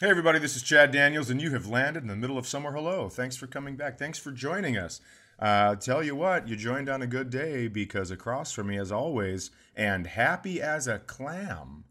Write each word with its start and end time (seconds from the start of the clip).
Hey, 0.00 0.10
everybody, 0.10 0.40
this 0.40 0.56
is 0.56 0.64
Chad 0.64 0.90
Daniels, 0.90 1.30
and 1.30 1.40
you 1.40 1.52
have 1.52 1.68
landed 1.68 2.02
in 2.02 2.08
the 2.08 2.16
middle 2.16 2.36
of 2.36 2.48
Somewhere 2.48 2.72
Hello. 2.72 3.08
Thanks 3.08 3.36
for 3.36 3.46
coming 3.46 3.76
back. 3.76 3.96
Thanks 3.96 4.18
for 4.18 4.32
joining 4.32 4.76
us. 4.76 5.00
Uh, 5.38 5.76
tell 5.76 6.02
you 6.02 6.16
what, 6.16 6.48
you 6.48 6.56
joined 6.56 6.88
on 6.88 7.00
a 7.00 7.06
good 7.06 7.30
day 7.30 7.68
because 7.68 8.10
across 8.10 8.50
from 8.50 8.66
me, 8.66 8.76
as 8.76 8.90
always, 8.90 9.52
and 9.76 10.08
happy 10.08 10.60
as 10.60 10.88
a 10.88 10.98
clam, 10.98 11.84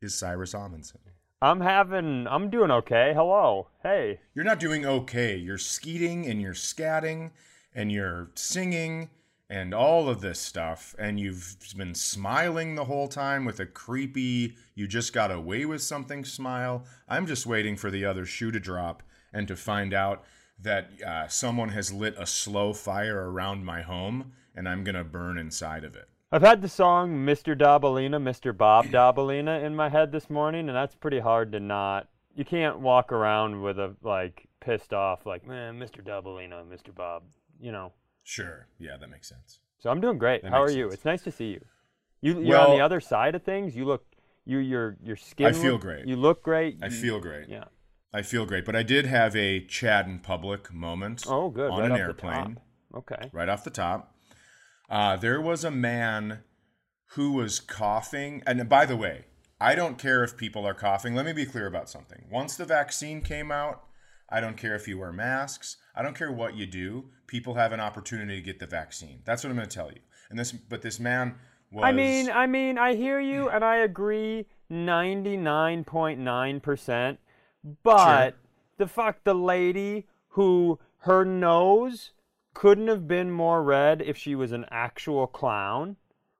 is 0.00 0.14
Cyrus 0.14 0.54
Amundson. 0.54 0.96
I'm 1.42 1.60
having, 1.60 2.26
I'm 2.26 2.48
doing 2.48 2.70
okay. 2.70 3.12
Hello. 3.14 3.68
Hey. 3.82 4.20
You're 4.34 4.46
not 4.46 4.58
doing 4.58 4.86
okay. 4.86 5.36
You're 5.36 5.58
skeeting 5.58 6.26
and 6.26 6.40
you're 6.40 6.54
scatting 6.54 7.32
and 7.74 7.92
you're 7.92 8.30
singing 8.34 9.10
and 9.52 9.74
all 9.74 10.08
of 10.08 10.22
this 10.22 10.40
stuff. 10.40 10.94
And 10.98 11.20
you've 11.20 11.58
been 11.76 11.94
smiling 11.94 12.74
the 12.74 12.86
whole 12.86 13.06
time 13.06 13.44
with 13.44 13.60
a 13.60 13.66
creepy, 13.66 14.56
you 14.74 14.88
just 14.88 15.12
got 15.12 15.30
away 15.30 15.66
with 15.66 15.82
something 15.82 16.24
smile. 16.24 16.86
I'm 17.06 17.26
just 17.26 17.44
waiting 17.44 17.76
for 17.76 17.90
the 17.90 18.06
other 18.06 18.24
shoe 18.24 18.50
to 18.50 18.58
drop 18.58 19.02
and 19.30 19.46
to 19.48 19.54
find 19.54 19.92
out 19.92 20.24
that 20.58 20.88
uh, 21.06 21.28
someone 21.28 21.68
has 21.68 21.92
lit 21.92 22.14
a 22.16 22.24
slow 22.24 22.72
fire 22.72 23.30
around 23.30 23.66
my 23.66 23.82
home 23.82 24.32
and 24.54 24.66
I'm 24.66 24.84
going 24.84 24.94
to 24.94 25.04
burn 25.04 25.36
inside 25.36 25.84
of 25.84 25.96
it. 25.96 26.08
I've 26.30 26.40
had 26.40 26.62
the 26.62 26.68
song 26.68 27.26
Mr. 27.26 27.54
Dobalina, 27.54 28.16
Mr. 28.16 28.56
Bob 28.56 28.86
Dobalina 28.86 29.62
in 29.62 29.76
my 29.76 29.90
head 29.90 30.12
this 30.12 30.30
morning, 30.30 30.70
and 30.70 30.76
that's 30.76 30.94
pretty 30.94 31.18
hard 31.18 31.52
to 31.52 31.60
not. 31.60 32.08
You 32.34 32.46
can't 32.46 32.80
walk 32.80 33.12
around 33.12 33.60
with 33.60 33.78
a, 33.78 33.94
like, 34.02 34.48
pissed 34.60 34.94
off, 34.94 35.26
like, 35.26 35.46
man, 35.46 35.78
Mr. 35.78 36.02
Dobalina, 36.02 36.64
Mr. 36.64 36.94
Bob, 36.94 37.24
you 37.60 37.70
know. 37.70 37.92
Sure. 38.24 38.66
Yeah, 38.78 38.96
that 39.00 39.10
makes 39.10 39.28
sense. 39.28 39.58
So 39.78 39.90
I'm 39.90 40.00
doing 40.00 40.18
great. 40.18 40.42
That 40.42 40.50
How 40.52 40.62
are 40.62 40.66
makes 40.66 40.76
you? 40.76 40.88
It's 40.88 41.04
nice 41.04 41.22
to 41.22 41.32
see 41.32 41.46
you. 41.52 41.60
You 42.20 42.40
you're 42.40 42.58
on 42.58 42.76
the 42.76 42.84
other 42.84 43.00
side 43.00 43.34
of 43.34 43.42
things. 43.42 43.74
You 43.74 43.84
look 43.84 44.04
you 44.44 44.58
your 44.58 44.96
your 45.02 45.16
skin. 45.16 45.46
I 45.46 45.52
feel 45.52 45.72
look- 45.72 45.80
great. 45.82 46.06
You 46.06 46.16
look 46.16 46.42
great. 46.42 46.78
I 46.82 46.86
You- 46.86 46.90
feel 46.92 47.20
great. 47.20 47.48
Yeah. 47.48 47.64
I 48.14 48.20
feel 48.22 48.44
great, 48.44 48.66
but 48.66 48.76
I 48.76 48.82
did 48.82 49.06
have 49.06 49.34
a 49.34 49.64
Chad 49.64 50.06
in 50.06 50.18
public 50.20 50.70
moment 50.72 51.24
Oh, 51.26 51.48
good. 51.48 51.70
on 51.70 51.80
right 51.80 51.90
an 51.90 51.96
airplane. 51.96 52.60
Okay. 52.94 53.30
right 53.32 53.48
off 53.48 53.64
the 53.64 53.70
top. 53.70 54.14
Uh, 54.90 55.16
there 55.16 55.40
was 55.40 55.64
a 55.64 55.70
man 55.70 56.44
who 57.14 57.32
was 57.32 57.58
coughing. 57.58 58.42
And 58.46 58.68
by 58.68 58.84
the 58.84 58.98
way, 58.98 59.24
I 59.58 59.74
don't 59.74 59.96
care 59.98 60.22
if 60.22 60.36
people 60.36 60.66
are 60.66 60.74
coughing. 60.74 61.14
Let 61.14 61.24
me 61.24 61.32
be 61.32 61.46
clear 61.46 61.66
about 61.66 61.88
something. 61.88 62.26
Once 62.30 62.54
the 62.56 62.66
vaccine 62.66 63.22
came 63.22 63.50
out, 63.50 63.82
I 64.32 64.40
don't 64.40 64.56
care 64.56 64.74
if 64.74 64.88
you 64.88 64.98
wear 64.98 65.12
masks. 65.12 65.76
I 65.94 66.02
don't 66.02 66.16
care 66.16 66.32
what 66.32 66.56
you 66.56 66.64
do. 66.66 67.04
People 67.26 67.54
have 67.54 67.72
an 67.72 67.80
opportunity 67.80 68.36
to 68.36 68.40
get 68.42 68.58
the 68.58 68.66
vaccine. 68.66 69.20
That's 69.24 69.44
what 69.44 69.50
I'm 69.50 69.56
going 69.56 69.68
to 69.68 69.74
tell 69.74 69.90
you. 69.92 70.00
And 70.30 70.38
this, 70.38 70.52
but 70.52 70.80
this 70.80 70.98
man 70.98 71.34
was. 71.70 71.84
I 71.84 71.92
mean, 71.92 72.30
I 72.30 72.46
mean, 72.46 72.78
I 72.78 72.94
hear 72.94 73.20
you, 73.20 73.48
and 73.54 73.62
I 73.62 73.76
agree 73.76 74.46
ninety 74.70 75.36
nine 75.36 75.84
point 75.84 76.18
nine 76.18 76.60
percent. 76.60 77.18
But 77.82 78.36
the 78.78 78.86
fuck, 78.86 79.22
the 79.24 79.34
lady 79.34 80.06
who 80.28 80.78
her 81.00 81.24
nose 81.24 82.12
couldn't 82.54 82.88
have 82.88 83.06
been 83.06 83.30
more 83.30 83.62
red 83.62 84.00
if 84.02 84.16
she 84.16 84.34
was 84.34 84.52
an 84.52 84.64
actual 84.70 85.26
clown, 85.26 85.96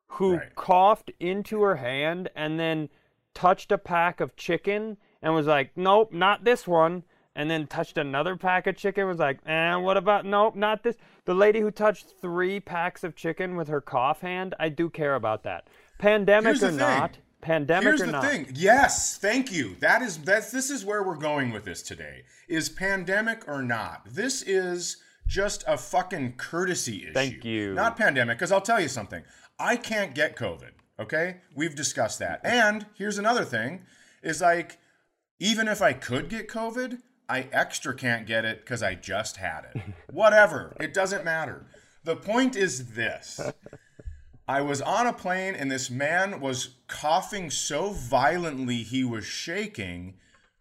who 0.07 0.37
Right. 0.37 0.55
coughed 0.55 1.11
into 1.21 1.61
her 1.63 1.77
hand 1.77 2.31
and 2.35 2.59
then 2.59 2.89
touched 3.35 3.71
a 3.73 3.79
pack 3.79 4.21
of 4.21 4.37
chicken 4.37 4.97
and 5.21 5.35
was 5.35 5.47
like, 5.47 5.71
"Nope, 5.77 6.13
not 6.13 6.45
this 6.45 6.67
one." 6.67 7.05
And 7.35 7.51
then 7.51 7.67
touched 7.67 7.97
another 7.97 8.37
pack 8.37 8.67
of 8.67 8.77
chicken. 8.77 9.07
Was 9.07 9.19
like, 9.19 9.39
"Eh, 9.47 9.75
what 9.77 9.97
about 9.97 10.27
nope, 10.27 10.55
not 10.55 10.83
this." 10.83 10.97
The 11.25 11.35
lady 11.35 11.61
who 11.61 11.71
touched 11.71 12.15
three 12.21 12.61
packs 12.61 13.03
of 13.05 13.17
chicken 13.17 13.57
with 13.57 13.69
her 13.69 13.81
cough 13.81 14.21
hand, 14.21 14.55
I 14.61 14.69
do 14.69 14.91
care 14.91 15.15
about 15.15 15.43
that. 15.45 15.69
Pandemic 15.99 16.59
Here's 16.59 16.63
or 16.63 16.73
not, 16.73 17.19
pandemic 17.41 17.85
Here's 17.85 18.03
or 18.03 18.07
the 18.07 18.13
not. 18.13 18.25
thing. 18.25 18.49
Yes, 18.55 19.17
thank 19.17 19.51
you. 19.51 19.77
That 19.81 20.03
is 20.03 20.19
that's 20.19 20.51
this 20.51 20.69
is 20.69 20.85
where 20.85 21.03
we're 21.03 21.17
going 21.17 21.53
with 21.53 21.65
this 21.65 21.81
today. 21.83 22.25
Is 22.49 22.69
pandemic 22.69 23.49
or 23.49 23.63
not? 23.63 24.03
This 24.11 24.43
is 24.43 24.99
just 25.27 25.65
a 25.67 25.79
fucking 25.79 26.35
courtesy 26.37 27.05
issue. 27.05 27.13
Thank 27.15 27.45
you. 27.47 27.73
Not 27.73 27.97
pandemic, 27.97 28.37
because 28.37 28.53
I'll 28.53 28.61
tell 28.61 28.81
you 28.81 28.89
something. 28.89 29.23
I 29.59 29.77
can't 29.77 30.15
get 30.15 30.37
COVID. 30.37 30.73
Okay, 31.01 31.37
we've 31.57 31.75
discussed 31.75 32.19
that. 32.19 32.41
And 32.45 32.85
here's 32.95 33.17
another 33.17 33.45
thing: 33.45 33.87
is 34.23 34.43
like, 34.43 34.79
even 35.39 35.67
if 35.67 35.81
I 35.81 35.95
could 35.95 36.29
get 36.29 36.49
COVID, 36.49 36.99
I 37.29 37.49
extra 37.53 37.95
can't 37.95 38.27
get 38.27 38.45
it 38.45 38.61
because 38.61 38.83
I 38.83 38.95
just 38.95 39.37
had 39.37 39.65
it. 39.75 39.83
Whatever. 40.13 40.77
It 40.81 40.93
doesn't 40.93 41.25
matter. 41.25 41.67
The 42.05 42.17
point 42.17 42.57
is 42.57 42.95
this. 42.95 43.41
I 44.49 44.61
was 44.61 44.83
on 44.83 45.07
a 45.07 45.13
plane 45.13 45.55
and 45.55 45.71
this 45.71 45.89
man 45.89 46.41
was 46.41 46.77
coughing 46.89 47.49
so 47.49 47.91
violently 47.91 48.83
he 48.83 49.05
was 49.05 49.25
shaking, 49.25 50.15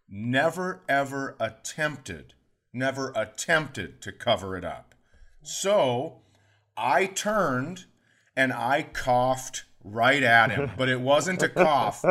never 0.08 0.82
ever 0.88 1.36
attempted, 1.40 2.34
never 2.72 3.12
attempted 3.16 4.00
to 4.02 4.12
cover 4.12 4.56
it 4.56 4.64
up. 4.64 4.94
So 5.42 6.22
I 6.76 7.06
turned 7.06 7.86
and 8.36 8.52
I 8.52 8.84
coughed 8.84 9.64
right 9.84 10.22
at 10.22 10.52
him, 10.52 10.70
but 10.78 10.88
it 10.88 11.00
wasn't 11.00 11.42
a 11.42 11.48
cough. 11.48 12.04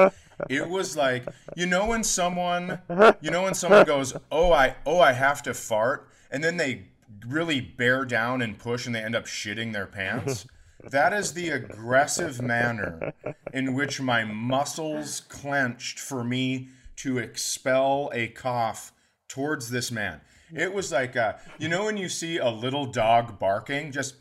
It 0.49 0.69
was 0.69 0.95
like, 1.05 1.25
you 1.55 1.65
know 1.65 1.87
when 1.87 2.03
someone, 2.03 2.79
you 3.21 3.31
know 3.31 3.43
when 3.43 3.53
someone 3.53 3.85
goes, 3.85 4.13
"Oh, 4.31 4.51
I 4.51 4.75
oh, 4.85 4.99
I 4.99 5.13
have 5.13 5.43
to 5.43 5.53
fart." 5.53 6.07
And 6.29 6.43
then 6.43 6.57
they 6.57 6.87
really 7.27 7.61
bear 7.61 8.05
down 8.05 8.41
and 8.41 8.57
push 8.57 8.85
and 8.85 8.95
they 8.95 9.01
end 9.01 9.15
up 9.15 9.25
shitting 9.25 9.73
their 9.73 9.85
pants. 9.85 10.47
That 10.83 11.13
is 11.13 11.33
the 11.33 11.49
aggressive 11.49 12.41
manner 12.41 13.13
in 13.53 13.73
which 13.75 14.01
my 14.01 14.23
muscles 14.23 15.21
clenched 15.21 15.99
for 15.99 16.23
me 16.23 16.69
to 16.97 17.17
expel 17.17 18.09
a 18.13 18.29
cough 18.29 18.91
towards 19.27 19.69
this 19.69 19.91
man. 19.91 20.21
It 20.53 20.73
was 20.73 20.91
like, 20.91 21.15
uh, 21.15 21.33
you 21.57 21.69
know, 21.69 21.85
when 21.85 21.97
you 21.97 22.09
see 22.09 22.37
a 22.37 22.49
little 22.49 22.85
dog 22.85 23.39
barking, 23.39 23.91
just 23.91 24.15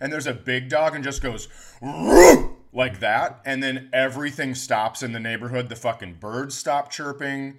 and 0.00 0.12
there's 0.12 0.26
a 0.26 0.34
big 0.34 0.68
dog 0.68 0.94
and 0.94 1.04
just 1.04 1.22
goes! 1.22 1.48
Like 2.76 3.00
that, 3.00 3.40
and 3.44 3.62
then 3.62 3.88
everything 3.92 4.54
stops 4.54 5.02
in 5.02 5.12
the 5.12 5.20
neighborhood. 5.20 5.68
The 5.68 5.76
fucking 5.76 6.14
birds 6.20 6.54
stop 6.54 6.90
chirping, 6.90 7.58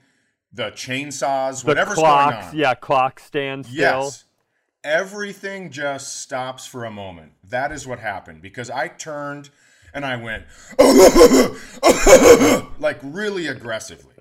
the 0.53 0.71
chainsaws, 0.71 1.61
The 1.63 1.67
whatever's 1.67 1.97
clocks, 1.97 2.35
going 2.35 2.47
on. 2.47 2.57
yeah, 2.57 2.73
clock 2.75 3.19
stands 3.19 3.67
still. 3.67 4.03
Yes. 4.03 4.23
Everything 4.83 5.71
just 5.71 6.21
stops 6.21 6.65
for 6.65 6.85
a 6.85 6.91
moment. 6.91 7.33
That 7.43 7.71
is 7.71 7.87
what 7.87 7.99
happened 7.99 8.41
because 8.41 8.69
I 8.69 8.87
turned 8.87 9.49
and 9.93 10.05
I 10.05 10.15
went 10.15 10.45
like 12.79 12.99
really 13.03 13.47
aggressively. 13.47 14.13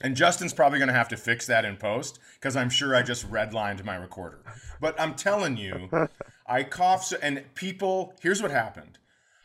And 0.00 0.16
Justin's 0.16 0.52
probably 0.52 0.78
going 0.78 0.88
to 0.88 0.94
have 0.94 1.08
to 1.08 1.16
fix 1.16 1.46
that 1.46 1.64
in 1.64 1.76
post 1.76 2.18
because 2.34 2.56
I'm 2.56 2.70
sure 2.70 2.96
I 2.96 3.02
just 3.02 3.30
redlined 3.30 3.84
my 3.84 3.96
recorder. 3.96 4.40
But 4.80 4.98
I'm 5.00 5.14
telling 5.14 5.56
you, 5.56 5.88
I 6.46 6.64
coughed 6.64 7.06
so, 7.06 7.16
and 7.22 7.44
people, 7.54 8.14
here's 8.20 8.42
what 8.42 8.50
happened. 8.50 8.98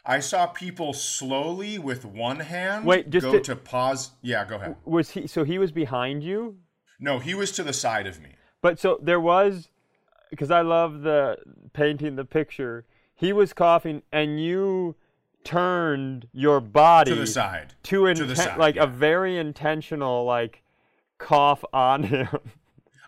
I 0.06 0.20
saw 0.20 0.48
people 0.48 0.94
slowly 0.94 1.78
with 1.78 2.04
one 2.06 2.40
hand 2.40 2.86
Wait, 2.86 3.10
just 3.10 3.24
go 3.26 3.34
to- 3.34 3.40
to 3.42 3.56
pause. 3.56 4.12
Yeah, 4.22 4.46
go 4.46 4.56
ahead. 4.56 4.76
Was 4.86 5.12
he? 5.12 5.28
So 5.28 5.44
he 5.44 5.58
was 5.60 5.72
behind 5.72 6.24
you, 6.24 6.58
No, 7.00 7.20
he 7.20 7.34
was 7.36 7.52
to 7.54 7.64
the 7.64 7.74
side 7.74 8.08
of 8.08 8.20
me. 8.22 8.30
but 8.62 8.80
so 8.80 9.00
there 9.02 9.20
was, 9.20 9.70
because 10.30 10.50
I 10.52 10.62
love 10.62 11.02
the 11.02 11.38
painting 11.74 12.16
the 12.16 12.26
picture. 12.26 12.86
He 13.16 13.32
was 13.34 13.54
coughing, 13.54 14.02
and 14.12 14.42
you 14.44 14.96
turned 15.44 16.28
your 16.34 16.60
body 16.60 17.12
To 17.12 17.16
the 17.20 17.28
side. 17.28 17.74
to, 17.84 18.14
To 18.14 18.26
the 18.26 18.36
side, 18.36 18.58
like 18.58 18.76
yeah. 18.76 18.84
a 18.84 18.88
very 18.88 19.38
intentional 19.38 20.24
like 20.26 20.64
cough 21.20 21.64
on 21.74 22.04
him. 22.04 22.28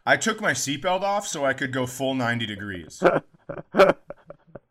I 0.05 0.17
took 0.17 0.41
my 0.41 0.51
seatbelt 0.51 1.01
off 1.01 1.25
so 1.27 1.45
I 1.45 1.53
could 1.53 1.71
go 1.71 1.85
full 1.87 2.13
90 2.13 2.45
degrees. 2.45 3.01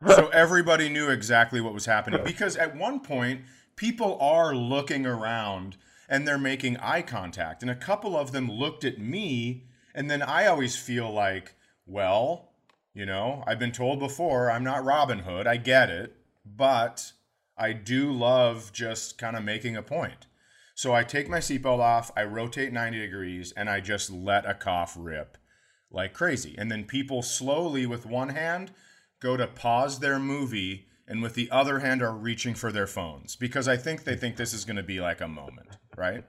so 0.06 0.28
everybody 0.28 0.88
knew 0.88 1.08
exactly 1.08 1.60
what 1.60 1.74
was 1.74 1.86
happening. 1.86 2.20
Because 2.24 2.56
at 2.56 2.76
one 2.76 3.00
point, 3.00 3.42
people 3.76 4.18
are 4.20 4.54
looking 4.54 5.06
around 5.06 5.76
and 6.08 6.26
they're 6.26 6.38
making 6.38 6.76
eye 6.78 7.02
contact. 7.02 7.62
And 7.62 7.70
a 7.70 7.76
couple 7.76 8.16
of 8.16 8.32
them 8.32 8.50
looked 8.50 8.84
at 8.84 8.98
me. 8.98 9.64
And 9.94 10.10
then 10.10 10.22
I 10.22 10.46
always 10.46 10.76
feel 10.76 11.12
like, 11.12 11.54
well, 11.86 12.50
you 12.94 13.06
know, 13.06 13.44
I've 13.46 13.58
been 13.58 13.72
told 13.72 13.98
before 13.98 14.50
I'm 14.50 14.64
not 14.64 14.84
Robin 14.84 15.20
Hood. 15.20 15.46
I 15.46 15.56
get 15.56 15.90
it. 15.90 16.16
But 16.44 17.12
I 17.56 17.72
do 17.72 18.10
love 18.10 18.72
just 18.72 19.18
kind 19.18 19.36
of 19.36 19.44
making 19.44 19.76
a 19.76 19.82
point. 19.82 20.26
So 20.74 20.94
I 20.94 21.04
take 21.04 21.28
my 21.28 21.38
seatbelt 21.38 21.78
off, 21.78 22.10
I 22.16 22.24
rotate 22.24 22.72
90 22.72 22.98
degrees, 22.98 23.52
and 23.52 23.68
I 23.68 23.80
just 23.80 24.10
let 24.10 24.48
a 24.48 24.54
cough 24.54 24.96
rip 24.98 25.36
like 25.92 26.12
crazy. 26.14 26.54
And 26.58 26.70
then 26.70 26.84
people 26.84 27.22
slowly, 27.22 27.86
with 27.86 28.06
one 28.06 28.30
hand, 28.30 28.72
go 29.22 29.36
to 29.36 29.46
pause 29.46 30.00
their 30.00 30.18
movie, 30.18 30.86
and 31.06 31.22
with 31.22 31.34
the 31.34 31.50
other 31.50 31.78
hand, 31.78 32.02
are 32.02 32.12
reaching 32.12 32.54
for 32.54 32.72
their 32.72 32.86
phones 32.86 33.36
because 33.36 33.68
I 33.68 33.76
think 33.76 34.04
they 34.04 34.16
think 34.16 34.36
this 34.36 34.52
is 34.52 34.64
going 34.64 34.76
to 34.76 34.82
be 34.82 35.00
like 35.00 35.20
a 35.20 35.28
moment, 35.28 35.76
right? 35.96 36.24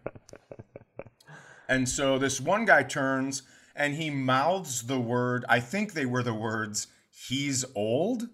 And 1.67 1.89
so 1.89 2.19
this 2.19 2.39
one 2.39 2.65
guy 2.65 2.83
turns 2.83 3.41
and 3.75 3.95
he 3.95 4.09
mouths 4.09 4.83
the 4.83 4.99
word, 4.99 5.43
I 5.49 5.59
think 5.59 5.93
they 5.93 6.05
were 6.05 6.21
the 6.21 6.33
words, 6.33 6.87
he's 7.27 7.65
old. 7.73 8.27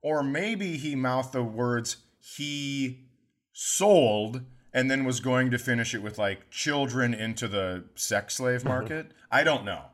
Or 0.00 0.22
maybe 0.22 0.78
he 0.78 0.94
mouthed 0.96 1.32
the 1.32 1.44
words, 1.44 1.98
he 2.18 3.06
sold. 3.52 4.42
and 4.72 4.90
then 4.90 5.04
was 5.04 5.20
going 5.20 5.50
to 5.50 5.58
finish 5.58 5.94
it 5.94 6.02
with 6.02 6.18
like 6.18 6.50
children 6.50 7.12
into 7.12 7.46
the 7.46 7.84
sex 7.94 8.36
slave 8.36 8.64
market. 8.64 9.12
I 9.30 9.44
don't 9.44 9.64
know. 9.64 9.84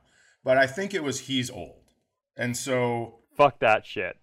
But 0.44 0.56
I 0.56 0.66
think 0.66 0.94
it 0.94 1.02
was 1.02 1.20
he's 1.20 1.50
old. 1.50 1.82
And 2.36 2.56
so 2.56 3.17
Fuck 3.38 3.60
that 3.60 3.86
shit. 3.86 4.16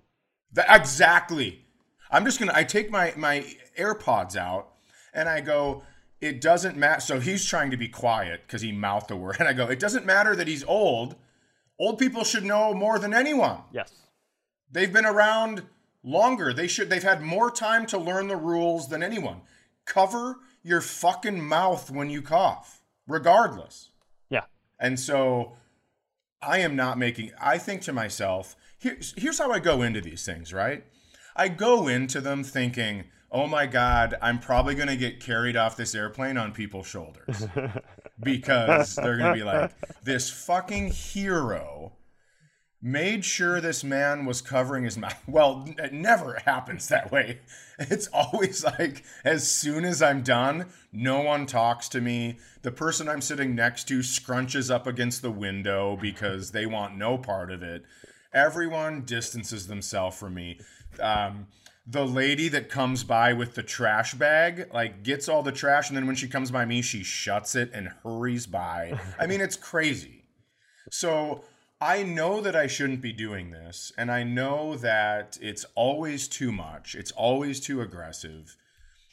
That, 0.52 0.68
exactly. 0.70 1.66
I'm 2.12 2.26
just 2.26 2.38
gonna. 2.38 2.52
I 2.54 2.64
take 2.64 2.92
my 2.92 3.14
my 3.16 3.46
AirPods 3.80 4.36
out 4.36 4.74
and 5.14 5.28
I 5.28 5.42
go. 5.42 5.84
It 6.22 6.42
doesn't 6.42 6.78
matter. 6.78 7.02
So 7.02 7.20
he's 7.20 7.46
trying 7.46 7.72
to 7.72 7.78
be 7.78 7.88
quiet 7.88 8.42
because 8.46 8.62
he 8.62 8.72
mouthed 8.72 9.10
a 9.10 9.16
word, 9.16 9.38
and 9.40 9.48
I 9.48 9.54
go. 9.54 9.68
It 9.68 9.80
doesn't 9.80 10.06
matter 10.06 10.36
that 10.36 10.48
he's 10.48 10.64
old. 10.66 11.16
Old 11.80 11.98
people 11.98 12.24
should 12.24 12.44
know 12.44 12.74
more 12.74 13.00
than 13.00 13.14
anyone. 13.14 13.60
Yes. 13.72 13.92
They've 14.72 14.92
been 14.92 15.06
around 15.06 15.64
longer. 16.04 16.54
They 16.54 16.68
should. 16.68 16.90
They've 16.90 17.02
had 17.02 17.22
more 17.22 17.50
time 17.50 17.86
to 17.88 17.98
learn 17.98 18.28
the 18.28 18.36
rules 18.36 18.90
than 18.90 19.02
anyone. 19.02 19.42
Cover 19.86 20.38
your 20.62 20.82
fucking 20.82 21.42
mouth 21.42 21.90
when 21.90 22.10
you 22.10 22.22
cough, 22.22 22.82
regardless. 23.08 23.92
Yeah. 24.30 24.46
And 24.80 25.00
so 25.00 25.54
I 26.42 26.60
am 26.60 26.76
not 26.76 26.98
making, 26.98 27.32
I 27.42 27.58
think 27.58 27.82
to 27.84 27.94
myself, 27.94 28.56
here's, 28.86 29.14
here's 29.18 29.40
how 29.40 29.52
I 29.52 29.60
go 29.60 29.82
into 29.82 30.00
these 30.00 30.24
things, 30.24 30.54
right? 30.54 30.84
I 31.36 31.48
go 31.48 31.88
into 31.88 32.22
them 32.22 32.44
thinking, 32.44 33.06
oh 33.32 33.48
my 33.48 33.66
God, 33.66 34.16
I'm 34.22 34.40
probably 34.40 34.76
going 34.76 34.88
to 34.88 34.96
get 34.96 35.20
carried 35.20 35.58
off 35.58 35.76
this 35.76 35.96
airplane 35.96 36.38
on 36.38 36.52
people's 36.54 36.88
shoulders 36.88 37.48
because 38.24 38.96
they're 38.96 39.18
going 39.18 39.34
to 39.34 39.40
be 39.40 39.44
like, 39.44 39.72
this 40.04 40.30
fucking 40.30 40.92
hero 40.92 41.94
made 42.80 43.26
sure 43.26 43.60
this 43.60 43.84
man 43.84 44.26
was 44.26 44.42
covering 44.42 44.84
his 44.84 44.98
mouth. 44.98 45.20
Well, 45.28 45.66
it 45.80 45.92
never 45.92 46.40
happens 46.46 46.88
that 46.88 47.12
way. 47.12 47.40
It's 47.78 48.08
always 48.14 48.64
like, 48.64 49.04
as 49.26 49.52
soon 49.52 49.84
as 49.84 50.02
I'm 50.02 50.22
done, 50.22 50.68
no 50.94 51.20
one 51.20 51.46
talks 51.46 51.90
to 51.90 52.00
me. 52.00 52.38
The 52.62 52.72
person 52.72 53.10
I'm 53.10 53.20
sitting 53.20 53.54
next 53.54 53.90
to 53.90 54.00
scrunches 54.00 54.74
up 54.74 54.88
against 54.88 55.22
the 55.22 55.32
window 55.32 55.98
because 56.00 56.52
they 56.52 56.66
want 56.66 56.96
no 56.96 57.18
part 57.18 57.52
of 57.52 57.62
it. 57.64 57.84
Everyone 58.36 59.02
distances 59.02 59.66
themselves 59.66 60.18
from 60.18 60.36
me. 60.36 60.60
Um, 61.00 61.48
the 61.88 62.06
lady 62.06 62.50
that 62.50 62.70
comes 62.70 63.04
by 63.04 63.34
with 63.34 63.56
the 63.56 63.64
trash 63.64 64.14
bag, 64.14 64.68
like, 64.74 65.04
gets 65.04 65.30
all 65.30 65.42
the 65.42 65.52
trash, 65.52 65.90
and 65.90 65.98
then 65.98 66.06
when 66.06 66.16
she 66.16 66.28
comes 66.28 66.52
by 66.52 66.66
me, 66.66 66.82
she 66.82 67.02
shuts 67.02 67.56
it 67.56 67.72
and 67.74 67.90
hurries 68.04 68.46
by. 68.46 69.00
I 69.20 69.26
mean, 69.26 69.40
it's 69.40 69.56
crazy. 69.56 70.26
So 70.92 71.46
I 71.80 72.04
know 72.04 72.42
that 72.42 72.56
I 72.56 72.68
shouldn't 72.68 73.02
be 73.02 73.14
doing 73.14 73.52
this, 73.52 73.92
and 73.98 74.12
I 74.12 74.24
know 74.24 74.76
that 74.78 75.38
it's 75.42 75.66
always 75.76 76.28
too 76.28 76.52
much. 76.52 76.96
It's 76.96 77.12
always 77.12 77.60
too 77.60 77.82
aggressive. 77.82 78.56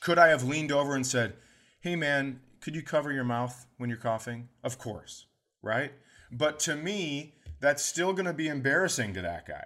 Could 0.00 0.18
I 0.18 0.28
have 0.28 0.44
leaned 0.44 0.72
over 0.72 0.94
and 0.94 1.06
said, 1.06 1.34
"Hey 1.80 1.96
man, 1.96 2.40
could 2.60 2.74
you 2.74 2.82
cover 2.82 3.12
your 3.12 3.24
mouth 3.24 3.66
when 3.78 3.90
you're 3.90 3.98
coughing?" 3.98 4.48
Of 4.62 4.78
course, 4.78 5.26
right? 5.62 5.92
But 6.30 6.58
to 6.60 6.76
me, 6.76 7.34
that's 7.62 7.82
still 7.84 8.12
going 8.12 8.26
to 8.26 8.34
be 8.34 8.48
embarrassing 8.48 9.14
to 9.14 9.22
that 9.22 9.46
guy. 9.46 9.64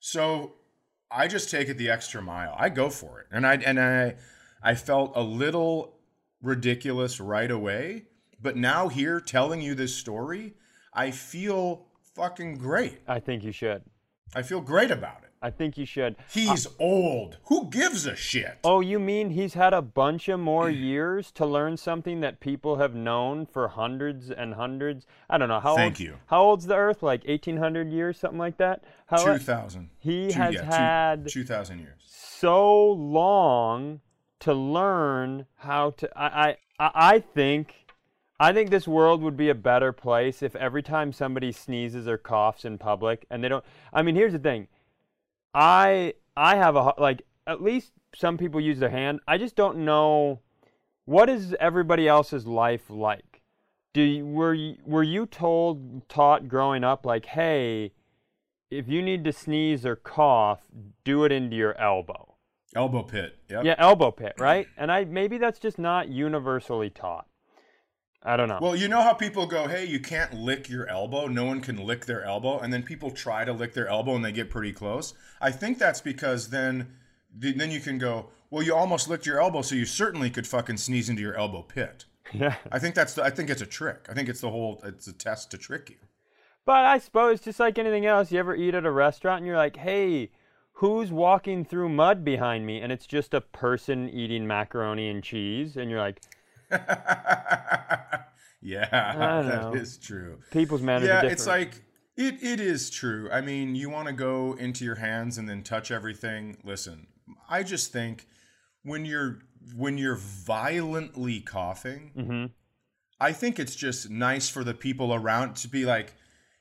So 0.00 0.54
I 1.10 1.28
just 1.28 1.50
take 1.50 1.68
it 1.68 1.76
the 1.76 1.90
extra 1.90 2.22
mile. 2.22 2.54
I 2.56 2.70
go 2.70 2.88
for 2.88 3.20
it. 3.20 3.26
And 3.30 3.46
I 3.46 3.56
and 3.56 3.78
I 3.78 4.14
I 4.62 4.74
felt 4.76 5.12
a 5.14 5.22
little 5.22 5.98
ridiculous 6.40 7.20
right 7.20 7.50
away, 7.50 8.04
but 8.40 8.56
now 8.56 8.88
here 8.88 9.20
telling 9.20 9.60
you 9.60 9.74
this 9.74 9.94
story, 9.94 10.54
I 10.94 11.10
feel 11.10 11.86
fucking 12.14 12.58
great. 12.58 13.00
I 13.06 13.20
think 13.20 13.42
you 13.42 13.52
should. 13.52 13.82
I 14.34 14.42
feel 14.42 14.60
great 14.60 14.90
about 14.90 15.24
it. 15.24 15.31
I 15.42 15.50
think 15.50 15.76
you 15.76 15.84
should. 15.84 16.14
He's 16.32 16.66
old. 16.78 17.38
Who 17.46 17.68
gives 17.68 18.06
a 18.06 18.14
shit? 18.14 18.58
Oh, 18.62 18.80
you 18.80 18.98
mean 18.98 19.30
he's 19.30 19.54
had 19.54 19.74
a 19.74 19.82
bunch 19.82 20.28
of 20.28 20.38
more 20.40 20.70
years 20.90 21.30
to 21.32 21.44
learn 21.44 21.76
something 21.76 22.20
that 22.20 22.40
people 22.40 22.76
have 22.76 22.94
known 22.94 23.44
for 23.46 23.68
hundreds 23.68 24.30
and 24.30 24.54
hundreds? 24.54 25.06
I 25.28 25.38
don't 25.38 25.48
know 25.48 25.60
how 25.60 25.74
Thank 25.76 25.94
old. 25.94 26.00
you. 26.00 26.16
How 26.26 26.42
old's 26.42 26.66
the 26.66 26.76
Earth? 26.76 27.02
Like 27.02 27.22
eighteen 27.26 27.56
hundred 27.56 27.90
years, 27.90 28.18
something 28.18 28.38
like 28.38 28.56
that. 28.58 28.84
How 29.06 29.24
2000. 29.24 29.90
he 29.98 30.28
Two- 30.28 30.38
has 30.38 30.54
yeah, 30.54 30.60
two- 30.62 30.66
had 30.70 31.28
2000 31.28 31.78
years. 31.80 32.00
so 32.06 32.90
long 32.92 34.00
to 34.40 34.54
learn 34.54 35.46
how 35.56 35.90
to. 35.90 36.08
I 36.16 36.56
I 36.78 36.90
I 36.94 37.18
think. 37.20 37.74
I 38.40 38.52
think 38.52 38.70
this 38.70 38.88
world 38.88 39.22
would 39.22 39.36
be 39.36 39.50
a 39.50 39.54
better 39.54 39.92
place 39.92 40.42
if 40.42 40.56
every 40.56 40.82
time 40.82 41.12
somebody 41.12 41.52
sneezes 41.52 42.08
or 42.08 42.18
coughs 42.18 42.64
in 42.64 42.76
public 42.76 43.24
and 43.30 43.44
they 43.44 43.48
don't. 43.48 43.64
I 43.92 44.02
mean, 44.02 44.16
here's 44.16 44.32
the 44.32 44.40
thing. 44.40 44.66
I 45.54 46.14
I 46.36 46.56
have 46.56 46.76
a 46.76 46.94
like 46.98 47.22
at 47.46 47.62
least 47.62 47.92
some 48.14 48.38
people 48.38 48.60
use 48.60 48.78
their 48.78 48.90
hand. 48.90 49.20
I 49.26 49.38
just 49.38 49.56
don't 49.56 49.84
know 49.84 50.40
what 51.04 51.28
is 51.28 51.54
everybody 51.60 52.08
else's 52.08 52.46
life 52.46 52.88
like. 52.88 53.42
Do 53.94 54.02
you, 54.02 54.24
were 54.24 54.54
you, 54.54 54.76
were 54.86 55.02
you 55.02 55.26
told 55.26 56.08
taught 56.08 56.48
growing 56.48 56.82
up 56.82 57.04
like, 57.04 57.26
hey, 57.26 57.92
if 58.70 58.88
you 58.88 59.02
need 59.02 59.22
to 59.24 59.32
sneeze 59.32 59.84
or 59.84 59.96
cough, 59.96 60.60
do 61.04 61.24
it 61.24 61.32
into 61.32 61.56
your 61.56 61.78
elbow. 61.78 62.36
Elbow 62.74 63.02
pit. 63.02 63.36
Yep. 63.50 63.64
Yeah, 63.64 63.74
elbow 63.76 64.10
pit, 64.10 64.34
right? 64.38 64.66
And 64.78 64.90
I 64.90 65.04
maybe 65.04 65.36
that's 65.36 65.58
just 65.58 65.78
not 65.78 66.08
universally 66.08 66.88
taught. 66.88 67.26
I 68.24 68.36
don't 68.36 68.48
know. 68.48 68.58
Well, 68.60 68.76
you 68.76 68.88
know 68.88 69.02
how 69.02 69.14
people 69.14 69.46
go, 69.46 69.66
"Hey, 69.66 69.84
you 69.84 69.98
can't 69.98 70.32
lick 70.32 70.68
your 70.68 70.86
elbow. 70.88 71.26
No 71.26 71.44
one 71.44 71.60
can 71.60 71.76
lick 71.76 72.06
their 72.06 72.24
elbow." 72.24 72.58
And 72.58 72.72
then 72.72 72.82
people 72.82 73.10
try 73.10 73.44
to 73.44 73.52
lick 73.52 73.74
their 73.74 73.88
elbow 73.88 74.14
and 74.14 74.24
they 74.24 74.32
get 74.32 74.48
pretty 74.48 74.72
close. 74.72 75.14
I 75.40 75.50
think 75.50 75.78
that's 75.78 76.00
because 76.00 76.50
then 76.50 76.94
then 77.34 77.70
you 77.70 77.80
can 77.80 77.98
go, 77.98 78.30
"Well, 78.50 78.62
you 78.62 78.74
almost 78.74 79.08
licked 79.08 79.26
your 79.26 79.40
elbow, 79.40 79.62
so 79.62 79.74
you 79.74 79.86
certainly 79.86 80.30
could 80.30 80.46
fucking 80.46 80.76
sneeze 80.76 81.08
into 81.08 81.22
your 81.22 81.36
elbow 81.36 81.62
pit." 81.62 82.04
yeah. 82.32 82.56
I 82.70 82.78
think 82.78 82.94
that's 82.94 83.14
the, 83.14 83.24
I 83.24 83.30
think 83.30 83.50
it's 83.50 83.62
a 83.62 83.66
trick. 83.66 84.06
I 84.08 84.14
think 84.14 84.28
it's 84.28 84.40
the 84.40 84.50
whole 84.50 84.80
it's 84.84 85.06
a 85.08 85.12
test 85.12 85.50
to 85.50 85.58
trick 85.58 85.90
you. 85.90 85.96
But 86.64 86.84
I 86.84 86.98
suppose 86.98 87.40
just 87.40 87.58
like 87.58 87.78
anything 87.78 88.06
else, 88.06 88.30
you 88.30 88.38
ever 88.38 88.54
eat 88.54 88.74
at 88.74 88.86
a 88.86 88.90
restaurant 88.92 89.38
and 89.38 89.46
you're 89.46 89.56
like, 89.56 89.76
"Hey, 89.76 90.30
who's 90.74 91.10
walking 91.10 91.64
through 91.64 91.88
mud 91.88 92.24
behind 92.24 92.66
me?" 92.66 92.80
And 92.80 92.92
it's 92.92 93.06
just 93.06 93.34
a 93.34 93.40
person 93.40 94.08
eating 94.08 94.46
macaroni 94.46 95.08
and 95.08 95.24
cheese, 95.24 95.76
and 95.76 95.90
you're 95.90 95.98
like, 95.98 96.20
yeah, 98.62 98.88
that 99.70 99.74
is 99.74 99.98
true. 99.98 100.38
"People's 100.50 100.82
manners 100.82 101.08
are 101.08 101.12
Yeah, 101.12 101.20
different." 101.22 101.32
it's 101.32 101.46
like 101.46 101.82
it 102.16 102.42
it 102.42 102.60
is 102.60 102.90
true. 102.90 103.28
I 103.30 103.40
mean, 103.40 103.74
you 103.74 103.90
want 103.90 104.08
to 104.08 104.14
go 104.14 104.54
into 104.54 104.84
your 104.84 104.96
hands 104.96 105.38
and 105.38 105.48
then 105.48 105.62
touch 105.62 105.90
everything. 105.90 106.58
Listen, 106.64 107.06
I 107.48 107.62
just 107.62 107.92
think 107.92 108.26
when 108.82 109.04
you're 109.04 109.40
when 109.76 109.98
you're 109.98 110.16
violently 110.16 111.40
coughing, 111.40 112.12
Mhm. 112.16 112.50
I 113.20 113.32
think 113.32 113.58
it's 113.60 113.76
just 113.76 114.10
nice 114.10 114.48
for 114.48 114.64
the 114.64 114.74
people 114.74 115.14
around 115.14 115.54
to 115.56 115.68
be 115.68 115.84
like, 115.84 116.14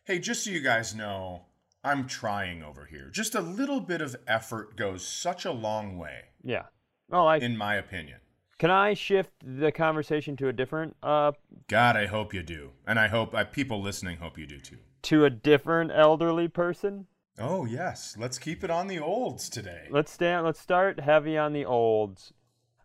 "Hey, 0.06 0.20
just 0.20 0.44
so 0.44 0.52
you 0.52 0.62
guys 0.62 0.94
know, 0.94 1.48
I'm 1.84 2.08
trying 2.08 2.62
over 2.62 2.86
here." 2.86 3.10
Just 3.10 3.34
a 3.34 3.42
little 3.42 3.82
bit 3.82 4.02
of 4.02 4.16
effort 4.28 4.76
goes 4.78 5.06
such 5.08 5.46
a 5.46 5.52
long 5.52 5.98
way, 5.98 6.26
yeah. 6.44 6.66
Oh, 7.12 7.26
I 7.26 7.38
in 7.38 7.58
my 7.58 7.76
opinion. 7.76 8.20
Can 8.62 8.70
I 8.70 8.94
shift 8.94 9.32
the 9.44 9.72
conversation 9.72 10.38
to 10.38 10.48
a 10.48 10.54
different 10.54 10.96
uh 11.02 11.32
God, 11.68 11.98
I 11.98 12.06
hope 12.06 12.32
you 12.32 12.44
do, 12.44 12.70
and 12.86 13.00
I 13.00 13.08
hope 13.08 13.34
uh, 13.34 13.44
people 13.44 13.82
listening 13.82 14.18
hope 14.18 14.38
you 14.38 14.46
do 14.46 14.60
too. 14.60 14.78
to 15.02 15.26
a 15.26 15.32
different 15.32 15.92
elderly 15.92 16.48
person? 16.48 17.08
Oh 17.40 17.66
yes, 17.66 18.16
let's 18.20 18.38
keep 18.38 18.64
it 18.64 18.70
on 18.70 18.86
the 18.86 19.00
olds 19.00 19.50
today. 19.50 19.88
Let's 19.90 20.12
stand. 20.12 20.46
Let's 20.46 20.60
start 20.60 21.00
heavy 21.00 21.40
on 21.40 21.54
the 21.54 21.66
olds. 21.66 22.34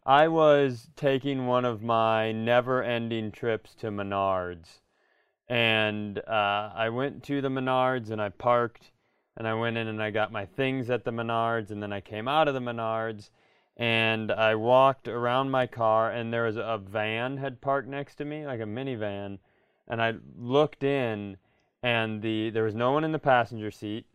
I 0.06 0.28
was 0.28 0.88
taking 0.96 1.46
one 1.46 1.66
of 1.66 1.82
my 1.82 2.32
never-ending 2.32 3.32
trips 3.32 3.74
to 3.80 3.88
Menards, 3.88 4.80
and 5.46 6.20
uh, 6.20 6.70
I 6.74 6.88
went 6.88 7.22
to 7.24 7.42
the 7.42 7.50
Menards 7.50 8.10
and 8.10 8.22
I 8.22 8.30
parked, 8.30 8.92
and 9.36 9.46
I 9.46 9.52
went 9.52 9.76
in 9.76 9.88
and 9.88 10.02
I 10.02 10.10
got 10.10 10.32
my 10.32 10.46
things 10.46 10.88
at 10.88 11.04
the 11.04 11.10
Menards, 11.10 11.70
and 11.70 11.82
then 11.82 11.92
I 11.92 12.00
came 12.00 12.28
out 12.28 12.48
of 12.48 12.54
the 12.54 12.60
Menards, 12.60 13.28
and 13.76 14.32
I 14.32 14.54
walked 14.54 15.06
around 15.06 15.50
my 15.50 15.66
car, 15.66 16.10
and 16.10 16.32
there 16.32 16.44
was 16.44 16.56
a 16.56 16.80
van 16.82 17.36
had 17.36 17.60
parked 17.60 17.88
next 17.88 18.16
to 18.16 18.24
me, 18.24 18.46
like 18.46 18.60
a 18.60 18.66
minivan, 18.66 19.38
and 19.86 20.00
I 20.00 20.14
looked 20.36 20.82
in, 20.82 21.36
and 21.82 22.22
the 22.22 22.50
there 22.50 22.64
was 22.64 22.74
no 22.74 22.92
one 22.92 23.04
in 23.04 23.12
the 23.12 23.18
passenger 23.18 23.70
seat. 23.70 24.06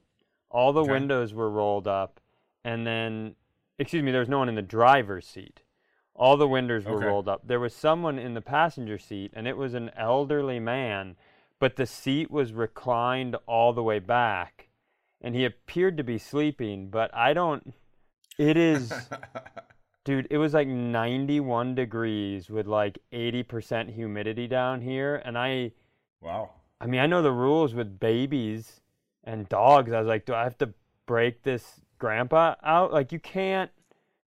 All 0.49 0.73
the 0.73 0.81
Okay. 0.81 0.91
windows 0.91 1.33
were 1.33 1.49
rolled 1.49 1.87
up, 1.87 2.19
and 2.63 2.85
then, 2.85 3.35
excuse 3.77 4.03
me, 4.03 4.11
there 4.11 4.19
was 4.19 4.29
no 4.29 4.39
one 4.39 4.49
in 4.49 4.55
the 4.55 4.61
driver's 4.61 5.27
seat. 5.27 5.61
All 6.13 6.35
the 6.37 6.47
windows 6.47 6.85
were 6.85 6.97
Okay. 6.97 7.05
rolled 7.05 7.29
up. 7.29 7.47
There 7.47 7.59
was 7.59 7.73
someone 7.73 8.19
in 8.19 8.33
the 8.33 8.41
passenger 8.41 8.97
seat, 8.97 9.31
and 9.33 9.47
it 9.47 9.55
was 9.57 9.73
an 9.73 9.91
elderly 9.95 10.59
man, 10.59 11.15
but 11.59 11.75
the 11.75 11.85
seat 11.85 12.29
was 12.29 12.51
reclined 12.51 13.35
all 13.45 13.71
the 13.71 13.83
way 13.83 13.99
back, 13.99 14.69
and 15.21 15.35
he 15.35 15.45
appeared 15.45 15.95
to 15.97 16.03
be 16.03 16.17
sleeping. 16.17 16.89
But 16.89 17.13
I 17.15 17.33
don't. 17.33 17.73
It 18.41 18.57
is, 18.57 18.91
dude. 20.03 20.25
It 20.31 20.39
was 20.39 20.55
like 20.55 20.67
91 20.67 21.75
degrees 21.75 22.49
with 22.49 22.65
like 22.65 22.97
80% 23.13 23.93
humidity 23.93 24.47
down 24.47 24.81
here, 24.81 25.21
and 25.23 25.37
I. 25.37 25.73
wow. 26.21 26.49
I 26.79 26.87
mean, 26.87 27.01
I 27.01 27.05
know 27.05 27.21
the 27.21 27.31
rules 27.31 27.75
with 27.75 27.99
babies 27.99 28.81
and 29.23 29.47
dogs. 29.47 29.91
I 29.91 29.99
was 29.99 30.07
like, 30.07 30.25
do 30.25 30.33
I 30.33 30.41
have 30.41 30.57
to 30.57 30.73
break 31.05 31.43
this 31.43 31.81
grandpa 31.99 32.55
out? 32.63 32.91
Like, 32.91 33.11
you 33.11 33.19
can't. 33.19 33.69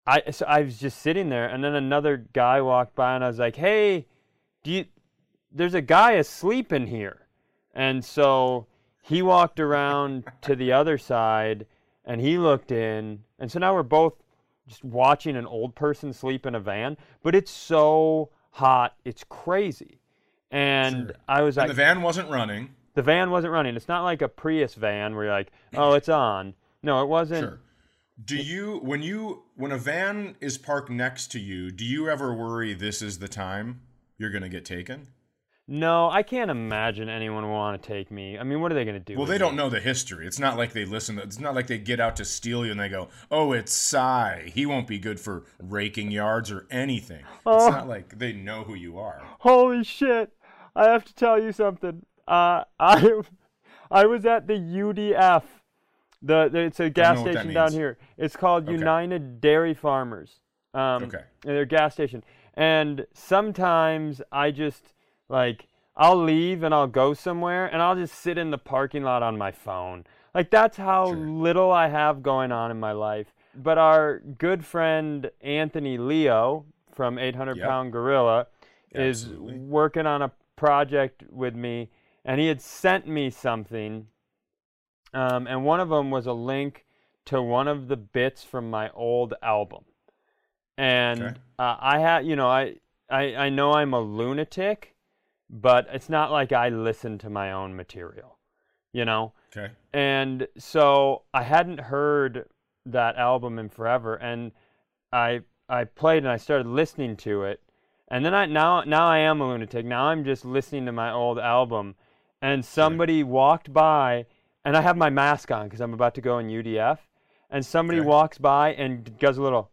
I 0.07 0.31
so 0.31 0.47
I 0.47 0.61
was 0.61 0.79
just 0.79 1.01
sitting 1.03 1.29
there, 1.29 1.49
and 1.49 1.65
then 1.65 1.75
another 1.75 2.25
guy 2.33 2.61
walked 2.61 2.95
by, 2.95 3.17
and 3.17 3.25
I 3.25 3.27
was 3.27 3.41
like, 3.41 3.57
"Hey, 3.57 4.07
do 4.63 4.71
you? 4.71 4.85
There's 5.51 5.75
a 5.75 5.81
guy 5.81 6.13
asleep 6.13 6.73
in 6.73 6.87
here," 6.87 7.27
and 7.73 8.05
so 8.05 8.69
he 9.03 9.23
walked 9.23 9.59
around 9.59 10.25
to 10.43 10.55
the 10.55 10.71
other 10.71 10.99
side, 10.99 11.67
and 12.05 12.21
he 12.21 12.39
looked 12.39 12.71
in, 12.73 13.21
and 13.39 13.51
so 13.51 13.59
now 13.59 13.75
we're 13.75 13.83
both 13.83 14.15
just 14.67 14.85
watching 14.85 15.37
an 15.37 15.47
old 15.47 15.75
person 15.75 16.13
sleep 16.13 16.47
in 16.47 16.55
a 16.55 16.61
van, 16.61 16.97
but 17.23 17.35
it's 17.35 17.51
so 17.51 18.31
hot, 18.53 18.95
it's 19.05 19.25
crazy, 19.29 20.01
and 20.51 21.09
Sure. 21.09 21.17
I 21.29 21.43
was 21.43 21.57
And 21.59 21.63
like, 21.69 21.77
the 21.77 21.83
van 21.83 22.03
wasn't 22.03 22.31
running. 22.31 22.75
the 22.95 23.03
van 23.03 23.31
wasn't 23.31 23.53
running. 23.53 23.77
It's 23.77 23.89
not 23.89 24.05
like 24.05 24.23
a 24.23 24.29
Prius 24.29 24.75
van 24.75 25.15
where 25.15 25.25
you're 25.27 25.35
like, 25.35 25.51
oh, 25.75 25.95
it's 25.95 26.09
on. 26.09 26.55
No, 26.83 27.03
it 27.03 27.07
wasn't. 27.09 27.43
Sure. 27.43 27.61
Do 28.25 28.37
you 28.37 28.79
when 28.85 29.03
you 29.03 29.43
when 29.57 29.73
a 29.73 29.77
van 29.79 30.37
is 30.41 30.57
parked 30.57 30.89
next 30.91 31.33
to 31.33 31.41
you, 31.41 31.71
do 31.73 31.85
you 31.85 32.09
ever 32.09 32.33
worry 32.33 32.73
this 32.73 33.03
is 33.03 33.19
the 33.19 33.27
time 33.27 33.81
you're 34.19 34.31
going 34.31 34.43
to 34.45 34.49
get 34.49 34.65
taken? 34.65 35.09
No, 35.67 36.11
I 36.11 36.23
can't 36.23 36.51
imagine 36.51 37.09
anyone 37.09 37.45
would 37.45 37.51
want 37.51 37.83
to 37.83 37.89
take 37.89 38.11
me. 38.11 38.39
I 38.39 38.43
mean, 38.43 38.61
what 38.61 38.71
are 38.71 38.75
they 38.75 38.85
going 38.85 38.97
to 38.97 39.01
do? 39.01 39.17
Well, 39.17 39.27
they 39.27 39.35
me? 39.35 39.39
don't 39.39 39.57
know 39.57 39.71
the 39.71 39.81
history. 39.81 40.27
It's 40.27 40.39
not 40.39 40.59
like 40.59 40.75
they 40.75 40.85
listen. 40.85 41.19
It's 41.19 41.41
not 41.41 41.55
like 41.55 41.69
they 41.69 41.79
get 41.79 42.01
out 42.01 42.17
to 42.17 42.25
steal 42.27 42.67
you 42.67 42.73
and 42.73 42.79
they 42.79 42.91
go, 42.91 43.09
"Oh, 43.31 43.53
it's 43.53 43.73
Cy. 43.73 44.51
He 44.55 44.67
won't 44.67 44.87
be 44.87 44.99
good 44.99 45.19
for 45.19 45.45
raking 45.59 46.11
yards 46.11 46.51
or 46.51 46.67
anything." 46.71 47.25
Oh. 47.47 47.67
It's 47.67 47.75
not 47.75 47.89
like 47.89 48.19
they 48.19 48.33
know 48.35 48.65
who 48.65 48.75
you 48.75 48.99
are. 48.99 49.23
Holy 49.39 49.85
shit! 49.85 50.33
I 50.77 50.89
have 50.91 51.05
to 51.07 51.15
tell 51.15 51.43
you 51.43 51.51
something. 51.51 52.05
Uh, 52.29 52.65
I, 52.79 53.23
I 53.91 54.05
was 54.05 54.27
at 54.27 54.47
the 54.47 54.55
UDF. 54.55 55.45
The, 56.21 56.49
the 56.49 56.59
it's 56.61 56.81
a 56.81 56.91
gas 56.91 57.17
know 57.17 57.23
what 57.23 57.33
that 57.33 57.39
station 57.41 57.55
down 57.55 57.73
here. 57.73 57.97
It's 58.19 58.37
called 58.37 58.65
Okay. 58.65 58.73
United 58.73 59.41
Dairy 59.41 59.73
Farmers. 59.75 60.41
Um, 60.75 61.05
Okay. 61.05 61.19
and 61.47 61.55
They're 61.55 61.63
a 61.63 61.67
gas 61.67 61.95
station, 61.95 62.23
and 62.53 63.07
sometimes 63.15 64.21
I 64.33 64.51
just 64.51 64.93
like 65.29 65.69
I'll 65.97 66.23
leave 66.23 66.63
and 66.63 66.75
I'll 66.75 66.87
go 66.89 67.15
somewhere 67.15 67.67
and 67.67 67.81
I'll 67.81 67.97
just 67.97 68.15
sit 68.15 68.39
in 68.39 68.51
the 68.51 68.59
parking 68.59 69.03
lot 69.05 69.23
on 69.23 69.39
my 69.39 69.51
phone. 69.53 70.05
Like 70.35 70.51
that's 70.51 70.77
how 70.77 71.11
Sure. 71.11 71.19
little 71.19 71.71
I 71.71 71.89
have 71.89 72.23
going 72.23 72.53
on 72.53 72.71
in 72.71 72.81
my 72.81 72.93
life. 72.93 73.33
But 73.55 73.79
our 73.79 74.19
good 74.21 74.65
friend 74.65 75.31
Anthony 75.41 75.97
Leo 75.99 76.67
from 76.93 77.19
800 77.19 77.57
Yep. 77.57 77.65
Pound 77.65 77.93
Gorilla 77.93 78.49
is 78.91 79.29
Absolutely. 79.29 79.59
working 79.59 80.07
on 80.07 80.23
a 80.23 80.33
project 80.57 81.25
with 81.31 81.55
me, 81.55 81.91
and 82.25 82.41
he 82.41 82.47
had 82.49 82.61
sent 82.61 83.07
me 83.07 83.31
something. 83.31 84.09
Um, 85.13 85.47
and 85.47 85.65
one 85.65 85.81
of 85.81 85.89
them 85.89 86.11
was 86.11 86.27
a 86.27 86.33
link 86.33 86.85
to 87.27 87.41
one 87.41 87.69
of 87.69 87.89
the 87.89 87.97
bits 87.97 88.43
from 88.45 88.71
my 88.71 88.91
old 88.91 89.35
album. 89.43 89.85
And 90.77 91.23
Okay. 91.23 91.39
uh, 91.59 91.77
I 91.81 91.99
had, 92.01 92.27
you 92.27 92.37
know, 92.37 92.49
I, 92.49 92.77
I 93.09 93.35
I 93.37 93.49
know 93.51 93.73
I'm 93.73 93.95
a 93.95 94.01
lunatic, 94.01 94.94
but 95.55 95.87
it's 95.93 96.09
not 96.09 96.33
like 96.33 96.53
I 96.53 96.69
listen 96.69 97.17
to 97.19 97.31
my 97.31 97.53
own 97.53 97.77
material, 97.77 98.39
you 98.93 99.05
know. 99.05 99.33
Okay. 99.57 99.73
And 99.93 100.49
so 100.59 101.23
I 101.33 101.45
hadn't 101.45 101.79
heard 101.79 102.49
that 102.87 103.17
album 103.17 103.61
in 103.61 103.69
forever, 103.69 104.17
and 104.17 104.51
I 105.13 105.43
I 105.69 105.85
played 105.85 106.25
and 106.25 106.29
I 106.29 106.37
started 106.39 106.67
listening 106.67 107.17
to 107.19 107.45
it, 107.45 107.63
and 108.09 108.25
then 108.25 108.35
I 108.35 108.47
now 108.47 108.83
now 108.83 109.07
I 109.07 109.19
am 109.19 109.41
a 109.41 109.49
lunatic. 109.49 109.87
Now 109.87 110.07
I'm 110.07 110.25
just 110.25 110.45
listening 110.45 110.87
to 110.87 110.93
my 110.93 111.13
old 111.13 111.39
album, 111.39 111.95
and 112.43 112.65
somebody 112.65 113.23
walked 113.23 113.73
by, 113.73 114.27
and 114.65 114.77
I 114.77 114.81
have 114.81 114.97
my 114.97 115.09
mask 115.09 115.53
on 115.53 115.67
because 115.67 115.81
I'm 115.81 115.95
about 115.95 116.17
to 116.17 116.21
go 116.21 116.39
in 116.39 116.49
UDF, 116.49 116.99
and 117.49 117.65
somebody 117.65 118.01
Okay. 118.01 118.09
walks 118.09 118.39
by 118.39 118.75
and 118.75 119.17
does 119.19 119.39
a 119.39 119.43
little, 119.43 119.71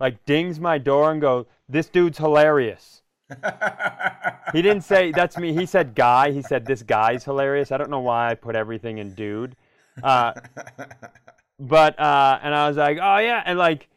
like 0.00 0.24
dings 0.24 0.58
my 0.58 0.78
door 0.78 1.12
and 1.12 1.20
go, 1.20 1.46
"This 1.68 1.90
dude's 1.90 2.16
hilarious." 2.16 3.01
He 4.52 4.60
didn't 4.60 4.82
say 4.82 5.12
that's 5.12 5.38
me. 5.38 5.54
He 5.54 5.66
said 5.66 5.94
guy. 5.94 6.30
He 6.30 6.42
said 6.42 6.66
this 6.66 6.82
guy's 6.82 7.24
hilarious. 7.24 7.72
I 7.72 7.78
don't 7.78 7.90
know 7.90 8.00
why 8.00 8.30
I 8.30 8.34
put 8.34 8.54
everything 8.54 8.98
in 8.98 9.14
dude. 9.14 9.56
Uh, 10.02 10.32
but 11.58 11.98
uh, 11.98 12.38
and 12.42 12.54
I 12.54 12.68
was 12.68 12.76
like, 12.76 12.98
oh 13.00 13.18
yeah, 13.18 13.42
and 13.46 13.58
like, 13.58 13.88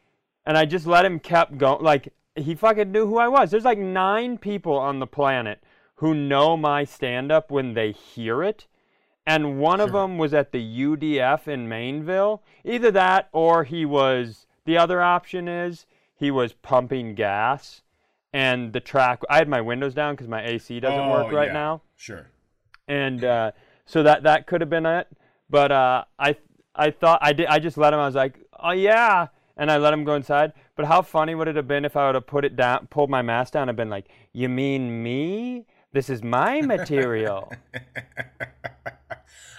and 0.45 0.57
I 0.57 0.65
just 0.65 0.87
let 0.87 1.05
him 1.05 1.19
kept 1.19 1.57
going. 1.57 1.83
Like 1.83 2.13
he 2.35 2.55
fucking 2.55 2.91
knew 2.91 3.05
who 3.05 3.17
I 3.17 3.27
was. 3.27 3.51
There's 3.51 3.65
like 3.65 3.77
nine 3.77 4.37
people 4.37 4.77
on 4.77 4.99
the 4.99 5.07
planet 5.07 5.61
who 5.95 6.13
know 6.13 6.55
my 6.55 6.83
stand 6.83 7.31
up 7.31 7.51
when 7.51 7.73
they 7.73 7.91
hear 7.91 8.43
it. 8.43 8.67
And 9.27 9.57
one 9.59 9.81
of 9.81 9.91
them 9.91 10.19
was 10.19 10.35
at 10.35 10.51
the 10.51 10.59
UDF 10.61 11.47
in 11.47 11.67
Maineville. 11.67 12.41
Either 12.63 12.91
that 12.91 13.27
or 13.31 13.63
he 13.63 13.83
was, 13.83 14.45
the 14.65 14.77
other 14.77 15.01
option 15.01 15.47
is 15.47 15.87
he 16.15 16.29
was 16.29 16.53
pumping 16.53 17.15
gas 17.15 17.81
and 18.43 18.73
the 18.73 18.79
track, 18.81 19.21
I 19.29 19.37
had 19.37 19.47
my 19.47 19.61
windows 19.61 19.93
down 19.93 20.13
because 20.15 20.27
my 20.27 20.41
AC 20.45 20.79
doesn't 20.79 20.99
Oh, 20.99 21.11
work 21.11 21.31
right 21.31 21.47
yeah. 21.47 21.53
now 21.63 21.81
Sure. 21.95 22.27
and 22.87 23.23
uh, 23.23 23.51
so 23.85 24.03
that 24.03 24.23
that 24.23 24.45
could 24.47 24.59
have 24.61 24.69
been 24.69 24.85
it. 24.85 25.07
But 25.49 25.71
uh, 25.71 26.03
I 26.19 26.35
I 26.75 26.91
thought 26.91 27.19
I 27.21 27.31
did. 27.33 27.47
I 27.47 27.59
just 27.59 27.77
let 27.77 27.93
him. 27.93 27.99
I 27.99 28.05
was 28.05 28.15
like, 28.15 28.39
oh 28.59 28.71
yeah, 28.71 29.27
and 29.57 29.71
I 29.71 29.77
let 29.77 29.93
him 29.93 30.03
go 30.03 30.15
inside. 30.15 30.51
But 30.75 30.85
how 30.85 31.01
funny 31.01 31.33
would 31.35 31.47
it 31.47 31.55
have 31.55 31.67
been 31.67 31.85
if 31.85 31.95
I 31.95 32.05
would 32.07 32.15
have 32.15 32.27
put 32.27 32.43
it 32.45 32.55
down, 32.55 32.87
pulled 32.87 33.09
my 33.09 33.21
mask 33.21 33.53
down, 33.53 33.69
and 33.69 33.75
been 33.77 33.89
like, 33.89 34.07
you 34.33 34.49
mean 34.49 35.01
me? 35.03 35.65
This 35.93 36.09
is 36.09 36.21
my 36.23 36.61
material. 36.75 37.53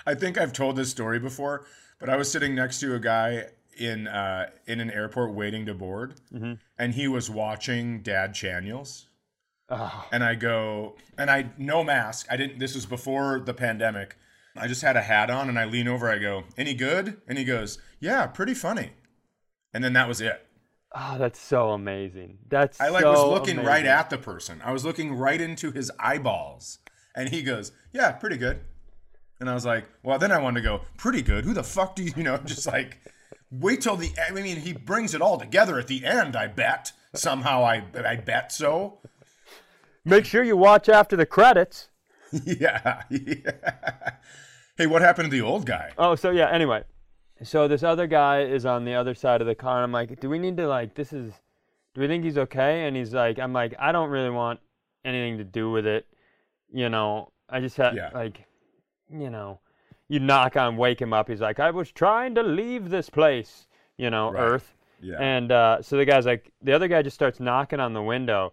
I 0.07 0.15
think 0.15 0.39
I've 0.39 0.53
told 0.53 0.77
this 0.77 0.91
story 0.91 1.19
before, 1.19 1.65
but 1.99 2.09
I 2.09 2.17
was 2.17 2.31
sitting 2.31 2.55
next 2.55 2.81
to 2.81 2.95
a 2.95 3.01
guy 3.01 3.47
in 3.77 4.07
uh, 4.09 4.51
in 4.67 4.81
an 4.81 4.91
airport 4.91 5.33
waiting 5.35 5.67
to 5.67 5.75
board, 5.75 6.15
Mm-hmm. 6.33 6.55
and 6.79 6.95
he 6.95 7.09
was 7.09 7.29
watching 7.31 8.03
Dad 8.03 8.33
Chaniels. 8.35 9.05
oh, 9.69 10.07
And 10.13 10.23
I 10.25 10.35
go, 10.35 10.97
and 11.19 11.31
I 11.31 11.51
no 11.59 11.83
mask. 11.85 12.27
I 12.31 12.37
didn't. 12.37 12.59
This 12.59 12.75
was 12.75 12.87
before 12.87 13.41
the 13.41 13.55
pandemic. 13.55 14.17
I 14.59 14.69
just 14.69 14.81
had 14.83 14.97
a 14.97 15.03
hat 15.03 15.29
on, 15.31 15.49
and 15.49 15.59
I 15.59 15.65
lean 15.67 15.87
over. 15.89 16.09
I 16.11 16.19
go, 16.19 16.45
"Any 16.57 16.73
good?" 16.75 17.21
And 17.29 17.37
he 17.39 17.45
goes, 17.45 17.79
"Yeah, 18.01 18.27
pretty 18.27 18.55
funny." 18.55 18.93
And 19.75 19.85
then 19.85 19.93
that 19.93 20.09
was 20.09 20.21
it. 20.21 20.43
oh, 20.95 21.17
that's 21.19 21.39
so 21.39 21.73
amazing. 21.73 22.39
That's 22.49 22.81
I 22.81 22.89
like 22.89 23.03
so 23.03 23.11
was 23.13 23.39
looking 23.39 23.63
right 23.63 23.85
at 23.85 24.09
the 24.09 24.17
person. 24.17 24.63
I 24.65 24.73
was 24.73 24.83
looking 24.85 25.15
right 25.15 25.41
into 25.41 25.73
his 25.73 25.91
eyeballs, 25.99 26.79
and 27.15 27.29
he 27.29 27.43
goes, 27.43 27.73
"Yeah, 27.93 28.13
pretty 28.13 28.39
good." 28.39 28.61
And 29.39 29.51
I 29.51 29.55
was 29.55 29.67
like, 29.67 29.85
"Well, 30.03 30.19
then 30.19 30.33
I 30.33 30.39
wanted 30.39 30.63
to 30.63 30.67
go, 30.67 30.81
pretty 30.97 31.21
good. 31.21 31.45
Who 31.45 31.53
the 31.53 31.63
fuck 31.63 31.95
do 31.95 32.03
you, 32.05 32.13
you 32.17 32.23
know, 32.23 32.39
just 32.47 32.67
like 32.67 32.97
wait 33.61 33.81
till 33.83 33.97
the 33.97 34.11
I 34.29 34.33
mean, 34.33 34.57
he 34.59 34.73
brings 34.73 35.15
it 35.15 35.23
all 35.23 35.39
together 35.39 35.79
at 35.79 35.87
the 35.87 36.05
end, 36.05 36.37
I 36.37 36.47
bet. 36.47 36.93
Somehow 37.15 37.65
I 37.65 37.85
I 38.05 38.17
bet 38.17 38.53
so." 38.53 38.99
Make 40.05 40.25
sure 40.25 40.45
you 40.45 40.57
watch 40.57 40.89
after 40.89 41.17
the 41.17 41.27
credits. 41.27 41.89
yeah. 42.45 43.03
yeah. 43.11 43.51
Hey, 44.77 44.87
what 44.87 45.03
happened 45.03 45.31
to 45.31 45.37
the 45.37 45.43
old 45.45 45.67
guy? 45.67 45.93
Oh, 45.99 46.15
so 46.15 46.31
yeah. 46.31 46.49
Anyway, 46.51 46.85
so 47.43 47.67
this 47.67 47.83
other 47.83 48.07
guy 48.07 48.43
is 48.43 48.67
on 48.67 48.85
the 48.85 48.95
other 48.95 49.15
side 49.15 49.41
of 49.41 49.47
the 49.47 49.55
car. 49.55 49.77
And 49.77 49.85
I'm 49.85 49.93
like, 49.93 50.21
do 50.21 50.29
we 50.29 50.39
need 50.39 50.57
to 50.59 50.69
like? 50.69 50.95
This 50.95 51.13
is. 51.13 51.33
Do 51.95 52.03
we 52.03 52.09
think 52.09 52.25
he's 52.25 52.37
okay? 52.39 52.87
And 52.87 52.95
he's 52.97 53.15
like, 53.15 53.39
I'm 53.39 53.53
like, 53.55 53.75
I 53.79 53.91
don't 53.91 54.11
really 54.11 54.31
want 54.31 54.61
anything 55.05 55.39
to 55.39 55.45
do 55.45 55.71
with 55.71 55.87
it. 55.87 56.07
You 56.71 56.89
know, 56.91 57.33
I 57.49 57.61
just 57.61 57.77
had 57.77 57.95
Yeah. 57.95 58.11
like, 58.13 58.45
you 59.11 59.31
know, 59.31 59.61
you 60.09 60.21
knock 60.21 60.57
on, 60.57 60.77
wake 60.77 61.01
him 61.01 61.13
up. 61.13 61.29
He's 61.29 61.41
like, 61.41 61.61
I 61.61 61.71
was 61.71 61.91
trying 61.91 62.35
to 62.37 62.43
leave 62.43 62.91
this 62.91 63.11
place. 63.11 63.67
You 63.97 64.11
know, 64.11 64.31
Right. 64.31 64.43
Earth. 64.43 64.75
Yeah. 65.01 65.17
And 65.21 65.53
uh, 65.53 65.83
so 65.83 65.97
the 65.97 66.05
guy's 66.05 66.27
like, 66.27 66.51
the 66.63 66.73
other 66.73 66.89
guy 66.89 67.03
just 67.03 67.15
starts 67.15 67.41
knocking 67.41 67.81
on 67.81 67.93
the 67.93 68.03
window, 68.03 68.53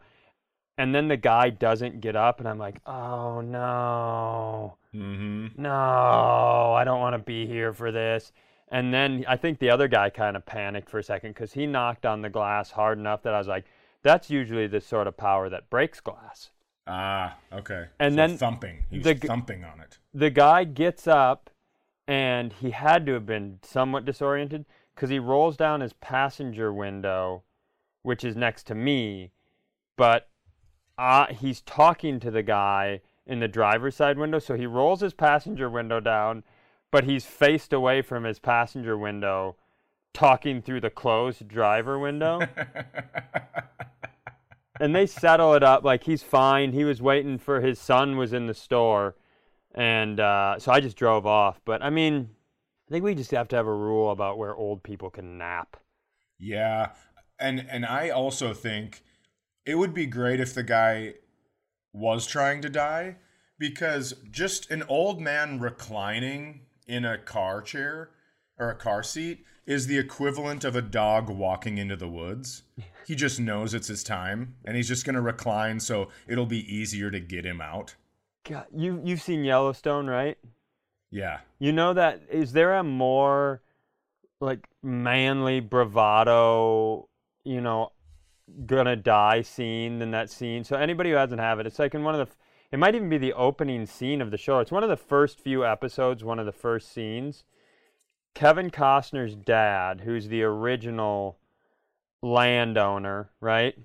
and 0.77 0.93
then 0.93 1.07
the 1.07 1.17
guy 1.17 1.49
doesn't 1.49 2.01
get 2.01 2.15
up, 2.15 2.39
and 2.39 2.49
I'm 2.49 2.57
like, 2.57 2.81
oh 2.85 3.41
no, 3.41 4.77
mm-hmm. 4.93 5.61
no, 5.61 6.73
I 6.73 6.83
don't 6.83 6.99
want 6.99 7.13
to 7.13 7.19
be 7.19 7.45
here 7.45 7.73
for 7.73 7.91
this. 7.91 8.31
And 8.69 8.93
then 8.93 9.23
I 9.27 9.37
think 9.37 9.59
the 9.59 9.69
other 9.69 9.87
guy 9.87 10.09
kind 10.09 10.35
of 10.35 10.45
panicked 10.45 10.89
for 10.89 10.97
a 10.97 11.03
second 11.03 11.31
because 11.31 11.53
he 11.53 11.67
knocked 11.67 12.05
on 12.05 12.21
the 12.21 12.29
glass 12.29 12.71
hard 12.71 12.97
enough 12.97 13.21
that 13.23 13.33
I 13.33 13.37
was 13.37 13.47
like, 13.47 13.65
that's 14.01 14.29
usually 14.29 14.67
the 14.67 14.81
sort 14.81 15.07
of 15.07 15.15
power 15.15 15.47
that 15.49 15.69
breaks 15.69 16.01
glass. 16.01 16.49
Ah, 16.85 17.37
okay. 17.51 17.85
And 17.99 18.13
So 18.13 18.15
then 18.17 18.37
thumping. 18.37 18.83
He 18.89 18.97
was 18.97 19.05
the 19.05 19.15
thumping 19.15 19.63
on 19.63 19.79
it. 19.79 19.97
the 20.13 20.29
guy 20.29 20.63
gets 20.65 21.07
up 21.07 21.49
and 22.07 22.51
he 22.51 22.71
had 22.71 23.05
to 23.05 23.13
have 23.13 23.25
been 23.25 23.59
somewhat 23.63 24.03
disoriented 24.05 24.65
because 24.93 25.09
he 25.09 25.19
rolls 25.19 25.55
down 25.55 25.79
his 25.81 25.93
passenger 25.93 26.73
window, 26.73 27.43
which 28.01 28.23
is 28.23 28.35
next 28.35 28.67
to 28.67 28.75
me, 28.75 29.31
but 29.97 30.27
uh, 30.97 31.27
he's 31.27 31.61
talking 31.61 32.19
to 32.19 32.29
the 32.29 32.43
guy 32.43 32.99
in 33.25 33.39
the 33.39 33.47
driver's 33.47 33.95
side 33.95 34.17
window. 34.19 34.37
So 34.39 34.55
he 34.55 34.65
rolls 34.65 34.99
his 34.99 35.13
passenger 35.13 35.69
window 35.69 35.99
down, 36.01 36.43
but 36.91 37.05
he's 37.05 37.25
faced 37.25 37.71
away 37.71 38.01
from 38.01 38.25
his 38.25 38.39
passenger 38.39 38.97
window, 38.97 39.55
talking 40.13 40.61
through 40.61 40.81
the 40.81 40.89
closed 40.89 41.47
driver 41.47 41.97
window. 41.97 42.41
and 44.79 44.95
they 44.95 45.05
settle 45.05 45.53
it 45.53 45.63
up 45.63 45.83
like 45.83 46.03
he's 46.03 46.23
fine. 46.23 46.73
He 46.73 46.83
was 46.83 47.01
waiting 47.01 47.37
for 47.37 47.61
his 47.61 47.79
son 47.79 48.17
was 48.17 48.33
in 48.33 48.47
the 48.47 48.53
store, 48.53 49.15
and 49.73 50.19
uh, 50.19 50.59
so 50.59 50.71
I 50.71 50.79
just 50.79 50.97
drove 50.97 51.25
off. 51.25 51.61
But 51.65 51.81
I 51.83 51.89
mean, 51.89 52.29
I 52.87 52.91
think 52.91 53.03
we 53.03 53.15
just 53.15 53.31
have 53.31 53.47
to 53.49 53.55
have 53.55 53.67
a 53.67 53.73
rule 53.73 54.11
about 54.11 54.37
where 54.37 54.55
old 54.55 54.83
people 54.83 55.09
can 55.09 55.37
nap. 55.37 55.77
Yeah. 56.39 56.89
and 57.39 57.65
and 57.69 57.85
I 57.85 58.09
also 58.09 58.53
think 58.53 59.03
it 59.65 59.75
would 59.75 59.93
be 59.93 60.05
great 60.05 60.39
if 60.39 60.53
the 60.53 60.63
guy 60.63 61.15
was 61.93 62.25
trying 62.25 62.61
to 62.61 62.69
die 62.69 63.17
because 63.59 64.13
just 64.31 64.69
an 64.71 64.83
old 64.83 65.21
man 65.21 65.59
reclining 65.59 66.61
in 66.87 67.05
a 67.05 67.17
car 67.17 67.61
chair 67.61 68.09
or 68.57 68.69
a 68.69 68.75
car 68.75 69.03
seat 69.03 69.45
is 69.65 69.87
the 69.87 69.97
equivalent 69.97 70.63
of 70.63 70.75
a 70.75 70.81
dog 70.81 71.29
walking 71.29 71.77
into 71.77 71.95
the 71.95 72.09
woods. 72.09 72.63
He 73.05 73.15
just 73.15 73.37
knows 73.37 73.73
it's 73.73 73.89
his 73.89 74.01
time 74.01 74.55
and 74.63 74.77
he's 74.77 74.87
just 74.87 75.03
going 75.03 75.15
to 75.15 75.21
recline 75.21 75.81
so 75.81 76.07
it'll 76.25 76.45
be 76.45 76.73
easier 76.73 77.11
to 77.11 77.19
get 77.19 77.45
him 77.45 77.59
out. 77.59 77.95
God, 78.45 78.67
you 78.73 79.01
you've 79.03 79.21
seen 79.21 79.43
Yellowstone, 79.43 80.07
right? 80.07 80.37
Yeah. 81.11 81.39
You 81.59 81.73
know 81.73 81.93
that 81.93 82.21
is 82.31 82.53
there 82.53 82.75
a 82.75 82.83
more 82.83 83.61
like 84.39 84.67
manly 84.81 85.59
bravado, 85.59 87.09
you 87.43 87.59
know, 87.59 87.91
gonna 88.65 88.95
die 88.95 89.41
scene 89.41 89.99
than 89.99 90.11
that 90.11 90.29
scene. 90.29 90.63
So 90.63 90.77
anybody 90.77 91.09
who 91.11 91.17
hasn't 91.17 91.41
have 91.41 91.59
it, 91.59 91.67
it's 91.67 91.79
like 91.79 91.93
in 91.93 92.03
one 92.03 92.15
of 92.15 92.25
the 92.25 92.33
it 92.71 92.79
might 92.79 92.95
even 92.95 93.09
be 93.09 93.17
the 93.17 93.33
opening 93.33 93.85
scene 93.85 94.21
of 94.21 94.31
the 94.31 94.37
show. 94.37 94.59
It's 94.59 94.71
one 94.71 94.83
of 94.83 94.89
the 94.89 94.97
first 94.97 95.39
few 95.39 95.65
episodes, 95.65 96.23
one 96.23 96.39
of 96.39 96.45
the 96.45 96.51
first 96.51 96.91
scenes. 96.91 97.43
Kevin 98.33 98.71
Costner's 98.71 99.35
dad, 99.35 100.01
who's 100.01 100.27
the 100.27 100.43
original 100.43 101.37
landowner, 102.21 103.29
right? 103.39 103.77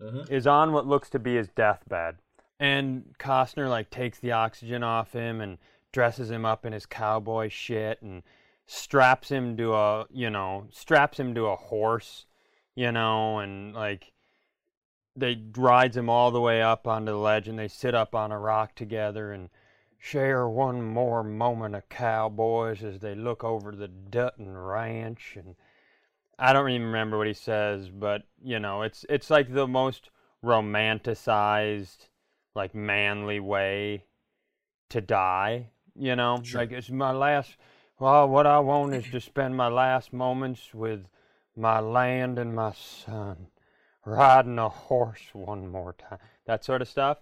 Mm-hmm. 0.00 0.32
Is 0.32 0.46
on 0.46 0.72
what 0.72 0.86
looks 0.86 1.10
to 1.10 1.18
be 1.18 1.36
his 1.36 1.48
deathbed. 1.48 2.16
And 2.60 3.14
Costner 3.18 3.68
like 3.68 3.90
takes 3.90 4.18
the 4.18 4.32
oxygen 4.32 4.82
off 4.82 5.12
him 5.12 5.40
and 5.40 5.58
dresses 5.92 6.30
him 6.30 6.44
up 6.44 6.64
in 6.64 6.72
his 6.72 6.86
cowboy 6.86 7.48
shit 7.48 8.00
and 8.02 8.22
straps 8.66 9.30
him 9.30 9.56
to 9.56 9.74
a 9.74 10.06
you 10.12 10.28
know 10.28 10.66
straps 10.70 11.18
him 11.18 11.34
to 11.34 11.46
a 11.46 11.56
horse 11.56 12.26
you 12.74 12.92
know 12.92 13.38
and 13.38 13.74
like 13.74 14.12
they 15.16 15.42
rides 15.56 15.96
him 15.96 16.10
all 16.10 16.30
the 16.30 16.40
way 16.40 16.60
up 16.60 16.86
onto 16.86 17.10
the 17.10 17.18
ledge 17.18 17.48
and 17.48 17.58
they 17.58 17.66
sit 17.66 17.94
up 17.94 18.14
on 18.14 18.30
a 18.30 18.38
rock 18.38 18.74
together 18.74 19.32
and 19.32 19.48
share 19.98 20.48
one 20.48 20.82
more 20.82 21.22
moment 21.24 21.74
of 21.74 21.88
cowboys 21.88 22.82
as 22.84 23.00
they 23.00 23.14
look 23.14 23.42
over 23.42 23.72
the 23.72 23.88
Dutton 23.88 24.56
Ranch 24.56 25.36
and 25.36 25.56
I 26.38 26.52
don't 26.52 26.70
even 26.70 26.86
remember 26.86 27.18
what 27.18 27.26
he 27.26 27.34
says 27.34 27.88
but 27.88 28.22
you 28.42 28.60
know 28.60 28.82
it's 28.82 29.04
it's 29.08 29.28
like 29.28 29.52
the 29.52 29.66
most 29.66 30.10
romanticized 30.44 32.08
like 32.54 32.74
manly 32.74 33.40
way 33.40 34.04
to 34.88 35.00
die 35.00 35.70
you 35.96 36.14
know 36.14 36.40
Sure. 36.42 36.60
like 36.60 36.70
it's 36.72 36.90
my 36.90 37.10
last 37.10 37.56
well 37.98 38.28
what 38.28 38.46
i 38.46 38.58
want 38.60 38.94
is 38.94 39.04
to 39.10 39.20
spend 39.20 39.56
my 39.56 39.66
last 39.66 40.12
moments 40.12 40.72
with 40.72 41.06
my 41.56 41.80
land 41.80 42.38
and 42.38 42.54
my 42.54 42.72
son 42.72 43.48
riding 44.04 44.58
a 44.60 44.68
horse 44.68 45.28
one 45.32 45.66
more 45.66 45.92
time 45.92 46.18
that 46.46 46.64
sort 46.64 46.80
of 46.80 46.88
stuff. 46.88 47.18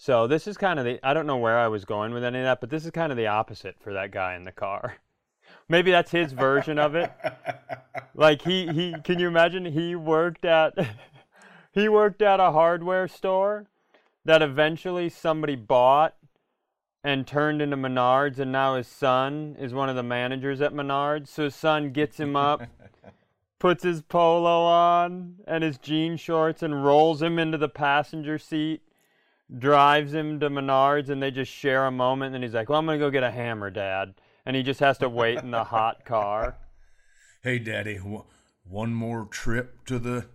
So 0.00 0.26
this 0.26 0.46
is 0.46 0.56
kind 0.56 0.78
of 0.78 0.86
the 0.86 0.98
i 1.02 1.12
don't 1.12 1.26
know 1.26 1.36
where 1.36 1.58
i 1.58 1.68
was 1.68 1.84
going 1.84 2.14
with 2.14 2.24
any 2.24 2.38
of 2.38 2.44
that 2.44 2.58
but 2.58 2.70
this 2.70 2.86
is 2.86 2.90
kind 2.90 3.12
of 3.12 3.18
the 3.18 3.26
opposite 3.26 3.76
for 3.78 3.92
that 3.92 4.10
guy 4.10 4.34
in 4.34 4.44
the 4.44 4.52
car. 4.52 4.96
Maybe 5.68 5.90
that's 5.90 6.10
his 6.10 6.32
version 6.32 6.78
of 6.78 6.94
it. 6.94 7.12
Like 8.14 8.42
he 8.42 8.66
he 8.66 8.94
can 9.04 9.18
you 9.18 9.28
imagine 9.28 9.64
he 9.64 9.94
worked 9.94 10.44
at 10.44 10.74
he 11.72 11.88
worked 11.88 12.20
at 12.20 12.40
a 12.40 12.50
hardware 12.50 13.08
store 13.08 13.66
that 14.24 14.42
eventually 14.42 15.08
somebody 15.08 15.54
bought 15.54 16.16
and 17.02 17.26
turned 17.26 17.62
into 17.62 17.76
Menards 17.76 18.38
and 18.38 18.52
now 18.52 18.76
his 18.76 18.88
son 18.88 19.56
is 19.58 19.72
one 19.72 19.88
of 19.88 19.96
the 19.96 20.02
managers 20.02 20.60
at 20.60 20.74
Menards. 20.74 21.28
So 21.28 21.44
his 21.44 21.54
son 21.54 21.92
gets 21.92 22.18
him 22.18 22.36
up, 22.36 22.62
puts 23.58 23.84
his 23.84 24.02
polo 24.02 24.64
on 24.64 25.36
and 25.46 25.64
his 25.64 25.78
jean 25.78 26.16
shorts 26.16 26.62
and 26.62 26.84
rolls 26.84 27.22
him 27.22 27.38
into 27.38 27.56
the 27.58 27.68
passenger 27.68 28.38
seat, 28.38 28.82
drives 29.58 30.12
him 30.14 30.40
to 30.40 30.50
Menards 30.50 31.08
and 31.08 31.22
they 31.22 31.30
just 31.30 31.52
share 31.52 31.86
a 31.86 31.90
moment 31.90 32.34
and 32.34 32.44
he's 32.44 32.54
like, 32.54 32.68
"Well, 32.68 32.78
I'm 32.78 32.86
going 32.86 32.98
to 32.98 33.04
go 33.04 33.10
get 33.10 33.22
a 33.22 33.30
hammer, 33.30 33.70
dad." 33.70 34.14
And 34.46 34.56
he 34.56 34.62
just 34.62 34.80
has 34.80 34.98
to 34.98 35.08
wait 35.08 35.38
in 35.38 35.50
the 35.50 35.64
hot 35.64 36.04
car. 36.04 36.56
Hey, 37.42 37.58
Daddy, 37.58 37.96
w- 37.96 38.24
one 38.64 38.92
more 38.92 39.24
trip 39.24 39.86
to 39.86 39.98
the 39.98 40.26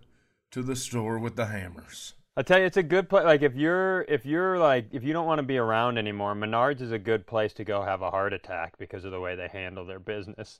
to 0.50 0.60
the 0.60 0.74
store 0.74 1.20
with 1.20 1.36
the 1.36 1.46
hammers. 1.46 2.14
I 2.36 2.42
tell 2.42 2.58
you, 2.58 2.66
it's 2.66 2.76
a 2.76 2.82
good 2.82 3.08
place. 3.08 3.24
Like 3.24 3.42
if 3.42 3.54
you're 3.54 4.02
if 4.08 4.26
you're 4.26 4.58
like 4.58 4.88
if 4.92 5.04
you 5.04 5.12
don't 5.12 5.26
want 5.26 5.38
to 5.38 5.44
be 5.44 5.56
around 5.56 5.98
anymore, 5.98 6.34
Menards 6.34 6.80
is 6.80 6.90
a 6.90 6.98
good 6.98 7.24
place 7.26 7.52
to 7.54 7.64
go 7.64 7.82
have 7.82 8.02
a 8.02 8.10
heart 8.10 8.32
attack 8.32 8.76
because 8.76 9.04
of 9.04 9.12
the 9.12 9.20
way 9.20 9.36
they 9.36 9.48
handle 9.48 9.86
their 9.86 10.00
business. 10.00 10.58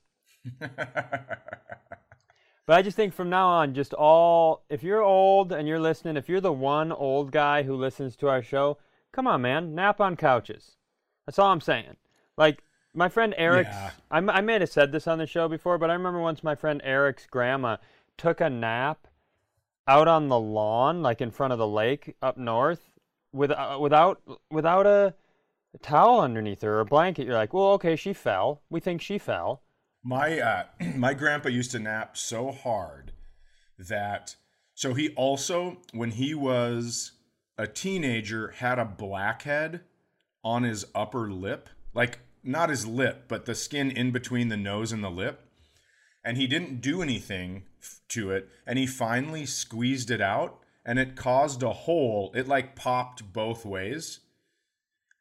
But 2.66 2.76
I 2.76 2.82
just 2.82 2.96
think 2.96 3.14
from 3.14 3.30
now 3.30 3.46
on, 3.46 3.74
just 3.74 3.94
all 3.94 4.64
if 4.68 4.82
you're 4.82 5.02
old 5.02 5.52
and 5.52 5.68
you're 5.68 5.80
listening, 5.80 6.16
if 6.16 6.28
you're 6.28 6.40
the 6.40 6.52
one 6.52 6.90
old 6.90 7.30
guy 7.30 7.62
who 7.62 7.76
listens 7.76 8.16
to 8.16 8.28
our 8.28 8.42
show, 8.42 8.78
come 9.12 9.28
on, 9.28 9.42
man, 9.42 9.74
nap 9.74 10.00
on 10.00 10.16
couches. 10.16 10.72
That's 11.24 11.38
all 11.38 11.52
I'm 11.52 11.60
saying. 11.60 11.96
Like 12.36 12.64
my 12.92 13.08
friend 13.08 13.34
Eric's, 13.36 13.70
Yeah. 13.70 13.90
I, 14.10 14.18
I 14.18 14.40
may 14.40 14.58
have 14.58 14.68
said 14.68 14.90
this 14.90 15.06
on 15.06 15.18
the 15.18 15.26
show 15.26 15.48
before, 15.48 15.78
but 15.78 15.90
I 15.90 15.94
remember 15.94 16.20
once 16.20 16.42
my 16.42 16.56
friend 16.56 16.80
Eric's 16.82 17.26
grandma 17.26 17.76
took 18.16 18.40
a 18.40 18.50
nap 18.50 19.06
out 19.86 20.08
on 20.08 20.28
the 20.28 20.38
lawn, 20.38 21.02
like 21.02 21.20
in 21.20 21.30
front 21.30 21.52
of 21.52 21.60
the 21.60 21.68
lake 21.68 22.16
up 22.20 22.36
north, 22.36 22.90
with 23.32 23.52
uh, 23.52 23.78
without 23.80 24.20
without 24.50 24.86
a 24.86 25.14
towel 25.82 26.20
underneath 26.20 26.62
her 26.62 26.78
or 26.78 26.80
a 26.80 26.84
blanket. 26.84 27.26
You're 27.26 27.34
like, 27.34 27.52
well, 27.52 27.72
okay, 27.72 27.94
she 27.94 28.12
fell. 28.12 28.62
We 28.70 28.80
think 28.80 29.00
she 29.00 29.18
fell. 29.18 29.62
My 30.06 30.38
uh, 30.38 30.64
my 30.94 31.14
grandpa 31.14 31.48
used 31.48 31.72
to 31.72 31.80
nap 31.80 32.16
so 32.16 32.52
hard 32.52 33.12
that 33.76 34.36
so 34.74 34.94
he 34.94 35.08
also 35.10 35.78
when 35.92 36.12
he 36.12 36.32
was 36.32 37.12
a 37.58 37.66
teenager 37.66 38.52
had 38.58 38.78
a 38.78 38.84
blackhead 38.84 39.80
on 40.44 40.62
his 40.62 40.86
upper 40.94 41.32
lip, 41.32 41.68
like 41.92 42.20
not 42.44 42.70
his 42.70 42.86
lip, 42.86 43.24
but 43.26 43.46
the 43.46 43.54
skin 43.54 43.90
in 43.90 44.12
between 44.12 44.48
the 44.48 44.56
nose 44.56 44.92
and 44.92 45.02
the 45.02 45.10
lip. 45.10 45.40
And 46.22 46.36
he 46.36 46.46
didn't 46.46 46.80
do 46.80 47.02
anything 47.02 47.64
to 48.08 48.30
it, 48.30 48.48
and 48.64 48.78
he 48.78 48.86
finally 48.86 49.44
squeezed 49.44 50.10
it 50.10 50.20
out, 50.20 50.60
and 50.84 51.00
it 51.00 51.16
caused 51.16 51.64
a 51.64 51.72
hole. 51.72 52.32
It 52.34 52.46
like 52.46 52.76
popped 52.76 53.32
both 53.32 53.64
ways 53.64 54.20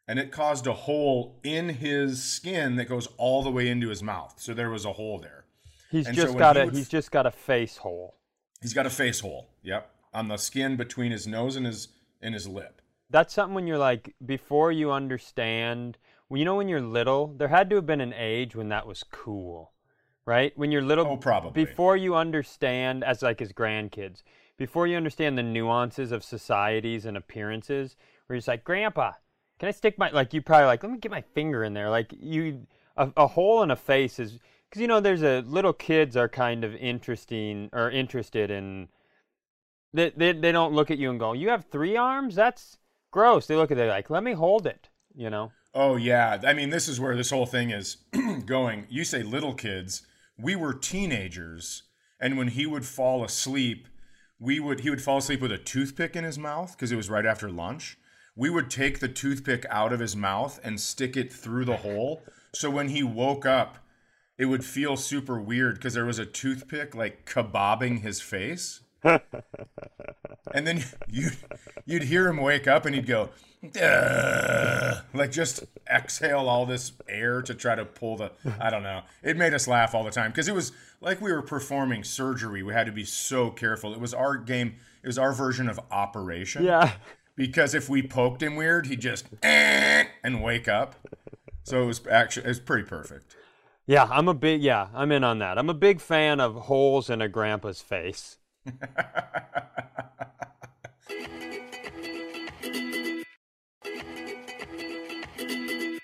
and 0.08 0.20
it 0.20 0.32
caused 0.32 0.68
a 0.68 0.74
hole 0.74 1.39
in 1.44 1.70
his 1.70 2.22
skin 2.24 2.76
that 2.76 2.86
goes 2.89 3.08
all 3.18 3.41
the 3.44 3.50
way 3.52 3.68
into 3.70 3.89
his 3.89 4.04
mouth. 4.04 4.36
So 4.38 4.54
there 4.54 4.70
was 4.70 4.86
a 4.86 4.94
hole 4.94 5.20
there. 5.20 5.46
He's 5.91 6.08
And 6.08 6.15
just 6.15 6.30
when 6.30 6.39
got 6.39 6.56
he 6.56 6.62
a 6.62 6.65
would- 6.65 6.76
he's 6.76 6.89
just 6.89 7.12
got 7.12 7.26
a 7.26 7.32
face 7.32 7.78
hole. 7.78 8.15
He's 8.62 8.74
got 8.74 8.86
a 8.86 8.89
face 8.89 9.20
hole. 9.20 9.50
Yep, 9.63 9.89
on 10.13 10.28
the 10.28 10.38
skin 10.38 10.76
between 10.76 11.12
his 11.12 11.26
nose 11.28 11.56
and 11.56 11.65
his 11.65 11.89
and 12.22 12.34
his 12.34 12.48
lip. 12.48 12.82
That's 13.10 13.34
something 13.34 13.54
when 13.54 13.68
you're 13.68 13.78
like 13.78 14.15
before 14.26 14.72
you 14.72 14.91
understand. 14.91 15.98
Well, 16.28 16.39
you 16.39 16.46
know, 16.46 16.56
when 16.56 16.68
you're 16.68 16.82
little, 16.82 17.28
there 17.28 17.50
had 17.50 17.70
to 17.70 17.76
have 17.76 17.86
been 17.86 18.02
an 18.02 18.13
age 18.13 18.56
when 18.56 18.70
that 18.70 18.88
was 18.88 19.04
cool, 19.04 19.74
right? 20.26 20.58
When 20.58 20.72
you're 20.72 20.82
little, 20.82 21.06
Oh, 21.06 21.18
probably. 21.18 21.65
before 21.65 21.96
you 21.96 22.15
understand, 22.15 23.04
as 23.04 23.22
like 23.22 23.41
as 23.44 23.54
grandkids, 23.54 24.24
before 24.58 24.88
you 24.88 24.98
understand 24.98 25.38
the 25.38 25.44
nuances 25.44 26.12
of 26.12 26.24
societies 26.24 27.06
and 27.06 27.15
appearances, 27.15 27.96
where 28.26 28.36
you're 28.36 28.39
just 28.39 28.48
like, 28.48 28.63
Grandpa, 28.63 29.12
can 29.60 29.70
I 29.70 29.72
stick 29.72 29.98
my 29.98 30.10
like? 30.12 30.34
You 30.34 30.41
probably 30.41 30.65
like, 30.65 30.84
let 30.84 30.91
me 30.91 30.98
get 30.98 31.12
my 31.12 31.22
finger 31.22 31.63
in 31.63 31.74
there. 31.74 31.89
Like 31.89 32.13
you, 32.20 32.65
a, 32.98 33.12
a 33.18 33.28
hole 33.28 33.63
in 33.63 33.72
a 33.72 33.76
face 33.76 34.20
is 34.20 34.39
because 34.70 34.82
you 34.82 34.88
know 34.88 35.00
there's 35.00 35.24
a 35.24 35.41
little 35.41 35.74
kids 35.74 36.18
are 36.18 36.30
kind 36.30 36.63
of 36.63 36.76
interesting 36.76 37.70
or 37.72 37.89
interested 37.89 38.52
in 38.52 38.89
they, 39.96 40.12
they 40.15 40.34
they 40.34 40.52
don't 40.52 40.74
look 40.74 40.91
at 40.91 40.98
you 40.98 41.10
and 41.10 41.20
go, 41.20 41.34
"You 41.34 41.50
have 41.50 41.65
three 41.65 41.96
arms? 41.96 42.36
That's 42.36 42.78
gross." 43.12 43.48
They 43.48 43.56
look 43.56 43.72
at 43.72 43.78
it 43.78 43.88
like, 43.88 44.10
"Let 44.10 44.24
me 44.24 44.34
hold 44.34 44.68
it," 44.68 44.89
you 45.15 45.30
know. 45.30 45.52
Oh 45.74 45.96
yeah, 45.96 46.39
I 46.44 46.54
mean 46.54 46.70
this 46.70 46.88
is 46.88 47.00
where 47.00 47.15
this 47.15 47.32
whole 47.32 47.46
thing 47.46 47.72
is 47.72 47.98
going. 48.46 48.86
You 48.89 49.06
say 49.06 49.24
little 49.24 49.54
kids, 49.54 50.06
we 50.38 50.56
were 50.56 50.74
teenagers, 50.74 51.84
and 52.20 52.38
when 52.38 52.50
he 52.50 52.65
would 52.65 52.86
fall 52.86 53.24
asleep, 53.24 53.88
we 54.38 54.60
would 54.60 54.82
he 54.82 54.89
would 54.89 55.02
fall 55.02 55.20
asleep 55.20 55.41
with 55.41 55.52
a 55.52 55.58
toothpick 55.58 56.15
in 56.15 56.26
his 56.26 56.38
mouth 56.38 56.74
because 56.74 56.91
it 56.91 56.98
was 56.98 57.10
right 57.10 57.26
after 57.26 57.50
lunch. 57.50 57.98
We 58.36 58.50
would 58.50 58.69
take 58.69 59.00
the 59.00 59.08
toothpick 59.08 59.65
out 59.69 59.93
of 59.93 60.00
his 60.00 60.15
mouth 60.15 60.60
and 60.63 60.80
stick 60.80 61.15
it 61.15 61.32
through 61.32 61.65
the 61.65 61.78
hole. 61.78 62.24
So 62.54 62.69
when 62.69 62.89
he 62.89 63.04
woke 63.04 63.45
up, 63.45 63.78
it 64.38 64.45
would 64.45 64.65
feel 64.65 64.98
super 64.98 65.39
weird 65.39 65.76
because 65.76 65.93
there 65.93 66.06
was 66.06 66.19
a 66.19 66.26
toothpick 66.26 66.93
like 66.93 67.26
kebabbing 67.30 68.02
his 68.02 68.21
face. 68.21 68.82
and 69.04 70.67
then 70.67 70.84
you'd, 71.10 71.38
you'd 71.86 72.04
hear 72.04 72.28
him 72.28 72.38
wake 72.38 72.67
up 72.67 72.86
and 72.86 72.95
he'd 72.95 73.08
go, 73.08 73.30
like 75.13 75.32
just 75.32 75.63
exhale 75.89 76.50
all 76.50 76.65
this 76.65 76.91
air 77.08 77.41
to 77.41 77.54
try 77.54 77.76
to 77.76 77.86
pull 77.86 78.17
the, 78.17 78.32
I 78.60 78.69
don't 78.69 78.84
know. 78.84 79.02
It 79.24 79.38
made 79.38 79.54
us 79.54 79.67
laugh 79.67 79.95
all 79.95 80.04
the 80.04 80.12
time 80.12 80.32
because 80.32 80.48
it 80.48 80.56
was 80.56 80.71
like 81.02 81.21
we 81.21 81.32
were 81.32 81.41
performing 81.41 82.04
surgery. 82.04 82.63
We 82.63 82.74
had 82.74 82.86
to 82.88 82.91
be 82.91 83.06
so 83.06 83.50
careful. 83.50 83.93
It 83.93 84.00
was 84.00 84.13
our 84.13 84.38
game, 84.38 84.76
it 85.04 85.08
was 85.08 85.17
our 85.17 85.34
version 85.34 85.69
of 85.69 85.80
operation. 85.91 86.63
Yeah. 86.65 86.91
Because 87.36 87.76
if 87.76 87.89
we 87.89 88.02
poked 88.02 88.41
him 88.41 88.56
weird, 88.56 88.88
he'd 88.88 89.02
just 89.02 89.26
"Eh," 89.43 90.06
and 90.24 90.41
wake 90.41 90.67
up. 90.67 90.95
So 91.63 91.84
it 91.84 91.86
was 91.88 92.02
actually, 92.10 92.45
it 92.45 92.50
was 92.50 92.60
pretty 92.60 92.88
perfect. 92.88 93.36
Yeah, 93.86 94.08
I'm 94.10 94.28
a 94.28 94.34
big 94.34 94.62
yeah, 94.62 94.88
I'm 94.93 95.12
in 95.12 95.24
on 95.24 95.39
that. 95.39 95.58
I'm 95.58 95.69
a 95.69 95.74
big 95.74 96.00
fan 96.00 96.39
of 96.39 96.56
holes 96.56 97.10
in 97.10 97.21
a 97.21 97.28
grandpa's 97.28 97.82
face. 97.82 98.38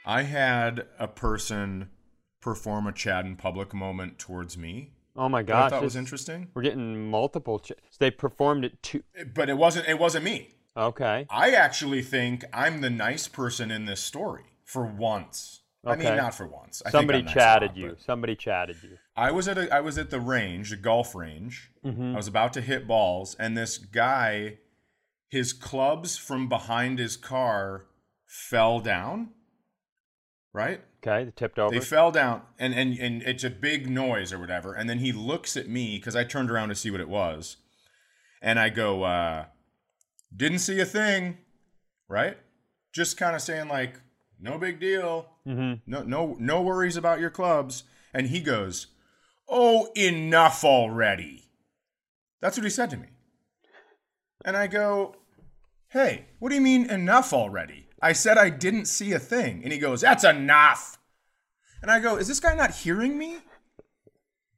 I 0.06 0.24
had 0.24 0.88
a 1.00 1.08
person 1.08 1.90
perform 2.42 2.88
a 2.88 2.92
Chad 2.92 3.26
in 3.26 3.36
public 3.36 3.74
moment 3.74 4.20
towards 4.20 4.58
me. 4.58 4.92
Oh 5.16 5.30
my 5.30 5.42
that 5.42 5.48
gosh. 5.48 5.70
thought 5.72 5.84
was 5.84 5.96
interesting. 5.96 6.50
We're 6.54 6.64
getting 6.64 7.10
multiple 7.10 7.60
ch- 7.60 7.70
so 7.90 7.98
they 8.00 8.12
performed 8.12 8.66
it 8.66 8.82
two 8.82 9.04
But 9.34 9.50
it 9.50 9.58
wasn't 9.58 9.88
it 9.88 10.00
wasn't 10.00 10.26
me. 10.26 10.50
Okay. 10.76 11.26
I 11.30 11.52
actually 11.52 12.02
think 12.02 12.46
I'm 12.54 12.82
the 12.82 12.90
nice 12.90 13.28
person 13.28 13.72
in 13.72 13.86
this 13.86 14.02
story 14.02 14.44
for 14.64 14.86
once. 14.86 15.62
Okay. 15.86 16.08
I 16.08 16.10
mean 16.12 16.18
not 16.18 16.36
for 16.36 16.48
once. 16.48 16.82
I 16.86 16.92
Somebody 16.92 17.24
chatted 17.24 17.72
lot, 17.72 17.78
you. 17.78 17.90
but- 17.90 18.02
Somebody 18.02 18.36
chatted 18.36 18.78
you. 18.84 18.98
I 19.16 19.32
was 19.32 19.48
at 19.48 19.58
a, 19.58 19.74
I 19.74 19.82
was 19.82 19.98
at 19.98 20.10
the 20.10 20.20
range, 20.20 20.70
the 20.70 20.78
golf 20.78 21.14
range. 21.16 21.72
I 21.84 22.16
was 22.16 22.28
about 22.28 22.54
to 22.54 22.62
hit 22.62 22.88
balls, 22.88 23.36
and 23.40 23.58
this 23.58 23.78
guy, 23.78 24.60
his 25.30 25.52
clubs 25.54 26.18
from 26.18 26.48
behind 26.48 27.00
his 27.00 27.18
car 27.18 27.88
fell 28.26 28.80
down. 28.80 29.30
Right? 30.54 30.82
Okay, 31.06 31.26
they 31.26 31.32
tipped 31.32 31.58
over. 31.60 31.74
They 31.74 31.80
fell 31.84 32.12
down, 32.12 32.44
and 32.60 32.74
and 32.74 32.98
and 32.98 33.22
it's 33.24 33.44
a 33.44 33.50
big 33.50 33.90
noise 33.90 34.32
or 34.32 34.40
whatever. 34.40 34.74
And 34.74 34.90
then 34.90 35.00
he 35.00 35.12
looks 35.12 35.58
at 35.58 35.68
me 35.68 35.98
because 35.98 36.16
I 36.16 36.24
turned 36.24 36.52
around 36.52 36.70
to 36.70 36.76
see 36.76 36.92
what 36.92 37.02
it 37.02 37.10
was, 37.10 37.58
and 38.42 38.60
I 38.60 38.70
go, 38.70 39.04
uh, 39.04 39.46
"Didn't 40.36 40.60
see 40.60 40.80
a 40.80 40.86
thing," 40.86 41.38
right? 42.08 42.38
Just 42.94 43.18
kind 43.18 43.36
of 43.36 43.42
saying 43.42 43.68
like, 43.68 44.00
"No 44.40 44.58
big 44.58 44.80
deal." 44.80 45.30
hmm 45.44 45.74
No, 45.86 46.04
no, 46.04 46.36
no 46.40 46.62
worries 46.62 46.98
about 46.98 47.20
your 47.20 47.30
clubs. 47.30 47.84
And 48.14 48.28
he 48.28 48.42
goes, 48.42 48.88
"Oh, 49.48 49.92
enough 49.96 50.64
already." 50.64 51.50
That's 52.42 52.58
what 52.58 52.64
he 52.64 52.70
said 52.70 52.90
to 52.92 52.98
me. 52.98 53.08
And 54.44 54.58
I 54.58 54.68
go, 54.68 55.16
"Hey, 55.90 56.26
what 56.40 56.50
do 56.50 56.56
you 56.56 56.62
mean 56.62 56.90
enough 56.90 57.34
already?" 57.34 57.88
I 58.02 58.14
said 58.14 58.38
I 58.38 58.50
didn't 58.50 58.86
see 58.86 59.14
a 59.14 59.20
thing, 59.20 59.64
and 59.64 59.72
he 59.72 59.80
goes, 59.80 60.02
"That's 60.02 60.24
enough." 60.24 60.98
And 61.82 61.92
I 61.92 62.00
go, 62.00 62.18
"Is 62.18 62.28
this 62.28 62.40
guy 62.40 62.56
not 62.56 62.72
hearing 62.72 63.18
me?" 63.18 63.38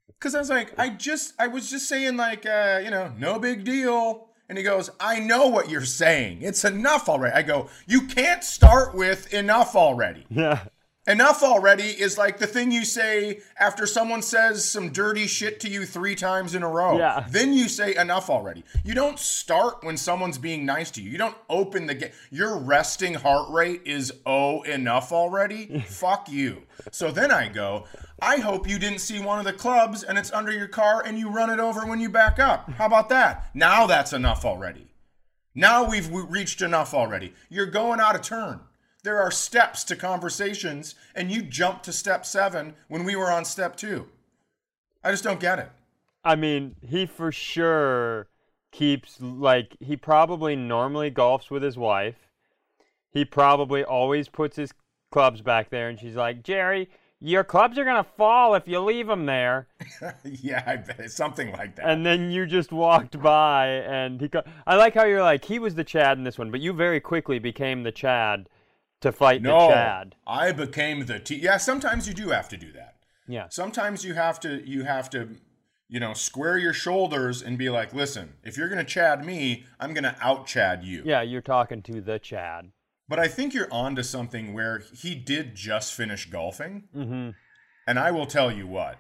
Because 0.08 0.36
I 0.36 0.40
was 0.40 0.50
like, 0.50 0.74
I 0.80 0.88
just, 0.90 1.34
I 1.38 1.48
was 1.48 1.70
just 1.70 1.90
saying 1.90 2.16
like, 2.16 2.46
uh, 2.46 2.80
you 2.82 2.90
know, 2.90 3.12
no 3.18 3.40
big 3.40 3.66
deal. 3.66 4.30
And 4.50 4.58
he 4.58 4.64
goes, 4.64 4.90
I 5.00 5.20
know 5.20 5.48
what 5.48 5.70
you're 5.70 5.86
saying. 5.86 6.40
It's 6.42 6.66
enough 6.66 7.08
already. 7.10 7.34
I 7.34 7.42
go, 7.42 7.70
you 7.88 8.08
can't 8.08 8.44
start 8.44 8.94
with 8.94 9.34
enough 9.34 9.76
already. 9.76 10.26
Yeah. 10.34 10.66
Enough 11.06 11.44
already 11.44 11.84
is 11.84 12.18
like 12.18 12.38
the 12.38 12.48
thing 12.48 12.72
you 12.72 12.86
say 12.86 13.42
after 13.60 13.86
someone 13.86 14.22
says 14.22 14.64
some 14.64 14.90
dirty 14.90 15.28
shit 15.28 15.60
to 15.60 15.70
you 15.70 15.86
three 15.86 16.16
times 16.16 16.56
in 16.56 16.64
a 16.64 16.70
row. 16.70 16.98
Yeah. 16.98 17.26
Then 17.30 17.52
you 17.52 17.68
say 17.68 17.94
enough 17.96 18.30
already. 18.30 18.64
You 18.86 18.94
don't 18.94 19.20
start 19.20 19.84
when 19.84 19.98
someone's 19.98 20.38
being 20.38 20.66
nice 20.66 20.92
to 20.92 21.02
you. 21.02 21.10
You 21.10 21.18
don't 21.18 21.36
open 21.50 21.88
the 21.88 21.96
gate. 21.96 22.14
Your 22.32 22.58
resting 22.58 23.16
heart 23.16 23.50
rate 23.52 23.82
is 23.84 24.14
oh 24.26 24.62
enough 24.62 25.12
already. 25.12 25.80
Fuck 25.88 26.32
you. 26.32 26.64
So 26.92 27.12
then 27.12 27.32
I 27.32 27.50
go. 27.50 27.84
I 28.22 28.38
hope 28.38 28.70
you 28.70 28.80
didn't 28.80 29.00
see 29.00 29.20
one 29.20 29.40
of 29.40 29.46
the 29.46 29.52
clubs 29.52 30.04
and 30.04 30.18
it's 30.18 30.32
under 30.32 30.54
your 30.54 30.70
car 30.70 31.04
and 31.06 31.20
you 31.20 31.30
run 31.30 31.50
it 31.50 31.60
over 31.60 31.86
when 31.86 32.00
you 32.00 32.08
back 32.08 32.40
up. 32.40 32.70
How 32.72 32.86
about 32.86 33.10
that? 33.10 33.50
Now 33.54 33.88
that's 33.88 34.14
enough 34.14 34.46
already. 34.46 34.88
Now 35.54 35.84
we've 35.84 36.10
reached 36.10 36.62
enough 36.62 36.94
already. 36.94 37.34
You're 37.50 37.66
going 37.66 38.00
out 38.00 38.16
of 38.16 38.22
turn. 38.22 38.62
There 39.04 39.22
are 39.22 39.32
steps 39.32 39.84
to 39.86 39.98
conversations, 39.98 40.96
and 41.14 41.30
you 41.30 41.42
jumped 41.42 41.84
to 41.86 41.92
step 41.92 42.26
seven 42.26 42.76
when 42.88 43.04
we 43.04 43.18
were 43.18 43.30
on 43.30 43.44
step 43.44 43.76
two. 43.76 44.08
I 45.04 45.12
just 45.12 45.26
don't 45.26 45.42
get 45.42 45.60
it. 45.60 45.70
I 46.24 46.38
mean, 46.38 46.76
he 46.82 47.06
for 47.06 47.30
sure 47.30 48.30
keeps 48.72 49.20
like 49.20 49.76
he 49.82 49.98
probably 49.98 50.56
normally 50.56 51.12
golfs 51.12 51.52
with 51.52 51.64
his 51.64 51.78
wife. 51.78 52.30
He 53.12 53.26
probably 53.26 53.84
always 53.84 54.30
puts 54.30 54.56
his 54.56 54.74
clubs 55.12 55.42
back 55.42 55.70
there, 55.70 55.90
and 55.90 56.00
she's 56.00 56.16
like, 56.16 56.42
"Jerry, 56.42 56.90
your 57.20 57.44
clubs 57.44 57.78
are 57.78 57.84
gonna 57.84 58.06
fall 58.06 58.56
if 58.56 58.70
you 58.70 58.80
leave 58.80 59.08
them 59.08 59.26
there." 59.26 59.68
yeah, 60.24 60.64
I 60.66 60.78
bet 60.78 61.00
it's 61.00 61.14
something 61.14 61.52
like 61.52 61.76
that. 61.76 61.90
And 61.90 62.06
then 62.06 62.32
you 62.32 62.46
just 62.46 62.72
walked 62.72 63.22
by, 63.22 63.68
and 63.68 64.22
he. 64.22 64.30
Co- 64.30 64.44
I 64.66 64.78
like 64.78 64.94
how 64.94 65.04
you're 65.04 65.22
like 65.22 65.44
he 65.44 65.60
was 65.60 65.76
the 65.76 65.84
Chad 65.84 66.18
in 66.18 66.24
this 66.24 66.38
one, 66.38 66.52
but 66.52 66.62
you 66.62 66.72
very 66.72 67.02
quickly 67.02 67.38
became 67.38 67.84
the 67.84 67.92
Chad 67.92 68.48
to 69.04 69.12
fight 69.12 69.42
no, 69.42 69.68
the 69.68 69.74
Chad. 69.74 70.16
I 70.26 70.52
became 70.52 71.06
the 71.06 71.20
T. 71.20 71.36
Yeah, 71.36 71.58
sometimes 71.58 72.08
you 72.08 72.14
do 72.14 72.30
have 72.30 72.50
to 72.50 72.58
do 72.58 72.72
that. 72.74 72.96
Yeah. 73.28 73.48
Sometimes 73.50 74.04
you 74.04 74.14
have 74.16 74.40
to. 74.42 74.68
You 74.68 74.84
have 74.84 75.10
to. 75.12 75.30
You 75.90 76.00
know, 76.00 76.14
square 76.14 76.58
your 76.58 76.74
shoulders 76.74 77.44
and 77.44 77.56
be 77.56 77.70
like, 77.70 77.94
listen, 77.94 78.34
if 78.44 78.58
you're 78.58 78.70
gonna 78.70 78.84
Chad 78.84 79.24
me, 79.24 79.66
I'm 79.80 79.94
gonna 79.94 80.18
out 80.20 80.48
Chad 80.48 80.84
you. 80.84 81.04
Yeah, 81.06 81.22
you're 81.22 81.42
talking 81.42 81.84
to 81.84 82.02
the 82.02 82.18
Chad. 82.18 82.72
But 83.08 83.20
I 83.20 83.28
think 83.28 83.54
you're 83.54 83.72
onto 83.72 84.02
something 84.02 84.54
where 84.54 84.82
he 84.96 85.14
did 85.14 85.56
just 85.56 85.94
finish 85.94 86.30
golfing. 86.30 86.86
Mm-hmm. 86.96 87.30
And 87.86 88.00
I 88.00 88.12
will 88.12 88.26
tell 88.26 88.52
you 88.52 88.66
what, 88.66 88.98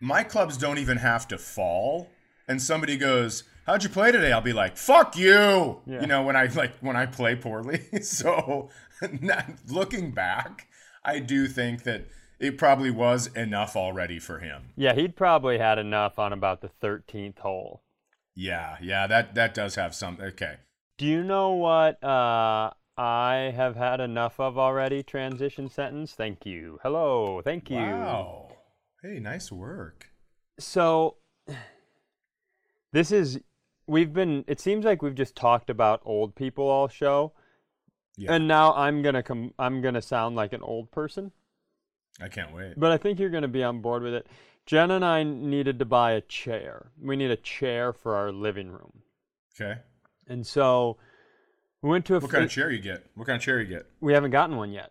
my 0.00 0.22
clubs 0.22 0.56
don't 0.56 0.78
even 0.78 0.98
have 0.98 1.28
to 1.28 1.36
fall. 1.36 2.08
And 2.48 2.62
somebody 2.62 2.96
goes, 2.96 3.44
How'd 3.66 3.82
you 3.82 3.88
play 3.88 4.10
today? 4.10 4.32
I'll 4.32 4.40
be 4.40 4.52
like, 4.52 4.76
Fuck 4.76 5.16
you. 5.16 5.80
Yeah. 5.86 6.00
You 6.00 6.06
know, 6.06 6.22
when 6.22 6.34
I 6.34 6.46
like 6.46 6.78
when 6.80 6.96
I 6.96 7.06
play 7.06 7.36
poorly. 7.36 7.82
so 8.02 8.70
looking 9.68 10.12
back, 10.12 10.68
I 11.04 11.18
do 11.18 11.46
think 11.46 11.82
that 11.84 12.06
it 12.38 12.56
probably 12.56 12.90
was 12.90 13.28
enough 13.28 13.76
already 13.76 14.18
for 14.18 14.38
him. 14.38 14.72
Yeah, 14.76 14.94
he'd 14.94 15.16
probably 15.16 15.58
had 15.58 15.78
enough 15.78 16.18
on 16.18 16.32
about 16.32 16.62
the 16.62 16.70
13th 16.82 17.38
hole. 17.38 17.82
Yeah, 18.34 18.76
yeah, 18.80 19.06
that 19.06 19.34
that 19.34 19.54
does 19.54 19.74
have 19.74 19.94
some 19.94 20.18
okay. 20.20 20.56
Do 20.96 21.06
you 21.06 21.22
know 21.22 21.52
what 21.52 22.02
uh, 22.02 22.70
I 22.96 23.52
have 23.56 23.76
had 23.76 24.00
enough 24.00 24.38
of 24.38 24.56
already? 24.58 25.02
Transition 25.02 25.68
sentence. 25.68 26.12
Thank 26.12 26.46
you. 26.46 26.78
Hello. 26.82 27.42
Thank 27.42 27.70
you. 27.70 27.76
Wow. 27.76 28.48
Hey, 29.02 29.18
nice 29.18 29.50
work. 29.50 30.10
So, 30.58 31.16
this 32.92 33.10
is. 33.10 33.40
We've 33.86 34.12
been. 34.12 34.44
It 34.46 34.60
seems 34.60 34.84
like 34.84 35.02
we've 35.02 35.14
just 35.14 35.34
talked 35.34 35.68
about 35.68 36.00
old 36.04 36.34
people 36.34 36.68
all 36.68 36.88
show, 36.88 37.32
Yeah. 38.20 38.34
and 38.34 38.46
now 38.46 38.74
I'm 38.74 39.00
gonna 39.02 39.22
come. 39.22 39.54
I'm 39.58 39.80
gonna 39.80 40.02
sound 40.02 40.36
like 40.36 40.52
an 40.52 40.60
old 40.62 40.90
person, 40.90 41.32
I 42.20 42.28
can't 42.28 42.54
wait. 42.54 42.74
but 42.76 42.92
I 42.92 42.98
think 42.98 43.18
you're 43.18 43.30
gonna 43.30 43.48
be 43.48 43.62
on 43.64 43.80
board 43.80 44.02
with 44.02 44.12
it. 44.14 44.26
Jen 44.66 44.90
and 44.90 45.04
I 45.04 45.22
needed 45.22 45.78
to 45.78 45.84
buy 45.86 46.12
a 46.12 46.20
chair. 46.20 46.90
We 47.00 47.16
need 47.16 47.30
a 47.30 47.36
chair 47.36 47.92
for 47.94 48.14
our 48.16 48.30
living 48.30 48.70
room, 48.70 49.02
Okay. 49.58 49.80
and 50.28 50.46
so 50.46 50.98
we 51.80 51.88
went 51.88 52.04
to 52.06 52.16
a. 52.16 52.20
What 52.20 52.30
kind 52.30 52.44
of 52.44 52.50
chair 52.50 52.70
you 52.70 52.78
get? 52.80 53.06
What 53.14 53.26
kind 53.26 53.36
of 53.36 53.42
chair 53.42 53.58
you 53.60 53.66
get? 53.66 53.86
we 54.00 54.12
haven't 54.12 54.32
gotten 54.32 54.56
one 54.56 54.70
yet. 54.70 54.90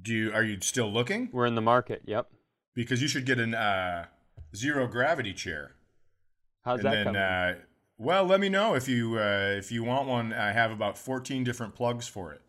Do 0.00 0.12
you 0.14 0.32
are 0.32 0.44
you 0.44 0.60
still 0.60 0.92
looking? 0.92 1.30
We're 1.32 1.46
in 1.46 1.54
the 1.54 1.62
market. 1.62 2.02
Yep. 2.04 2.28
Because 2.74 3.00
you 3.02 3.08
should 3.08 3.24
get 3.24 3.40
an 3.40 3.54
uh, 3.54 4.06
zero 4.54 4.86
gravity 4.86 5.32
chair. 5.32 5.72
How's 6.64 6.80
and 6.80 6.86
that 6.86 6.90
then 6.92 7.04
coming? 7.06 7.20
uh, 7.20 7.54
well, 7.96 8.24
let 8.24 8.38
me 8.40 8.48
know 8.50 8.74
if 8.74 8.88
you 8.88 9.18
uh, 9.18 9.54
if 9.58 9.72
you 9.72 9.82
want 9.84 10.06
one. 10.06 10.32
I 10.34 10.52
have 10.52 10.70
about 10.70 10.98
14 10.98 11.42
different 11.44 11.74
plugs 11.74 12.06
for 12.06 12.30
it. 12.32 12.42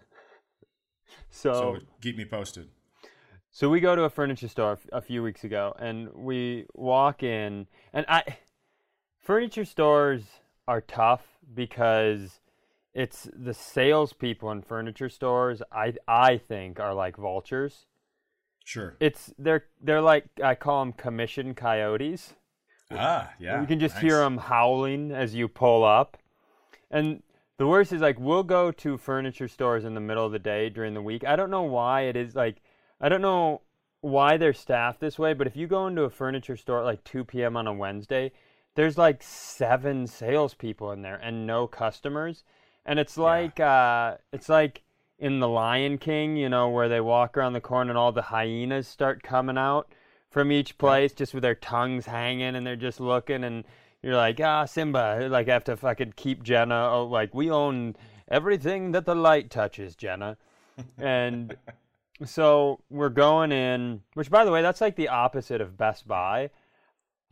So, 1.30 1.54
So 1.54 1.78
keep 2.02 2.18
me 2.18 2.26
posted. 2.26 2.68
So 3.52 3.70
we 3.70 3.80
go 3.80 3.96
to 3.96 4.04
a 4.04 4.10
furniture 4.10 4.48
store 4.48 4.78
a 4.92 5.02
few 5.02 5.24
weeks 5.24 5.44
ago, 5.44 5.76
and 5.80 6.14
we 6.14 6.66
walk 6.76 7.24
in, 7.24 7.68
and 7.94 8.06
I, 8.08 8.24
furniture 9.20 9.66
stores 9.66 10.24
are 10.68 10.82
tough 10.82 11.26
because 11.54 12.40
it's 12.94 13.28
the 13.34 13.54
salespeople 13.54 14.52
in 14.52 14.62
furniture 14.62 15.10
stores. 15.10 15.62
I 15.72 15.94
I 16.08 16.38
think 16.38 16.80
are 16.80 16.94
like 16.94 17.18
vultures. 17.18 17.86
Sure. 18.66 18.96
It's 19.00 19.34
they're 19.40 19.66
they're 19.82 20.02
like 20.02 20.26
I 20.44 20.56
call 20.56 20.86
them 20.86 20.94
commission 20.94 21.56
coyotes. 21.56 22.36
Ah, 22.92 23.34
yeah. 23.40 23.62
you 23.62 23.68
can 23.68 23.80
just 23.80 23.96
nice. 23.96 24.04
hear 24.04 24.20
them 24.20 24.38
howling 24.38 25.12
as 25.12 25.36
you 25.36 25.48
pull 25.48 25.84
up, 25.84 26.18
and 26.90 27.22
the 27.60 27.68
worst 27.68 27.92
is 27.92 28.02
like 28.02 28.18
we'll 28.18 28.42
go 28.42 28.72
to 28.72 28.98
furniture 28.98 29.50
stores 29.50 29.84
in 29.84 29.94
the 29.94 30.00
middle 30.00 30.26
of 30.26 30.32
the 30.32 30.40
day 30.40 30.70
during 30.70 30.94
the 30.94 31.02
week. 31.02 31.26
I 31.26 31.36
don't 31.36 31.52
know 31.52 31.64
why 31.64 32.04
it 32.04 32.16
is 32.16 32.34
like 32.34 32.62
I 33.02 33.10
don't 33.10 33.22
know 33.22 33.62
why 34.00 34.38
they're 34.38 34.54
staffed 34.54 35.02
this 35.02 35.20
way, 35.20 35.34
but 35.34 35.46
if 35.46 35.58
you 35.58 35.68
go 35.68 35.86
into 35.86 36.04
a 36.04 36.10
furniture 36.10 36.56
store 36.56 36.80
at 36.80 36.86
like 36.86 37.04
2 37.04 37.26
p.m. 37.26 37.58
on 37.58 37.68
a 37.68 37.74
Wednesday, 37.74 38.32
there's 38.76 38.98
like 38.98 39.22
seven 39.22 40.08
salespeople 40.08 40.94
in 40.94 41.02
there 41.02 41.18
and 41.18 41.46
no 41.46 41.68
customers, 41.68 42.46
and 42.86 42.98
it's 42.98 43.18
like 43.18 43.60
uh, 43.60 44.16
it's 44.32 44.48
like 44.48 44.84
in 45.20 45.42
the 45.42 45.50
Lion 45.50 45.98
King, 45.98 46.38
you 46.38 46.48
know, 46.48 46.70
where 46.70 46.88
they 46.88 47.02
walk 47.02 47.38
around 47.38 47.52
the 47.52 47.60
corner 47.60 47.92
and 47.92 47.98
all 47.98 48.14
the 48.14 48.22
hyenas 48.22 48.88
start 48.88 49.22
coming 49.22 49.58
out 49.58 49.92
from 50.30 50.50
each 50.50 50.78
place 50.78 51.12
just 51.12 51.34
with 51.34 51.44
their 51.44 51.56
tongues 51.56 52.06
hanging 52.06 52.56
and 52.56 52.66
they're 52.66 52.78
just 52.78 53.02
looking 53.02 53.44
and 53.44 53.66
you're 54.02 54.16
like 54.16 54.40
ah 54.40 54.66
Simba 54.66 55.28
like 55.30 55.50
I 55.50 55.54
have 55.54 55.64
to 55.66 55.78
fucking 55.78 56.14
keep 56.16 56.44
Jenna 56.44 56.90
oh 56.92 57.06
like 57.06 57.34
we 57.34 57.50
own 57.50 57.96
everything 58.30 58.92
that 58.92 59.06
the 59.06 59.16
light 59.16 59.50
touches 59.50 59.96
Jenna 59.96 60.38
and 60.98 61.56
so 62.26 62.80
we're 62.90 63.10
going 63.10 63.52
in, 63.52 64.02
which 64.14 64.30
by 64.30 64.46
the 64.46 64.52
way, 64.52 64.62
that's 64.62 64.82
like 64.82 64.96
the 64.96 65.10
opposite 65.10 65.62
of 65.62 65.78
Best 65.78 66.08
Buy. 66.08 66.50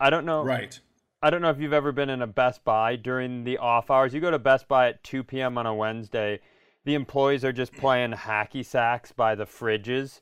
I 0.00 0.10
don't 0.10 0.24
know. 0.24 0.42
Right. 0.42 0.78
I 1.20 1.30
don't 1.30 1.42
know 1.42 1.50
if 1.50 1.58
you've 1.58 1.72
ever 1.72 1.92
been 1.92 2.10
in 2.10 2.22
a 2.22 2.26
Best 2.26 2.64
Buy 2.64 2.96
during 2.96 3.44
the 3.44 3.58
off 3.58 3.90
hours. 3.90 4.14
You 4.14 4.20
go 4.20 4.30
to 4.30 4.38
Best 4.38 4.68
Buy 4.68 4.88
at 4.88 5.02
2 5.02 5.24
p.m. 5.24 5.58
on 5.58 5.66
a 5.66 5.74
Wednesday. 5.74 6.40
The 6.84 6.94
employees 6.94 7.44
are 7.44 7.52
just 7.52 7.72
playing 7.72 8.12
hacky 8.12 8.64
sacks 8.64 9.12
by 9.12 9.34
the 9.34 9.44
fridges. 9.44 10.20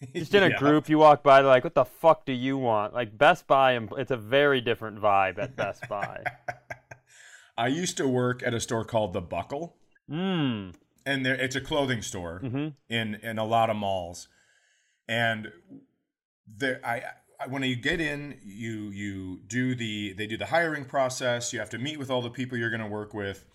Just 0.14 0.34
in 0.34 0.42
a 0.42 0.48
Yeah. 0.50 0.58
group, 0.58 0.88
you 0.88 0.98
walk 0.98 1.22
by, 1.22 1.40
they're 1.42 1.50
like, 1.50 1.64
"What 1.64 1.74
the 1.74 1.84
fuck 1.84 2.26
do 2.26 2.32
you 2.32 2.58
want?" 2.58 2.92
Like 2.94 3.16
Best 3.16 3.46
Buy, 3.46 3.78
it's 3.96 4.10
a 4.10 4.16
very 4.16 4.60
different 4.60 5.00
vibe 5.00 5.38
at 5.38 5.56
Best 5.56 5.88
Buy. 5.88 6.22
I 7.58 7.68
used 7.68 7.96
to 7.96 8.06
work 8.06 8.42
at 8.44 8.52
a 8.52 8.60
store 8.60 8.84
called 8.84 9.14
The 9.14 9.22
Buckle, 9.22 9.76
Mmm. 10.10 10.74
and 11.06 11.24
there 11.24 11.34
it's 11.34 11.56
a 11.56 11.60
clothing 11.60 12.02
store 12.02 12.40
Mm-hmm. 12.44 12.68
in 12.90 13.14
in 13.16 13.38
a 13.38 13.44
lot 13.44 13.70
of 13.70 13.76
malls. 13.76 14.28
And 15.08 15.50
there, 16.46 16.80
I, 16.84 17.02
I 17.40 17.46
when 17.48 17.62
you 17.62 17.76
get 17.76 18.00
in, 18.00 18.38
you 18.44 18.90
you 18.90 19.40
do 19.46 19.74
the 19.74 20.12
they 20.12 20.26
do 20.26 20.36
the 20.36 20.46
hiring 20.46 20.84
process. 20.84 21.52
You 21.54 21.58
have 21.60 21.70
to 21.70 21.78
meet 21.78 21.98
with 21.98 22.10
all 22.10 22.20
the 22.20 22.30
people 22.30 22.58
you're 22.58 22.70
going 22.70 22.82
to 22.82 22.86
work 22.88 23.14
with, 23.14 23.46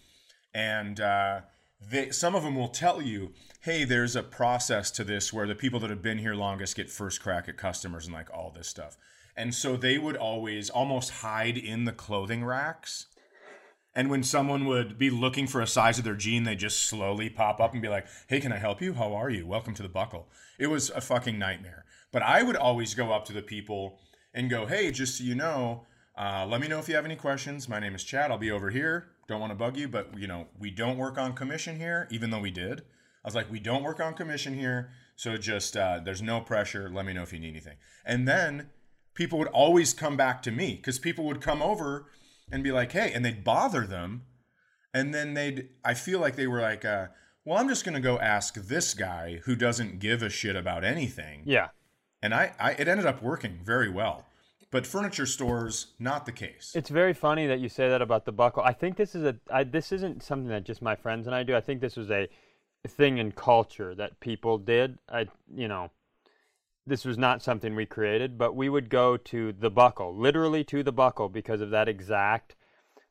and 0.54 1.00
uh, 1.00 1.42
they 1.90 2.12
some 2.12 2.36
of 2.36 2.44
them 2.44 2.56
will 2.56 2.70
tell 2.70 3.02
you, 3.02 3.34
hey, 3.62 3.84
there's 3.84 4.16
a 4.16 4.24
process 4.24 4.92
to 4.92 5.04
this 5.04 5.34
where 5.34 5.48
the 5.48 5.56
people 5.56 5.80
that 5.80 5.90
have 5.90 6.02
been 6.02 6.20
here 6.20 6.36
longest 6.36 6.76
get 6.76 6.90
first 6.90 7.22
crack 7.22 7.48
at 7.50 7.58
customers 7.58 8.06
and 8.06 8.14
like 8.14 8.30
all 8.34 8.52
this 8.52 8.68
stuff. 8.68 8.98
And 9.36 9.56
so 9.56 9.78
they 9.78 9.98
would 9.98 10.18
always 10.18 10.70
almost 10.70 11.10
hide 11.10 11.58
in 11.58 11.86
the 11.86 11.92
clothing 11.92 12.44
racks. 12.44 13.08
And 13.94 14.10
when 14.10 14.24
someone 14.24 14.66
would 14.66 14.98
be 14.98 15.10
looking 15.10 15.48
for 15.48 15.62
a 15.62 15.68
size 15.68 15.98
of 15.98 16.06
their 16.06 16.16
jean, 16.16 16.44
they 16.44 16.56
just 16.56 16.86
slowly 16.86 17.30
pop 17.30 17.60
up 17.60 17.74
and 17.74 17.82
be 17.82 17.90
like, 17.90 18.08
"Hey, 18.28 18.40
can 18.40 18.54
I 18.54 18.58
help 18.58 18.82
you? 18.82 18.94
How 18.94 19.14
are 19.14 19.30
you? 19.30 19.46
Welcome 19.46 19.74
to 19.76 19.84
the 19.84 19.90
buckle." 19.90 20.30
It 20.58 20.68
was 20.68 20.90
a 20.90 21.02
fucking 21.02 21.38
nightmare. 21.38 21.86
But 22.12 22.24
I 22.24 22.44
would 22.44 22.56
always 22.56 22.94
go 22.94 23.12
up 23.12 23.26
to 23.26 23.34
the 23.34 23.42
people 23.42 24.00
and 24.34 24.50
go, 24.50 24.66
"Hey, 24.66 24.92
just 24.92 25.18
so 25.18 25.24
you 25.24 25.36
know, 25.36 25.86
uh, 26.18 26.46
let 26.46 26.62
me 26.62 26.68
know 26.68 26.80
if 26.80 26.88
you 26.88 26.96
have 26.96 27.06
any 27.06 27.16
questions. 27.16 27.68
My 27.68 27.80
name 27.80 27.96
is 27.96 28.04
Chad. 28.04 28.32
I'll 28.32 28.38
be 28.38 28.52
over 28.52 28.70
here. 28.70 29.08
Don't 29.32 29.40
want 29.40 29.52
to 29.52 29.56
bug 29.56 29.78
you, 29.78 29.88
but 29.88 30.18
you 30.18 30.28
know, 30.28 30.48
we 30.60 30.70
don't 30.70 30.98
work 30.98 31.18
on 31.18 31.34
commission 31.34 31.78
here, 31.78 32.08
even 32.12 32.30
though 32.30 32.40
we 32.40 32.52
did." 32.52 32.82
I 33.24 33.28
was 33.28 33.36
like, 33.36 33.50
"We 33.50 33.60
don't 33.60 33.82
work 33.84 34.00
on 34.00 34.14
commission 34.14 34.54
here, 34.54 34.92
so 35.16 35.38
just 35.38 35.78
uh, 35.78 36.02
there's 36.04 36.22
no 36.22 36.42
pressure. 36.42 36.90
Let 36.90 37.06
me 37.06 37.14
know 37.14 37.24
if 37.24 37.32
you 37.32 37.40
need 37.40 37.50
anything." 37.50 37.78
And 38.06 38.28
then 38.28 38.70
people 39.14 39.40
would 39.40 39.48
always 39.50 39.94
come 39.94 40.18
back 40.18 40.42
to 40.44 40.52
me 40.52 40.76
because 40.76 41.00
people 41.00 41.26
would 41.26 41.40
come 41.42 41.62
over 41.62 42.08
and 42.52 42.64
be 42.64 42.72
like, 42.72 42.92
"Hey," 42.92 43.14
and 43.14 43.24
they'd 43.24 43.44
bother 43.44 43.88
them, 43.88 44.24
and 44.94 45.14
then 45.14 45.34
they'd. 45.34 45.70
I 45.86 45.94
feel 45.94 46.20
like 46.20 46.36
they 46.36 46.48
were 46.48 46.62
like, 46.62 46.84
uh, 46.84 47.08
"Well, 47.46 47.58
I'm 47.58 47.70
just 47.70 47.86
gonna 47.86 48.02
go 48.02 48.20
ask 48.20 48.56
this 48.56 48.94
guy 48.94 49.40
who 49.46 49.56
doesn't 49.56 50.00
give 50.00 50.22
a 50.22 50.30
shit 50.30 50.58
about 50.58 50.84
anything," 50.84 51.44
Yeah. 51.46 51.70
and 52.22 52.34
I, 52.34 52.54
I 52.60 52.72
it 52.74 52.88
ended 52.90 53.06
up 53.06 53.22
working 53.24 53.60
very 53.64 53.90
well. 53.90 54.28
But 54.72 54.88
furniture 54.88 55.26
stores, 55.26 55.88
not 56.00 56.26
the 56.26 56.32
case. 56.32 56.72
It's 56.74 56.90
very 56.90 57.14
funny 57.14 57.46
that 57.48 57.60
you 57.60 57.68
say 57.68 57.90
that 57.90 58.02
about 58.02 58.24
the 58.24 58.32
buckle. 58.32 58.64
I 58.64 58.72
think 58.72 58.96
this 58.96 59.16
is 59.16 59.24
a 59.24 59.36
I, 59.52 59.66
this 59.66 59.92
isn't 59.92 60.24
something 60.24 60.48
that 60.48 60.64
just 60.64 60.82
my 60.82 60.96
friends 60.96 61.28
and 61.28 61.36
I 61.36 61.44
do. 61.44 61.56
I 61.56 61.62
think 61.62 61.82
this 61.82 61.98
was 61.98 62.10
a 62.10 62.30
thing 62.88 63.18
in 63.18 63.34
culture 63.34 63.94
that 63.96 64.20
people 64.22 64.58
did. 64.58 64.98
I 65.10 65.28
you 65.54 65.68
know, 65.68 65.92
this 66.88 67.04
was 67.04 67.18
not 67.18 67.44
something 67.44 67.76
we 67.76 67.86
created, 67.86 68.38
but 68.38 68.56
we 68.56 68.70
would 68.70 68.90
go 68.90 69.18
to 69.18 69.52
the 69.52 69.70
buckle, 69.70 70.16
literally 70.16 70.64
to 70.66 70.84
the 70.84 70.94
buckle 70.94 71.28
because 71.28 71.60
of 71.60 71.70
that 71.72 71.90
exact 71.90 72.56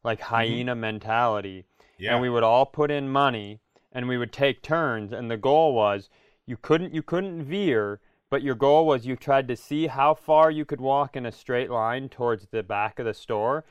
like 0.02 0.20
mm-hmm. 0.20 0.34
hyena 0.34 0.74
mentality. 0.74 1.66
yeah, 1.98 2.12
And 2.12 2.22
we 2.22 2.30
would 2.30 2.42
all 2.42 2.64
put 2.64 2.90
in 2.90 3.10
money 3.10 3.60
and 3.92 4.08
we 4.08 4.16
would 4.16 4.32
take 4.32 4.62
turns 4.62 5.12
and 5.12 5.30
the 5.30 5.36
goal 5.36 5.74
was 5.74 6.08
you 6.46 6.56
couldn't 6.56 6.94
you 6.94 7.02
couldn't 7.02 7.44
veer 7.44 8.00
but 8.30 8.42
your 8.42 8.54
goal 8.54 8.86
was 8.86 9.04
you 9.06 9.16
tried 9.16 9.48
to 9.48 9.56
see 9.56 9.88
how 9.88 10.14
far 10.14 10.50
you 10.50 10.64
could 10.64 10.80
walk 10.80 11.16
in 11.16 11.26
a 11.26 11.32
straight 11.32 11.68
line 11.70 12.08
towards 12.08 12.46
the 12.50 12.62
back 12.62 12.98
of 12.98 13.04
the 13.04 13.12
store 13.14 13.64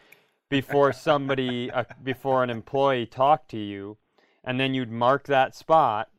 before 0.50 0.94
somebody 0.94 1.72
uh, 1.72 1.86
before 2.04 2.44
an 2.44 2.50
employee 2.50 3.06
talked 3.06 3.50
to 3.50 3.58
you 3.58 3.98
and 4.44 4.60
then 4.60 4.74
you'd 4.74 4.92
mark 4.92 5.26
that 5.26 5.56
spot 5.56 6.10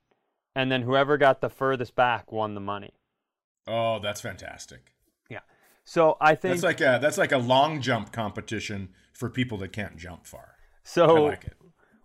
and 0.55 0.73
then 0.73 0.83
whoever 0.83 1.17
got 1.17 1.41
the 1.41 1.51
furthest 1.51 1.95
back 1.95 2.33
won 2.33 2.55
the 2.55 2.61
money 2.61 2.93
oh, 3.69 3.99
that's 4.01 4.21
fantastic. 4.21 4.95
yeah 5.29 5.41
so 5.85 6.17
i 6.21 6.35
think 6.35 6.53
That's 6.55 6.65
like 6.65 6.81
a 6.81 6.99
that's 7.01 7.19
like 7.19 7.33
a 7.33 7.39
long 7.39 7.81
jump 7.81 8.13
competition 8.13 8.89
for 9.13 9.29
people 9.29 9.59
that 9.59 9.73
can't 9.73 9.97
jump 9.99 10.27
far. 10.27 10.55
so 10.83 11.27
I 11.27 11.31
like 11.31 11.45
it. 11.45 11.57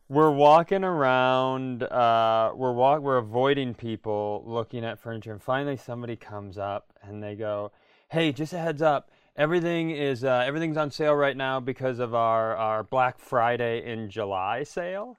We're 0.08 0.32
walking 0.32 0.84
around 0.84 1.84
uh 1.84 2.52
we're 2.56 2.72
walk 2.72 3.02
we're 3.02 3.18
avoiding 3.18 3.74
people 3.74 4.44
looking 4.46 4.86
at 4.86 5.00
furniture 5.00 5.32
and 5.32 5.41
finally 5.41 5.78
somebody 5.78 6.15
comes 6.15 6.58
up 6.58 6.94
and 7.02 7.24
they 7.24 7.36
go 7.36 7.72
hey 8.10 8.32
just 8.32 8.54
a 8.54 8.58
heads 8.58 8.82
up 8.82 9.10
everything 9.36 9.89
is 9.89 10.24
uh, 10.24 10.44
everything's 10.46 10.78
on 10.78 10.91
sale 10.91 11.15
right 11.15 11.36
now 11.36 11.60
because 11.60 12.00
of 12.00 12.13
our 12.13 12.56
our 12.56 12.84
black 12.84 13.20
friday 13.20 13.84
in 13.91 14.10
july 14.10 14.63
sale. 14.63 15.18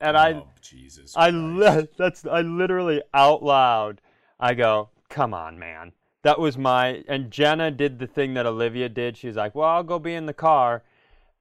And 0.00 0.16
i 0.16 0.32
oh, 0.32 0.48
Jesus. 0.60 1.14
i 1.16 1.30
li- 1.30 1.86
that's 1.96 2.26
i 2.26 2.40
literally 2.40 3.02
out 3.14 3.44
loud 3.44 4.00
i 4.40 4.54
go 4.54 4.90
come 5.08 5.34
on 5.34 5.58
man. 5.58 5.92
That 6.22 6.38
was 6.38 6.58
my 6.58 7.04
and 7.08 7.30
jenna 7.30 7.70
did 7.70 7.98
the 8.00 8.06
thing 8.06 8.34
that 8.34 8.44
olivia 8.44 8.88
did. 8.88 9.16
She's 9.16 9.36
like 9.36 9.54
well 9.54 9.68
i'll 9.68 9.84
go 9.84 10.00
be 10.00 10.14
in 10.14 10.26
the 10.26 10.34
car 10.34 10.82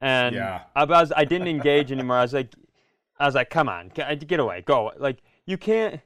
and 0.01 0.35
Yeah. 0.35 0.61
I 0.75 0.85
was 0.85 1.11
I 1.15 1.25
didn't 1.25 1.47
engage 1.47 1.91
anymore. 1.91 2.17
I 2.17 2.21
was 2.21 2.33
like, 2.33 2.53
I 3.19 3.25
was 3.25 3.35
like, 3.35 3.49
come 3.49 3.69
on, 3.69 3.89
get 3.89 4.09
uh, 4.09 4.15
get 4.15 4.39
away, 4.39 4.63
go. 4.65 4.91
Like 4.97 5.21
you 5.45 5.57
can't, 5.57 6.01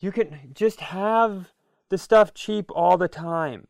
you 0.00 0.12
can 0.12 0.52
just 0.54 0.80
have 0.80 1.50
the 1.88 1.98
stuff 1.98 2.32
cheap 2.34 2.70
all 2.74 2.96
the 2.96 3.08
time. 3.08 3.66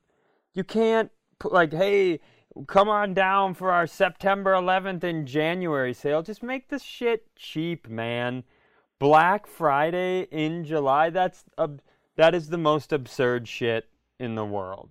You 0.54 0.64
can't 0.64 1.10
put 1.38 1.52
like, 1.52 1.72
hey, 1.72 2.20
come 2.66 2.88
on 2.88 3.14
down 3.14 3.54
for 3.54 3.70
our 3.72 3.86
September 3.86 4.52
11th 4.52 5.02
and 5.02 5.26
January 5.26 5.94
sale. 5.94 6.22
Just 6.22 6.42
make 6.42 6.68
the 6.68 6.78
shit 6.78 7.34
cheap, 7.34 7.88
man. 7.88 8.44
Black 8.98 9.46
Friday 9.46 10.28
in 10.30 10.64
July. 10.64 11.10
That's 11.10 11.44
ab- 11.58 11.82
that 12.16 12.34
is 12.34 12.48
the 12.50 12.58
most 12.58 12.92
absurd 12.92 13.48
shit 13.48 13.88
in 14.20 14.34
the 14.36 14.44
world. 14.44 14.90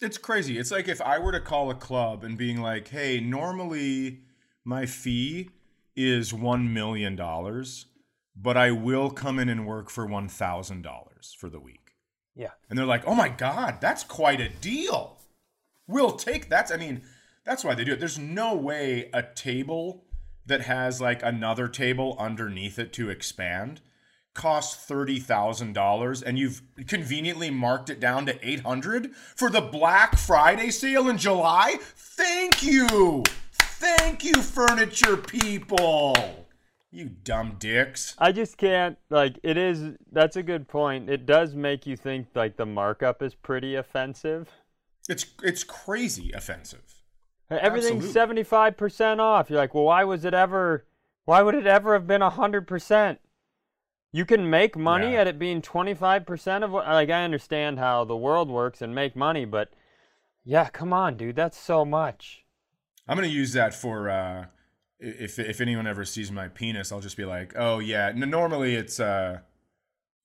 It's 0.00 0.18
crazy. 0.18 0.58
It's 0.58 0.70
like 0.70 0.88
if 0.88 1.00
I 1.00 1.18
were 1.18 1.32
to 1.32 1.40
call 1.40 1.70
a 1.70 1.74
club 1.74 2.24
and 2.24 2.36
being 2.36 2.60
like, 2.60 2.88
"Hey, 2.88 3.20
normally 3.20 4.22
my 4.64 4.86
fee 4.86 5.50
is 5.96 6.34
1 6.34 6.72
million 6.72 7.16
dollars, 7.16 7.86
but 8.36 8.56
I 8.56 8.70
will 8.70 9.10
come 9.10 9.38
in 9.38 9.48
and 9.48 9.66
work 9.66 9.90
for 9.90 10.06
$1,000 10.06 11.34
for 11.38 11.48
the 11.48 11.60
week." 11.60 11.92
Yeah. 12.34 12.50
And 12.68 12.78
they're 12.78 12.86
like, 12.86 13.06
"Oh 13.06 13.14
my 13.14 13.28
god, 13.28 13.80
that's 13.80 14.04
quite 14.04 14.40
a 14.40 14.48
deal. 14.48 15.20
We'll 15.86 16.16
take 16.16 16.48
that." 16.48 16.72
I 16.72 16.76
mean, 16.76 17.02
that's 17.44 17.64
why 17.64 17.74
they 17.74 17.84
do 17.84 17.92
it. 17.92 18.00
There's 18.00 18.18
no 18.18 18.54
way 18.54 19.10
a 19.12 19.22
table 19.22 20.04
that 20.46 20.62
has 20.62 21.00
like 21.00 21.22
another 21.22 21.68
table 21.68 22.16
underneath 22.18 22.78
it 22.78 22.92
to 22.94 23.10
expand 23.10 23.80
costs 24.34 24.90
$30,000 24.90 26.22
and 26.22 26.38
you've 26.38 26.62
conveniently 26.86 27.50
marked 27.50 27.88
it 27.88 28.00
down 28.00 28.26
to 28.26 28.46
800 28.46 29.14
for 29.14 29.48
the 29.48 29.60
Black 29.60 30.18
Friday 30.18 30.70
sale 30.70 31.08
in 31.08 31.16
July? 31.16 31.76
Thank 31.80 32.62
you. 32.62 33.22
Thank 33.52 34.24
you 34.24 34.34
furniture 34.34 35.16
people. 35.16 36.14
You 36.90 37.06
dumb 37.06 37.56
dicks. 37.58 38.14
I 38.18 38.30
just 38.30 38.56
can't 38.56 38.96
like 39.10 39.40
it 39.42 39.56
is 39.56 39.96
that's 40.12 40.36
a 40.36 40.44
good 40.44 40.68
point. 40.68 41.10
It 41.10 41.26
does 41.26 41.54
make 41.54 41.86
you 41.86 41.96
think 41.96 42.28
like 42.34 42.56
the 42.56 42.66
markup 42.66 43.20
is 43.20 43.34
pretty 43.34 43.74
offensive. 43.74 44.48
It's 45.08 45.26
it's 45.42 45.64
crazy 45.64 46.30
offensive. 46.32 47.02
Everything's 47.50 48.04
Absolutely. 48.16 48.44
75% 48.44 49.18
off. 49.18 49.50
You're 49.50 49.58
like, 49.58 49.74
"Well, 49.74 49.84
why 49.84 50.04
was 50.04 50.24
it 50.24 50.34
ever 50.34 50.86
why 51.24 51.42
would 51.42 51.54
it 51.56 51.66
ever 51.66 51.94
have 51.94 52.06
been 52.06 52.22
100%?" 52.22 53.18
You 54.14 54.24
can 54.24 54.48
make 54.48 54.76
money 54.76 55.14
Yeah. 55.14 55.22
at 55.22 55.26
it 55.26 55.40
being 55.40 55.60
25% 55.60 56.62
of 56.62 56.70
what 56.70 56.86
like 56.86 57.10
I 57.10 57.24
understand 57.24 57.80
how 57.80 58.04
the 58.04 58.16
world 58.16 58.48
works 58.48 58.80
and 58.80 58.94
make 58.94 59.16
money, 59.16 59.44
but 59.44 59.70
yeah, 60.44 60.68
come 60.68 60.92
on, 60.92 61.16
dude. 61.16 61.34
That's 61.34 61.58
so 61.58 61.84
much. 61.84 62.44
I'm 63.08 63.16
gonna 63.16 63.26
use 63.26 63.54
that 63.54 63.74
for 63.74 64.08
uh, 64.08 64.46
if 65.00 65.40
if 65.40 65.60
anyone 65.60 65.88
ever 65.88 66.04
sees 66.04 66.30
my 66.30 66.46
penis, 66.46 66.92
I'll 66.92 67.00
just 67.00 67.16
be 67.16 67.24
like, 67.24 67.54
oh 67.56 67.80
yeah. 67.80 68.12
Normally 68.14 68.76
it's 68.76 69.00
uh, 69.00 69.40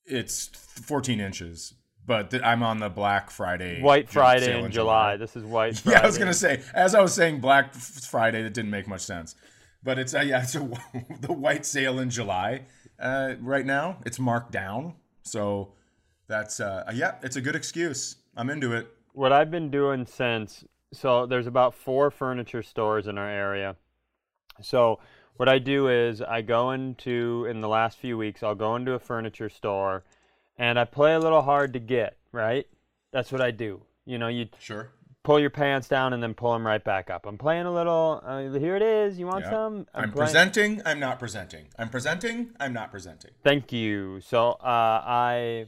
it's 0.06 0.49
14 0.86 1.19
inches, 1.19 1.73
but 2.06 2.30
th- 2.30 2.43
I'm 2.43 2.62
on 2.62 2.78
the 2.78 2.89
Black 2.89 3.32
Friday 3.32 3.82
White 3.82 4.08
Friday 4.08 4.62
in 4.63 4.69
July. 4.71 5.17
This 5.17 5.36
is 5.36 5.43
White 5.43 5.80
Friday. 5.80 5.95
Yeah, 5.97 6.04
I 6.04 6.06
was 6.06 6.19
gonna 6.19 6.34
say 6.36 6.62
as 6.75 6.93
I 6.93 7.02
was 7.02 7.15
saying 7.15 7.39
Black 7.39 7.73
Friday, 7.73 8.43
that 8.43 8.54
didn't 8.54 8.69
make 8.69 8.88
much 8.88 9.02
sense, 9.02 9.34
but 9.82 9.97
it's 9.97 10.13
uh, 10.13 10.19
yeah, 10.19 10.43
it's 10.43 10.54
a, 10.54 10.60
the 11.21 11.34
white 11.34 11.65
sale 11.65 11.97
in 11.97 12.12
July. 12.12 12.65
Uh, 12.99 13.35
right 13.39 13.65
now, 13.65 13.97
it's 14.05 14.19
marked 14.19 14.51
down, 14.51 14.93
so 15.23 15.73
that's 16.27 16.59
uh, 16.59 16.83
yeah, 16.93 17.15
it's 17.23 17.35
a 17.35 17.41
good 17.41 17.55
excuse. 17.55 18.17
I'm 18.35 18.49
into 18.49 18.73
it. 18.73 18.88
what 19.13 19.31
I've 19.33 19.51
been 19.51 19.69
doing 19.71 20.05
since 20.05 20.63
so 20.91 21.25
there's 21.25 21.47
about 21.47 21.73
four 21.75 22.09
furniture 22.12 22.63
stores 22.63 23.07
in 23.07 23.17
our 23.17 23.29
area. 23.29 23.75
So 24.62 24.99
what 25.38 25.47
I 25.47 25.59
do 25.59 25.88
is 25.88 26.21
I 26.21 26.41
go 26.41 26.71
into 26.71 27.45
in 27.49 27.62
the 27.62 27.67
last 27.67 27.97
few 27.97 28.17
weeks 28.17 28.43
I'll 28.43 28.55
go 28.55 28.75
into 28.75 28.93
a 28.93 28.99
furniture 28.99 29.49
store 29.49 30.03
and 30.57 30.79
I 30.79 30.85
play 30.85 31.13
a 31.13 31.19
little 31.19 31.41
hard 31.41 31.73
to 31.73 31.79
get. 31.79 32.17
Right? 32.31 32.67
That's 33.12 33.31
what 33.31 33.41
I 33.41 33.51
do. 33.51 33.81
You 34.05 34.17
know, 34.17 34.27
you 34.27 34.47
Sure. 34.59 34.91
Pull 35.23 35.39
your 35.39 35.49
pants 35.49 35.88
down 35.88 36.13
and 36.13 36.23
then 36.23 36.34
pull 36.34 36.53
them 36.53 36.65
right 36.65 36.84
back 36.84 37.10
up. 37.10 37.25
I'm 37.25 37.38
playing 37.38 37.65
a 37.65 37.73
little. 37.73 38.21
Uh, 38.25 38.51
here 38.53 38.75
it 38.75 38.82
is. 38.82 39.19
You 39.19 39.27
want 39.27 39.43
Yeah. 39.45 39.51
some? 39.51 39.88
I'm, 39.93 40.12
playing- 40.12 40.25
presenting. 40.27 40.82
I'm 40.86 40.99
not 40.99 41.19
presenting. 41.19 41.67
I'm 41.77 41.89
presenting. 41.89 42.51
I'm 42.60 42.73
not 42.73 42.91
presenting. 42.91 43.32
Thank 43.43 43.71
you. 43.71 44.21
So 44.21 44.51
uh, 44.51 45.01
I 45.05 45.65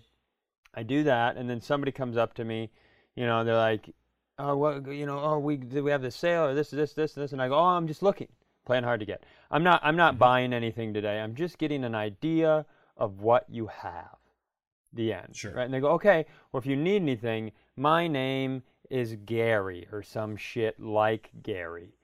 I 0.73 0.83
do 0.83 1.03
that, 1.03 1.37
and 1.37 1.49
then 1.49 1.61
somebody 1.61 1.91
comes 1.91 2.17
up 2.17 2.33
to 2.35 2.45
me. 2.45 2.71
You 3.15 3.25
know, 3.25 3.43
they're 3.43 3.55
like, 3.57 3.89
"Oh, 4.39 4.55
what? 4.55 4.87
You 4.87 5.05
know, 5.05 5.19
oh, 5.19 5.39
we 5.39 5.57
we 5.57 5.91
have 5.91 6.01
this 6.01 6.15
sale 6.15 6.45
or 6.45 6.53
this, 6.53 6.69
this, 6.71 6.93
this, 6.93 7.13
this?" 7.13 7.33
And 7.33 7.41
I 7.41 7.47
go, 7.49 7.55
"Oh, 7.55 7.63
I'm 7.77 7.87
just 7.87 8.01
looking, 8.01 8.29
playing 8.65 8.85
hard 8.85 9.01
to 9.01 9.05
get. 9.05 9.23
I'm 9.51 9.63
not. 9.63 9.81
I'm 9.83 9.91
Mm-hmm. 9.91 9.97
not 9.97 10.17
buying 10.17 10.53
anything 10.53 10.93
today. 10.93 11.19
I'm 11.19 11.35
just 11.35 11.57
getting 11.57 11.83
an 11.83 11.93
idea 11.95 12.65
of 12.97 13.19
what 13.21 13.45
you 13.49 13.67
have." 13.67 14.15
The 14.93 15.13
end. 15.13 15.35
Sure. 15.35 15.53
Right? 15.53 15.63
And 15.65 15.73
they 15.73 15.79
go, 15.81 15.91
"Okay. 15.91 16.25
Well, 16.51 16.59
if 16.59 16.65
you 16.65 16.75
need 16.75 16.97
anything, 17.01 17.51
my 17.77 18.07
name 18.07 18.63
is 18.91 19.15
Gary 19.25 19.87
or 19.91 20.03
some 20.03 20.35
shit 20.35 20.79
like 20.79 21.31
Gary." 21.41 21.95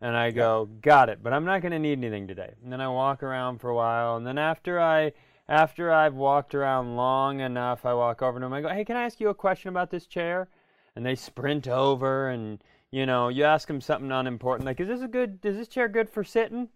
And 0.00 0.14
I 0.14 0.32
go, 0.32 0.68
got 0.82 1.08
it, 1.08 1.22
but 1.22 1.32
I'm 1.32 1.46
not 1.46 1.62
going 1.62 1.72
to 1.72 1.78
need 1.78 1.98
anything 1.98 2.28
today. 2.28 2.52
And 2.62 2.70
then 2.70 2.80
I 2.80 2.88
walk 2.88 3.22
around 3.22 3.58
for 3.58 3.70
a 3.70 3.74
while, 3.74 4.16
and 4.16 4.26
then 4.26 4.36
after 4.36 4.78
I 4.78 5.12
after 5.48 5.92
I've 5.92 6.14
walked 6.14 6.54
around 6.54 6.96
long 6.96 7.40
enough, 7.40 7.84
I 7.84 7.94
walk 7.94 8.22
over 8.22 8.38
to 8.38 8.44
them. 8.44 8.52
I 8.52 8.60
go, 8.60 8.68
hey, 8.68 8.84
can 8.84 8.96
I 8.96 9.04
ask 9.04 9.20
you 9.20 9.28
a 9.28 9.34
question 9.34 9.68
about 9.68 9.90
this 9.90 10.06
chair? 10.06 10.48
And 10.96 11.04
they 11.04 11.14
sprint 11.14 11.68
over, 11.68 12.28
and 12.28 12.62
you 12.90 13.06
know, 13.06 13.28
you 13.28 13.44
ask 13.44 13.66
them 13.66 13.80
something 13.80 14.12
unimportant, 14.12 14.66
like, 14.66 14.80
is 14.80 14.88
this 14.88 15.02
a 15.02 15.08
good? 15.08 15.38
Is 15.42 15.56
this 15.56 15.68
chair 15.68 15.88
good 15.88 16.08
for 16.08 16.22
sitting? 16.22 16.68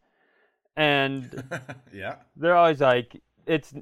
And 0.77 1.45
yeah. 1.93 2.17
they're 2.37 2.57
always 2.57 2.81
like, 2.81 3.21
it's 3.47 3.75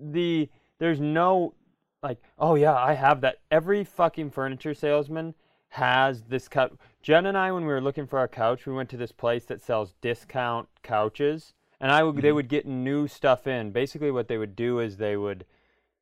the 0.00 0.48
there's 0.78 1.00
no 1.00 1.54
like, 2.02 2.18
oh 2.38 2.54
yeah, 2.54 2.74
I 2.74 2.94
have 2.94 3.20
that. 3.22 3.38
Every 3.50 3.84
fucking 3.84 4.30
furniture 4.30 4.74
salesman 4.74 5.34
has 5.70 6.22
this 6.22 6.48
couch. 6.48 6.72
Jen 7.02 7.26
and 7.26 7.36
I, 7.36 7.52
when 7.52 7.64
we 7.64 7.72
were 7.72 7.80
looking 7.80 8.06
for 8.06 8.18
our 8.18 8.28
couch, 8.28 8.66
we 8.66 8.72
went 8.72 8.88
to 8.90 8.96
this 8.96 9.12
place 9.12 9.44
that 9.46 9.62
sells 9.62 9.94
discount 10.00 10.68
couches, 10.82 11.54
and 11.80 11.90
I 11.92 12.02
would 12.02 12.16
they 12.16 12.28
mm-hmm. 12.28 12.36
would 12.36 12.48
get 12.48 12.66
new 12.66 13.06
stuff 13.06 13.46
in. 13.46 13.70
Basically, 13.70 14.10
what 14.10 14.28
they 14.28 14.38
would 14.38 14.56
do 14.56 14.80
is 14.80 14.96
they 14.96 15.16
would 15.16 15.44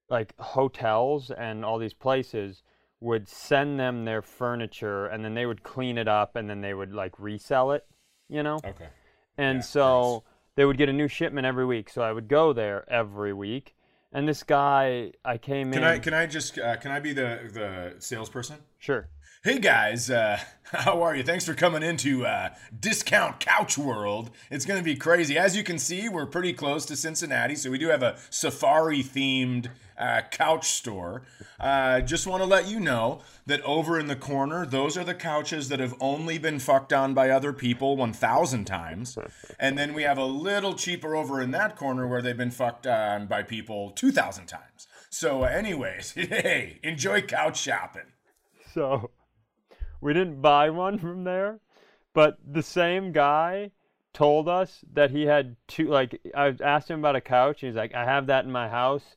like 0.09 0.35
hotels 0.39 1.31
and 1.31 1.65
all 1.65 1.79
these 1.79 1.93
places 1.93 2.63
would 3.01 3.29
send 3.29 3.79
them 3.79 4.05
their 4.05 4.23
furniture, 4.23 5.07
and 5.07 5.25
then 5.25 5.35
they 5.35 5.47
would 5.47 5.63
clean 5.63 5.99
it 5.99 6.09
up, 6.09 6.37
and 6.37 6.49
then 6.49 6.61
they 6.61 6.75
would 6.75 6.93
like 6.93 7.19
resell 7.19 7.73
it. 7.73 7.87
You 8.29 8.43
know. 8.43 8.57
Okay. 8.65 8.89
And 9.37 9.59
Yeah, 9.59 9.63
so 9.63 10.25
they 10.57 10.65
would 10.65 10.79
get 10.79 10.89
a 10.89 10.93
new 10.93 11.09
shipment 11.09 11.47
every 11.47 11.67
week. 11.67 11.89
So 11.91 12.03
I 12.03 12.13
would 12.13 12.29
go 12.29 12.53
there 12.53 12.85
every 12.91 13.33
week. 13.33 13.75
And 14.13 14.27
this 14.27 14.43
guy, 14.43 15.13
I 15.25 15.37
came 15.37 15.73
Can 15.73 15.83
in. 15.83 15.89
I 15.89 15.99
can 15.99 16.15
I 16.15 16.27
just 16.27 16.59
uh, 16.59 16.77
can 16.77 16.91
I 16.91 17.01
be 17.01 17.13
the 17.13 17.41
the 17.53 17.95
salesperson? 17.99 18.59
Sure. 18.79 19.09
Hey 19.45 19.61
guys, 19.61 20.11
uh, 20.11 20.41
how 20.65 21.01
are 21.01 21.15
you? 21.15 21.23
Thanks 21.23 21.47
for 21.47 21.55
coming 21.55 21.85
into 21.85 22.27
uh, 22.27 22.49
Discount 22.81 23.39
Couch 23.39 23.79
World. 23.79 24.31
It's 24.51 24.67
going 24.67 24.81
to 24.81 24.85
be 24.85 24.97
crazy. 24.97 25.39
As 25.39 25.57
you 25.57 25.63
can 25.63 25.79
see, 25.79 26.09
we're 26.09 26.27
pretty 26.27 26.53
close 26.53 26.85
to 26.87 26.97
Cincinnati, 26.97 27.55
so 27.55 27.71
we 27.71 27.79
do 27.79 27.87
have 27.87 28.03
a 28.03 28.19
safari 28.31 29.01
themed 29.01 29.69
uh, 29.97 30.23
couch 30.33 30.71
store. 30.71 31.23
Uh, 31.61 32.01
just 32.01 32.27
want 32.27 32.43
to 32.43 32.49
let 32.49 32.67
you 32.67 32.81
know 32.81 33.21
that 33.47 33.61
over 33.63 34.01
in 34.01 34.09
the 34.09 34.17
corner, 34.17 34.67
those 34.67 34.97
are 34.97 35.05
the 35.05 35.15
couches 35.15 35.69
that 35.69 35.79
have 35.79 35.95
only 36.01 36.39
been 36.39 36.59
fucked 36.59 36.93
on 36.93 37.15
by 37.15 37.31
other 37.31 37.53
people 37.53 37.97
1,000 37.97 38.65
times. 38.65 39.17
And 39.61 39.79
then 39.79 39.95
we 39.95 40.03
have 40.03 40.19
a 40.19 40.25
little 40.25 40.75
cheaper 40.75 41.15
over 41.15 41.41
in 41.41 41.53
that 41.53 41.77
corner 41.77 42.09
where 42.09 42.23
they've 42.23 42.37
been 42.37 42.51
fucked 42.51 42.89
on 42.89 43.29
by 43.29 43.45
people 43.45 43.91
2,000 43.91 44.47
times. 44.47 44.89
So, 45.11 45.45
anyways, 45.45 46.11
hey, 46.15 46.81
enjoy 46.83 47.23
couch 47.23 47.61
shopping. 47.61 48.03
So 48.75 49.11
we 50.01 50.13
didn't 50.13 50.41
buy 50.41 50.71
one 50.71 50.99
from 50.99 51.25
there, 51.25 51.61
but 52.15 52.39
the 52.47 52.63
same 52.63 53.13
guy 53.13 53.73
told 54.13 54.49
us 54.49 54.85
that 54.93 55.11
he 55.11 55.27
had 55.27 55.57
two. 55.67 55.89
Like 55.89 56.21
I 56.35 56.55
asked 56.63 56.91
him 56.91 56.99
about 56.99 57.17
a 57.17 57.21
couch, 57.21 57.63
and 57.63 57.71
he's 57.71 57.77
like, 57.77 57.95
"I 57.95 58.05
have 58.05 58.27
that 58.27 58.45
in 58.45 58.53
my 58.53 58.69
house. 58.69 59.17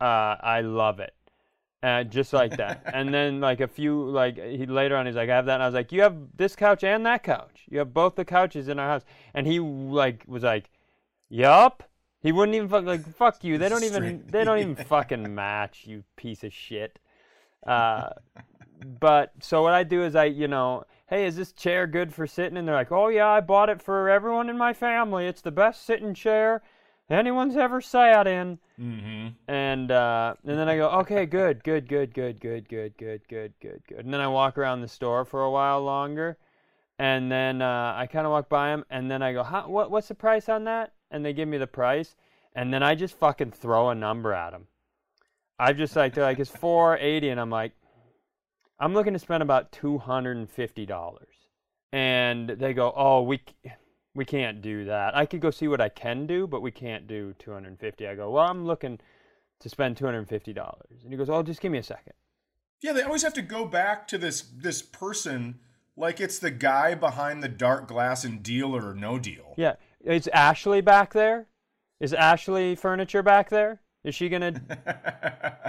Uh, 0.00 0.36
I 0.40 0.60
love 0.62 1.00
it." 1.00 1.14
Uh, 1.80 2.02
just 2.02 2.32
like 2.32 2.56
that. 2.56 2.82
and 2.92 3.14
then 3.14 3.40
like 3.40 3.60
a 3.60 3.68
few 3.68 4.08
like 4.10 4.36
he 4.36 4.66
later 4.66 4.96
on 4.96 5.06
he's 5.06 5.14
like 5.14 5.30
I 5.30 5.36
have 5.36 5.46
that 5.46 5.54
and 5.54 5.62
I 5.62 5.66
was 5.66 5.74
like 5.74 5.92
you 5.92 6.02
have 6.02 6.16
this 6.36 6.56
couch 6.56 6.82
and 6.82 7.06
that 7.06 7.22
couch. 7.22 7.62
You 7.68 7.78
have 7.78 7.94
both 7.94 8.16
the 8.16 8.24
couches 8.24 8.68
in 8.68 8.78
our 8.78 8.88
house. 8.88 9.04
And 9.34 9.46
he 9.46 9.60
like 9.60 10.24
was 10.26 10.42
like, 10.42 10.70
"Yup." 11.28 11.84
He 12.20 12.32
wouldn't 12.32 12.56
even 12.56 12.68
fuck 12.68 12.84
like 12.84 13.06
fuck 13.14 13.44
you. 13.44 13.58
They 13.58 13.68
don't 13.68 13.84
even 13.84 14.24
they 14.26 14.42
don't 14.42 14.58
even 14.58 14.74
fucking 14.74 15.34
match, 15.34 15.84
you 15.86 16.02
piece 16.16 16.42
of 16.42 16.52
shit. 16.52 16.98
Uh 17.64 18.10
but 19.00 19.32
so 19.40 19.62
what 19.62 19.74
I 19.74 19.84
do 19.84 20.02
is 20.02 20.14
I, 20.14 20.24
you 20.24 20.48
know, 20.48 20.84
hey, 21.08 21.26
is 21.26 21.36
this 21.36 21.52
chair 21.52 21.86
good 21.86 22.12
for 22.12 22.26
sitting? 22.26 22.56
And 22.56 22.66
they're 22.66 22.74
like, 22.74 22.92
oh 22.92 23.08
yeah, 23.08 23.28
I 23.28 23.40
bought 23.40 23.68
it 23.68 23.82
for 23.82 24.08
everyone 24.08 24.48
in 24.48 24.58
my 24.58 24.72
family. 24.72 25.26
It's 25.26 25.40
the 25.40 25.50
best 25.50 25.84
sitting 25.84 26.14
chair 26.14 26.62
anyone's 27.10 27.56
ever 27.56 27.80
sat 27.80 28.26
in. 28.26 28.58
Mm-hmm. 28.80 29.28
And 29.48 29.90
uh, 29.90 30.34
and 30.46 30.58
then 30.58 30.68
I 30.68 30.76
go, 30.76 30.88
okay, 31.00 31.26
good, 31.26 31.64
good, 31.64 31.88
good, 31.88 32.14
good, 32.14 32.40
good, 32.40 32.68
good, 32.68 32.96
good, 32.96 33.22
good, 33.28 33.52
good, 33.60 33.82
good. 33.88 34.04
And 34.04 34.12
then 34.12 34.20
I 34.20 34.28
walk 34.28 34.58
around 34.58 34.80
the 34.80 34.88
store 34.88 35.24
for 35.24 35.42
a 35.42 35.50
while 35.50 35.82
longer, 35.82 36.38
and 36.98 37.30
then 37.30 37.62
uh, 37.62 37.94
I 37.96 38.06
kind 38.06 38.26
of 38.26 38.32
walk 38.32 38.48
by 38.48 38.68
them, 38.68 38.84
and 38.90 39.10
then 39.10 39.22
I 39.22 39.32
go, 39.32 39.42
How, 39.42 39.68
what, 39.68 39.90
what's 39.90 40.08
the 40.08 40.14
price 40.14 40.48
on 40.48 40.64
that? 40.64 40.92
And 41.10 41.24
they 41.24 41.32
give 41.32 41.48
me 41.48 41.58
the 41.58 41.66
price, 41.66 42.14
and 42.54 42.72
then 42.72 42.82
I 42.82 42.94
just 42.94 43.18
fucking 43.18 43.52
throw 43.52 43.90
a 43.90 43.94
number 43.94 44.32
at 44.32 44.50
them. 44.50 44.66
I 45.58 45.72
just 45.72 45.96
like 45.96 46.14
they're 46.14 46.24
like 46.24 46.38
it's 46.38 46.50
four 46.50 46.96
eighty, 46.98 47.30
and 47.30 47.40
I'm 47.40 47.50
like, 47.50 47.72
I'm 48.80 48.94
looking 48.94 49.12
to 49.12 49.18
spend 49.18 49.42
about 49.42 49.72
two 49.72 49.98
hundred 49.98 50.36
and 50.36 50.50
fifty 50.50 50.86
dollars, 50.86 51.34
and 51.92 52.48
they 52.48 52.72
go, 52.74 52.92
oh, 52.96 53.22
we. 53.22 53.42
We 54.14 54.24
can't 54.24 54.60
do 54.62 54.86
that. 54.86 55.16
I 55.16 55.26
could 55.26 55.40
go 55.40 55.52
see 55.52 55.68
what 55.68 55.80
I 55.80 55.90
can 55.90 56.26
do, 56.26 56.48
but 56.48 56.60
we 56.60 56.72
can't 56.72 57.06
do 57.06 57.34
250. 57.38 58.08
I 58.08 58.16
go, 58.16 58.32
well, 58.32 58.46
I'm 58.46 58.66
looking 58.66 58.98
to 59.60 59.68
spend 59.68 59.96
$250. 59.96 60.48
And 61.04 61.12
he 61.12 61.16
goes, 61.16 61.30
oh, 61.30 61.42
just 61.44 61.60
give 61.60 61.70
me 61.70 61.78
a 61.78 61.84
second. 61.84 62.14
Yeah, 62.80 62.92
they 62.92 63.02
always 63.02 63.22
have 63.22 63.34
to 63.34 63.42
go 63.42 63.64
back 63.64 64.08
to 64.08 64.18
this 64.18 64.42
this 64.42 64.82
person 64.82 65.58
like 65.96 66.20
it's 66.20 66.38
the 66.38 66.50
guy 66.50 66.94
behind 66.94 67.42
the 67.42 67.48
dark 67.48 67.88
glass 67.88 68.24
and 68.24 68.42
Deal 68.42 68.74
or 68.74 68.94
No 68.94 69.18
Deal. 69.18 69.54
Yeah. 69.56 69.74
Is 70.00 70.28
Ashley 70.28 70.80
back 70.80 71.12
there? 71.12 71.46
Is 72.00 72.12
Ashley 72.14 72.76
furniture 72.76 73.22
back 73.22 73.50
there? 73.50 73.80
Is 74.04 74.14
she 74.14 74.28
going 74.28 74.42
to 74.54 75.66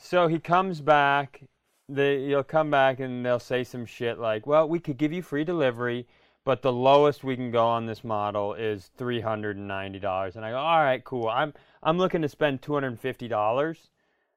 So 0.00 0.26
he 0.26 0.40
comes 0.40 0.80
back. 0.80 1.42
They, 1.88 2.26
he'll 2.26 2.44
come 2.44 2.70
back 2.70 3.00
and 3.00 3.24
they'll 3.24 3.40
say 3.40 3.64
some 3.64 3.86
shit 3.86 4.18
like, 4.18 4.46
"Well, 4.46 4.68
we 4.68 4.78
could 4.78 4.98
give 4.98 5.12
you 5.12 5.22
free 5.22 5.44
delivery, 5.44 6.06
but 6.44 6.60
the 6.60 6.72
lowest 6.72 7.24
we 7.24 7.34
can 7.34 7.50
go 7.50 7.66
on 7.66 7.86
this 7.86 8.04
model 8.04 8.52
is 8.54 8.90
three 8.96 9.20
hundred 9.20 9.56
and 9.56 9.66
ninety 9.66 9.98
dollars." 9.98 10.36
And 10.36 10.44
I 10.44 10.50
go, 10.50 10.58
"All 10.58 10.82
right, 10.82 11.02
cool. 11.02 11.28
I'm 11.28 11.54
I'm 11.82 11.96
looking 11.96 12.20
to 12.22 12.28
spend 12.28 12.60
two 12.60 12.74
hundred 12.74 12.88
and 12.88 13.00
fifty 13.00 13.26
dollars. 13.26 13.88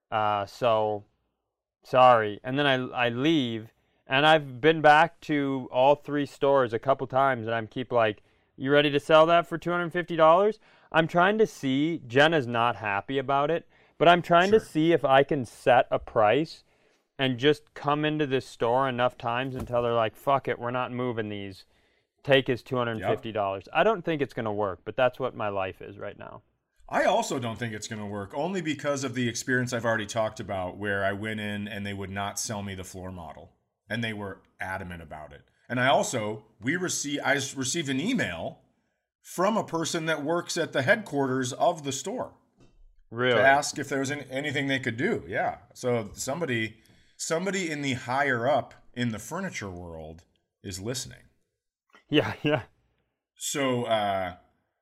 Uh, 0.09 0.45
so 0.45 1.03
sorry." 1.83 2.39
And 2.43 2.57
then 2.57 2.65
I 2.65 3.07
I 3.07 3.09
leave, 3.09 3.73
and 4.07 4.25
I've 4.25 4.61
been 4.61 4.81
back 4.81 5.19
to 5.21 5.67
all 5.73 5.95
three 5.95 6.25
stores 6.25 6.71
a 6.73 6.79
couple 6.79 7.05
times, 7.05 7.47
and 7.47 7.55
I'm 7.55 7.67
keep 7.67 7.91
like, 7.91 8.23
"You 8.55 8.71
ready 8.71 8.91
to 8.91 8.99
sell 8.99 9.25
that 9.25 9.45
for 9.45 9.57
two 9.57 9.71
hundred 9.71 9.83
and 9.83 9.93
fifty 9.93 10.15
dollars?" 10.15 10.59
I'm 10.93 11.07
trying 11.07 11.37
to 11.37 11.47
see. 11.47 12.01
Jenna's 12.07 12.47
not 12.47 12.77
happy 12.77 13.17
about 13.17 13.51
it, 13.51 13.67
but 13.97 14.07
I'm 14.07 14.21
trying 14.21 14.51
to 14.51 14.59
see 14.59 14.93
if 14.93 15.03
I 15.03 15.23
can 15.23 15.45
set 15.45 15.87
a 15.91 15.99
price 15.99 16.63
and 17.21 17.37
just 17.37 17.71
come 17.75 18.03
into 18.03 18.25
this 18.25 18.47
store 18.47 18.89
enough 18.89 19.15
times 19.15 19.53
until 19.53 19.83
they're 19.83 19.93
like, 19.93 20.15
fuck 20.15 20.47
it, 20.47 20.57
we're 20.57 20.71
not 20.71 20.91
moving 20.91 21.29
these. 21.29 21.65
Take 22.23 22.47
his 22.47 22.63
$250. 22.63 23.67
I 23.71 23.83
don't 23.83 24.03
think 24.03 24.23
it's 24.23 24.33
going 24.33 24.45
to 24.45 24.51
work, 24.51 24.79
but 24.85 24.95
that's 24.95 25.19
what 25.19 25.35
my 25.35 25.49
life 25.49 25.83
is 25.83 25.99
right 25.99 26.17
now. 26.17 26.41
I 26.89 27.03
also 27.03 27.37
don't 27.37 27.59
think 27.59 27.75
it's 27.75 27.87
going 27.87 28.01
to 28.01 28.07
work 28.07 28.31
only 28.33 28.59
because 28.59 29.03
of 29.03 29.13
the 29.13 29.29
experience 29.29 29.71
I've 29.71 29.85
already 29.85 30.07
talked 30.07 30.39
about 30.39 30.77
where 30.77 31.05
I 31.05 31.11
went 31.11 31.39
in 31.39 31.67
and 31.67 31.85
they 31.85 31.93
would 31.93 32.09
not 32.09 32.39
sell 32.39 32.63
me 32.63 32.73
the 32.73 32.83
floor 32.83 33.11
model 33.11 33.51
and 33.87 34.03
they 34.03 34.13
were 34.13 34.41
adamant 34.59 35.03
about 35.03 35.31
it. 35.31 35.43
And 35.69 35.79
I 35.79 35.89
also 35.89 36.43
we 36.59 36.75
received 36.75 37.21
I 37.23 37.33
received 37.33 37.89
an 37.89 37.99
email 37.99 38.61
from 39.21 39.57
a 39.57 39.63
person 39.63 40.07
that 40.07 40.23
works 40.23 40.57
at 40.57 40.73
the 40.73 40.81
headquarters 40.81 41.53
of 41.53 41.83
the 41.83 41.91
store 41.91 42.31
Really? 43.11 43.35
to 43.35 43.41
ask 43.41 43.77
if 43.77 43.89
there 43.89 43.99
was 43.99 44.09
any, 44.09 44.25
anything 44.31 44.67
they 44.67 44.79
could 44.79 44.97
do. 44.97 45.23
Yeah. 45.27 45.57
So 45.73 46.09
somebody 46.13 46.77
somebody 47.25 47.69
in 47.69 47.81
the 47.83 47.93
higher 47.93 48.47
up 48.47 48.73
in 48.93 49.11
the 49.11 49.19
furniture 49.19 49.69
world 49.69 50.23
is 50.63 50.79
listening. 50.79 51.23
Yeah, 52.09 52.33
yeah. 52.43 52.63
So 53.35 53.83
uh 53.83 54.35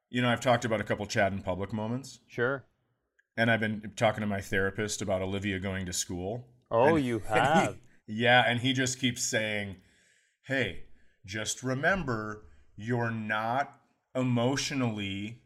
you 0.10 0.22
know, 0.22 0.30
I've 0.30 0.42
talked 0.42 0.66
about 0.66 0.82
a 0.82 0.84
couple 0.84 1.06
Chad 1.06 1.34
in 1.34 1.42
public 1.42 1.72
moments. 1.72 2.20
Sure. 2.28 2.64
And 3.38 3.52
I've 3.52 3.60
been 3.60 3.92
talking 3.96 4.22
to 4.22 4.28
my 4.28 4.42
therapist 4.42 5.02
about 5.02 5.22
Olivia 5.22 5.60
going 5.60 5.86
to 5.86 5.94
school. 5.94 6.46
Oh, 6.72 6.96
And- 6.96 7.06
you 7.06 7.22
and 7.30 7.36
he- 7.60 7.66
have. 7.66 7.78
yeah, 8.08 8.44
and 8.48 8.60
he 8.60 8.74
just 8.74 9.00
keeps 9.00 9.24
saying, 9.24 9.76
"Hey, 10.48 10.84
just 11.26 11.62
remember 11.62 12.46
you're 12.76 13.12
not 13.12 13.76
emotionally 14.16 15.42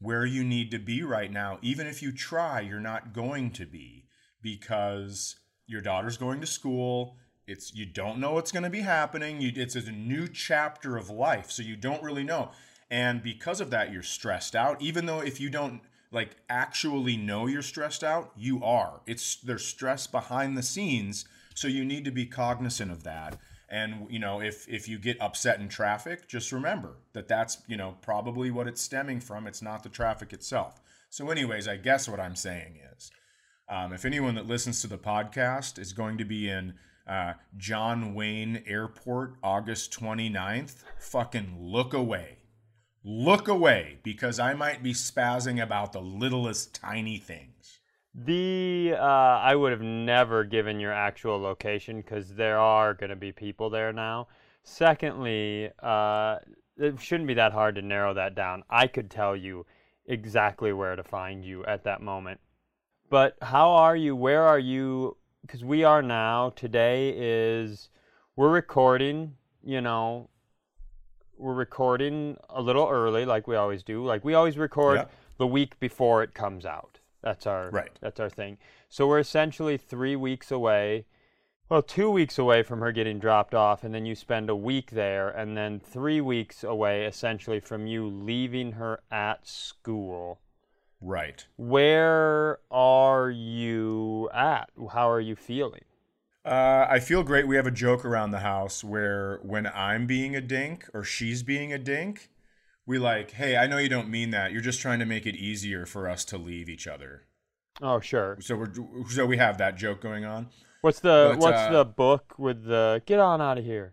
where 0.00 0.24
you 0.26 0.42
need 0.44 0.70
to 0.72 0.78
be 0.78 1.02
right 1.02 1.30
now. 1.30 1.58
Even 1.62 1.86
if 1.86 2.02
you 2.02 2.12
try, 2.12 2.60
you're 2.60 2.80
not 2.80 3.12
going 3.12 3.50
to 3.52 3.66
be 3.66 4.06
because 4.42 5.36
your 5.68 5.80
daughter's 5.80 6.16
going 6.16 6.40
to 6.40 6.46
school. 6.46 7.16
It's 7.46 7.74
you 7.74 7.86
don't 7.86 8.18
know 8.18 8.32
what's 8.32 8.50
going 8.50 8.64
to 8.64 8.70
be 8.70 8.80
happening. 8.80 9.40
You, 9.40 9.52
it's 9.54 9.76
a 9.76 9.92
new 9.92 10.26
chapter 10.26 10.96
of 10.96 11.08
life, 11.08 11.50
so 11.50 11.62
you 11.62 11.76
don't 11.76 12.02
really 12.02 12.24
know. 12.24 12.50
And 12.90 13.22
because 13.22 13.60
of 13.60 13.70
that, 13.70 13.92
you're 13.92 14.02
stressed 14.02 14.56
out. 14.56 14.82
Even 14.82 15.06
though 15.06 15.20
if 15.20 15.40
you 15.40 15.50
don't 15.50 15.80
like 16.10 16.36
actually 16.48 17.16
know 17.16 17.46
you're 17.46 17.62
stressed 17.62 18.02
out, 18.02 18.32
you 18.36 18.62
are. 18.64 19.00
It's 19.06 19.36
there's 19.36 19.64
stress 19.64 20.06
behind 20.06 20.56
the 20.56 20.62
scenes, 20.62 21.26
so 21.54 21.68
you 21.68 21.84
need 21.84 22.04
to 22.06 22.10
be 22.10 22.26
cognizant 22.26 22.90
of 22.90 23.04
that. 23.04 23.38
And 23.68 24.06
you 24.10 24.18
know, 24.18 24.40
if 24.40 24.66
if 24.68 24.88
you 24.88 24.98
get 24.98 25.20
upset 25.20 25.60
in 25.60 25.68
traffic, 25.68 26.28
just 26.28 26.52
remember 26.52 26.96
that 27.12 27.28
that's 27.28 27.58
you 27.66 27.76
know 27.76 27.96
probably 28.00 28.50
what 28.50 28.66
it's 28.66 28.80
stemming 28.80 29.20
from. 29.20 29.46
It's 29.46 29.62
not 29.62 29.82
the 29.82 29.90
traffic 29.90 30.32
itself. 30.32 30.80
So, 31.10 31.30
anyways, 31.30 31.68
I 31.68 31.76
guess 31.76 32.08
what 32.08 32.20
I'm 32.20 32.36
saying 32.36 32.78
is, 32.94 33.10
um, 33.68 33.92
if 33.92 34.04
anyone 34.04 34.34
that 34.34 34.46
listens 34.46 34.80
to 34.82 34.86
the 34.86 34.98
podcast 34.98 35.78
is 35.78 35.92
going 35.92 36.18
to 36.18 36.24
be 36.24 36.48
in 36.48 36.74
uh, 37.06 37.34
John 37.56 38.14
Wayne 38.14 38.62
Airport 38.66 39.34
August 39.42 39.92
29th, 39.92 40.84
fucking 40.98 41.56
look 41.58 41.94
away 41.94 42.38
look 43.04 43.48
away 43.48 43.98
because 44.02 44.38
I 44.38 44.54
might 44.54 44.82
be 44.82 44.92
spazzing 44.92 45.62
about 45.62 45.92
the 45.92 46.00
littlest 46.00 46.74
tiny 46.74 47.18
things. 47.18 47.80
The 48.14 48.94
uh, 48.98 49.02
I 49.02 49.54
would 49.54 49.72
have 49.72 49.82
never 49.82 50.44
given 50.44 50.80
your 50.80 50.92
actual 50.92 51.38
location 51.38 52.00
because 52.00 52.34
there 52.34 52.58
are 52.58 52.94
going 52.94 53.10
to 53.10 53.16
be 53.16 53.32
people 53.32 53.70
there 53.70 53.92
now. 53.92 54.28
Secondly, 54.64 55.70
uh, 55.82 56.36
it 56.76 57.00
shouldn't 57.00 57.28
be 57.28 57.34
that 57.34 57.52
hard 57.52 57.76
to 57.76 57.82
narrow 57.82 58.12
that 58.14 58.34
down. 58.34 58.64
I 58.68 58.86
could 58.86 59.10
tell 59.10 59.36
you 59.36 59.66
exactly 60.06 60.72
where 60.72 60.96
to 60.96 61.04
find 61.04 61.44
you 61.44 61.64
at 61.64 61.84
that 61.84 62.02
moment. 62.02 62.40
But 63.10 63.36
how 63.40 63.70
are 63.70 63.96
you? 63.96 64.14
Where 64.14 64.42
are 64.42 64.58
you? 64.58 65.16
Because 65.42 65.64
we 65.64 65.82
are 65.84 66.02
now. 66.02 66.50
Today 66.50 67.14
is 67.16 67.88
we're 68.36 68.50
recording. 68.50 69.34
You 69.64 69.80
know, 69.80 70.28
we're 71.38 71.54
recording 71.54 72.36
a 72.50 72.60
little 72.60 72.86
early, 72.88 73.24
like 73.24 73.46
we 73.46 73.56
always 73.56 73.82
do. 73.82 74.04
Like 74.04 74.24
we 74.24 74.34
always 74.34 74.58
record 74.58 75.06
the 75.38 75.46
week 75.46 75.78
before 75.80 76.22
it 76.22 76.34
comes 76.34 76.66
out. 76.66 76.98
That's 77.22 77.46
our 77.46 77.70
right. 77.70 77.96
That's 78.00 78.20
our 78.20 78.28
thing. 78.28 78.58
So 78.88 79.06
we're 79.06 79.20
essentially 79.20 79.78
three 79.78 80.16
weeks 80.16 80.50
away. 80.50 81.06
Well, 81.70 81.82
two 81.82 82.10
weeks 82.10 82.38
away 82.38 82.62
from 82.62 82.80
her 82.80 82.92
getting 82.92 83.18
dropped 83.18 83.54
off, 83.54 83.84
and 83.84 83.94
then 83.94 84.06
you 84.06 84.14
spend 84.14 84.48
a 84.48 84.56
week 84.56 84.90
there, 84.90 85.28
and 85.28 85.54
then 85.54 85.80
three 85.80 86.20
weeks 86.20 86.64
away, 86.64 87.04
essentially, 87.04 87.60
from 87.60 87.86
you 87.86 88.06
leaving 88.06 88.72
her 88.72 89.00
at 89.10 89.46
school. 89.46 90.40
Right. 91.00 91.46
Where 91.56 92.58
are 92.70 93.30
you 93.30 94.28
at? 94.34 94.70
How 94.92 95.10
are 95.10 95.20
you 95.20 95.36
feeling? 95.36 95.82
Uh, 96.44 96.86
I 96.88 96.98
feel 96.98 97.22
great. 97.22 97.46
We 97.46 97.56
have 97.56 97.66
a 97.66 97.72
joke 97.72 98.04
around 98.04 98.30
the 98.30 98.40
house 98.40 98.82
where 98.82 99.38
when 99.42 99.66
I'm 99.66 100.06
being 100.06 100.34
a 100.34 100.40
dink 100.40 100.86
or 100.94 101.04
she's 101.04 101.42
being 101.42 101.72
a 101.72 101.78
dink, 101.78 102.30
we 102.86 102.98
like, 102.98 103.32
hey, 103.32 103.56
I 103.56 103.66
know 103.66 103.78
you 103.78 103.88
don't 103.88 104.08
mean 104.08 104.30
that. 104.30 104.50
You're 104.50 104.62
just 104.62 104.80
trying 104.80 104.98
to 104.98 105.04
make 105.04 105.26
it 105.26 105.36
easier 105.36 105.84
for 105.84 106.08
us 106.08 106.24
to 106.26 106.38
leave 106.38 106.68
each 106.68 106.86
other. 106.86 107.24
Oh, 107.82 108.00
sure. 108.00 108.38
So 108.40 108.56
we're 108.56 108.72
so 109.08 109.26
we 109.26 109.36
have 109.36 109.58
that 109.58 109.76
joke 109.76 110.00
going 110.00 110.24
on. 110.24 110.48
What's 110.80 111.00
the 111.00 111.32
but, 111.32 111.38
What's 111.38 111.58
uh, 111.58 111.70
the 111.70 111.84
book 111.84 112.34
with 112.38 112.64
the 112.64 113.02
get 113.06 113.20
on 113.20 113.40
out 113.40 113.58
of 113.58 113.64
here? 113.64 113.92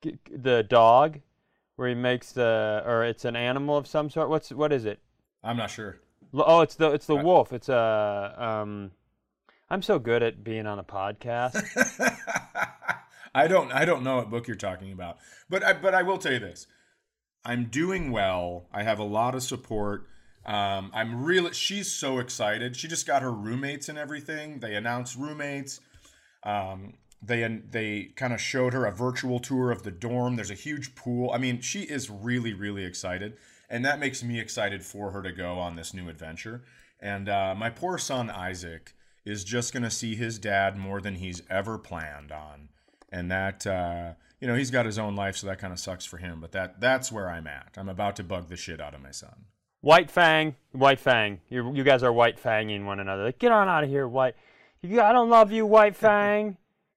Get, 0.00 0.42
the 0.42 0.62
dog, 0.62 1.20
where 1.76 1.88
he 1.88 1.94
makes 1.94 2.32
the 2.32 2.82
or 2.84 3.04
it's 3.04 3.24
an 3.24 3.36
animal 3.36 3.76
of 3.76 3.86
some 3.86 4.10
sort. 4.10 4.28
What's 4.28 4.50
what 4.50 4.72
is 4.72 4.84
it? 4.84 4.98
I'm 5.42 5.56
not 5.56 5.70
sure. 5.70 6.00
Oh, 6.34 6.60
it's 6.60 6.76
the 6.76 6.90
it's 6.92 7.06
the 7.06 7.16
wolf. 7.16 7.52
It's 7.52 7.68
a 7.68 8.34
um 8.38 8.92
I'm 9.70 9.82
so 9.82 9.98
good 9.98 10.22
at 10.22 10.44
being 10.44 10.66
on 10.66 10.78
a 10.78 10.84
podcast. 10.84 11.62
I 13.34 13.48
don't 13.48 13.72
I 13.72 13.84
don't 13.84 14.02
know 14.02 14.16
what 14.16 14.30
book 14.30 14.46
you're 14.46 14.56
talking 14.56 14.92
about. 14.92 15.18
But 15.48 15.64
I, 15.64 15.72
but 15.72 15.94
I 15.94 16.02
will 16.02 16.18
tell 16.18 16.32
you 16.32 16.38
this. 16.38 16.66
I'm 17.44 17.66
doing 17.66 18.12
well. 18.12 18.68
I 18.72 18.82
have 18.82 18.98
a 18.98 19.04
lot 19.04 19.34
of 19.34 19.42
support. 19.42 20.06
Um, 20.44 20.90
I'm 20.92 21.24
really 21.24 21.52
she's 21.52 21.90
so 21.90 22.18
excited. 22.18 22.76
She 22.76 22.88
just 22.88 23.06
got 23.06 23.22
her 23.22 23.32
roommates 23.32 23.88
and 23.88 23.98
everything. 23.98 24.60
They 24.60 24.74
announced 24.74 25.16
roommates. 25.16 25.80
Um, 26.42 26.94
they 27.22 27.60
they 27.70 28.10
kind 28.16 28.32
of 28.32 28.40
showed 28.40 28.72
her 28.72 28.84
a 28.84 28.92
virtual 28.92 29.38
tour 29.38 29.70
of 29.70 29.84
the 29.84 29.90
dorm. 29.90 30.36
There's 30.36 30.50
a 30.50 30.54
huge 30.54 30.94
pool. 30.94 31.30
I 31.32 31.38
mean, 31.38 31.60
she 31.60 31.82
is 31.82 32.10
really 32.10 32.52
really 32.52 32.84
excited, 32.84 33.36
and 33.72 33.84
that 33.84 33.98
makes 33.98 34.22
me 34.22 34.38
excited 34.38 34.84
for 34.84 35.10
her 35.10 35.22
to 35.22 35.32
go 35.32 35.58
on 35.58 35.74
this 35.74 35.92
new 35.92 36.08
adventure. 36.08 36.62
And 37.00 37.28
uh, 37.28 37.56
my 37.58 37.70
poor 37.70 37.98
son 37.98 38.30
Isaac, 38.30 38.94
is 39.24 39.44
just 39.44 39.72
going 39.72 39.82
to 39.82 39.90
see 39.90 40.14
his 40.14 40.38
dad 40.38 40.76
more 40.76 41.00
than 41.00 41.16
he's 41.16 41.42
ever 41.48 41.78
planned 41.78 42.32
on. 42.32 42.68
And 43.10 43.30
that, 43.30 43.66
uh, 43.66 44.12
you 44.40 44.48
know, 44.48 44.54
he's 44.54 44.70
got 44.70 44.86
his 44.86 44.98
own 44.98 45.14
life, 45.14 45.36
so 45.36 45.46
that 45.46 45.58
kind 45.58 45.72
of 45.72 45.78
sucks 45.78 46.04
for 46.04 46.16
him. 46.16 46.40
But 46.40 46.52
that 46.52 46.80
that's 46.80 47.12
where 47.12 47.28
I'm 47.28 47.46
at. 47.46 47.72
I'm 47.76 47.88
about 47.88 48.16
to 48.16 48.24
bug 48.24 48.48
the 48.48 48.56
shit 48.56 48.80
out 48.80 48.94
of 48.94 49.02
my 49.02 49.10
son. 49.10 49.44
White 49.80 50.10
Fang, 50.10 50.56
White 50.72 51.00
Fang. 51.00 51.40
You 51.48 51.74
you 51.74 51.84
guys 51.84 52.02
are 52.02 52.12
White 52.12 52.42
Fanging 52.42 52.84
one 52.84 53.00
another. 53.00 53.24
Like, 53.24 53.38
get 53.38 53.52
on 53.52 53.68
out 53.68 53.84
of 53.84 53.90
here, 53.90 54.08
White. 54.08 54.34
You, 54.80 55.00
I 55.00 55.12
don't 55.12 55.28
love 55.28 55.52
you, 55.52 55.66
White 55.66 55.94
Fang. 55.94 56.56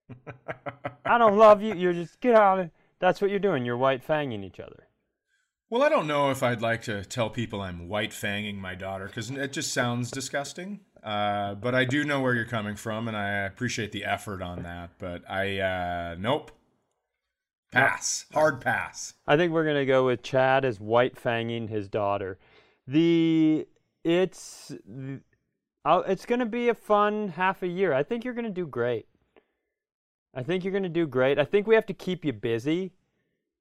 I 1.05 1.17
don't 1.17 1.37
love 1.37 1.61
you. 1.61 1.75
You're 1.75 1.93
just 1.93 2.19
get 2.21 2.35
out. 2.35 2.69
That's 2.99 3.21
what 3.21 3.29
you're 3.29 3.39
doing. 3.39 3.65
You're 3.65 3.77
White 3.77 4.07
Fanging 4.07 4.43
each 4.43 4.59
other. 4.59 4.87
Well, 5.75 5.83
I 5.83 5.89
don't 5.89 6.07
know 6.07 6.31
if 6.31 6.41
I'd 6.41 6.61
like 6.61 6.83
to 6.83 7.03
tell 7.03 7.29
people 7.29 7.59
I'm 7.59 7.89
white 7.89 8.11
fanging 8.11 8.55
my 8.55 8.75
daughter 8.75 9.07
because 9.07 9.29
it 9.29 9.51
just 9.51 9.73
sounds 9.73 10.09
disgusting. 10.09 10.79
Uh, 11.03 11.55
but 11.55 11.75
I 11.75 11.83
do 11.83 12.05
know 12.05 12.21
where 12.21 12.33
you're 12.33 12.45
coming 12.45 12.77
from, 12.77 13.09
and 13.09 13.17
I 13.17 13.39
appreciate 13.39 13.91
the 13.91 14.05
effort 14.05 14.41
on 14.41 14.63
that. 14.63 14.91
But 14.99 15.29
I, 15.29 15.59
uh, 15.59 16.15
nope. 16.17 16.53
Pass. 17.73 18.25
Hard 18.33 18.61
pass. 18.61 19.15
I 19.27 19.35
think 19.35 19.51
we're 19.51 19.65
gonna 19.65 19.85
go 19.85 20.05
with 20.05 20.23
Chad 20.23 20.63
as 20.63 20.79
white 20.79 21.21
fanging 21.21 21.67
his 21.67 21.89
daughter. 21.89 22.39
The 22.87 23.67
it's 24.05 24.71
it's 25.85 26.25
gonna 26.25 26.45
be 26.45 26.69
a 26.69 26.73
fun 26.73 27.27
half 27.27 27.63
a 27.63 27.67
year. 27.67 27.91
I 27.91 28.03
think 28.03 28.23
you're 28.23 28.33
gonna 28.33 28.49
do 28.49 28.65
great. 28.65 29.07
I 30.33 30.41
think 30.41 30.63
you're 30.63 30.71
gonna 30.71 30.87
do 30.87 31.05
great. 31.05 31.37
I 31.37 31.43
think 31.43 31.67
we 31.67 31.75
have 31.75 31.87
to 31.87 31.93
keep 31.93 32.23
you 32.23 32.31
busy. 32.31 32.93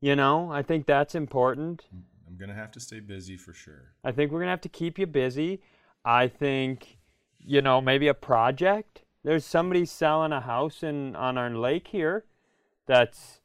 You 0.04 0.14
know, 0.16 0.52
I 0.52 0.60
think 0.60 0.84
that's 0.84 1.14
important. 1.14 1.86
Mm-hmm. 1.86 2.28
I'm 2.28 2.36
gonna 2.36 2.52
have 2.52 2.70
to 2.72 2.80
stay 2.80 3.00
busy 3.00 3.38
for 3.38 3.54
sure. 3.54 3.94
I 4.04 4.12
think 4.12 4.30
we're 4.30 4.40
gonna 4.40 4.50
have 4.50 4.60
to 4.60 4.68
keep 4.68 4.98
you 4.98 5.06
busy. 5.06 5.62
I 6.04 6.28
think 6.28 6.98
you 7.38 7.62
know, 7.62 7.80
maybe 7.80 8.08
a 8.08 8.12
project. 8.12 9.02
There's 9.22 9.46
somebody 9.46 9.86
selling 9.86 10.32
a 10.32 10.42
house 10.42 10.82
in 10.82 11.16
on 11.16 11.38
our 11.38 11.48
lake 11.48 11.88
here 11.88 12.26
that's 12.86 13.40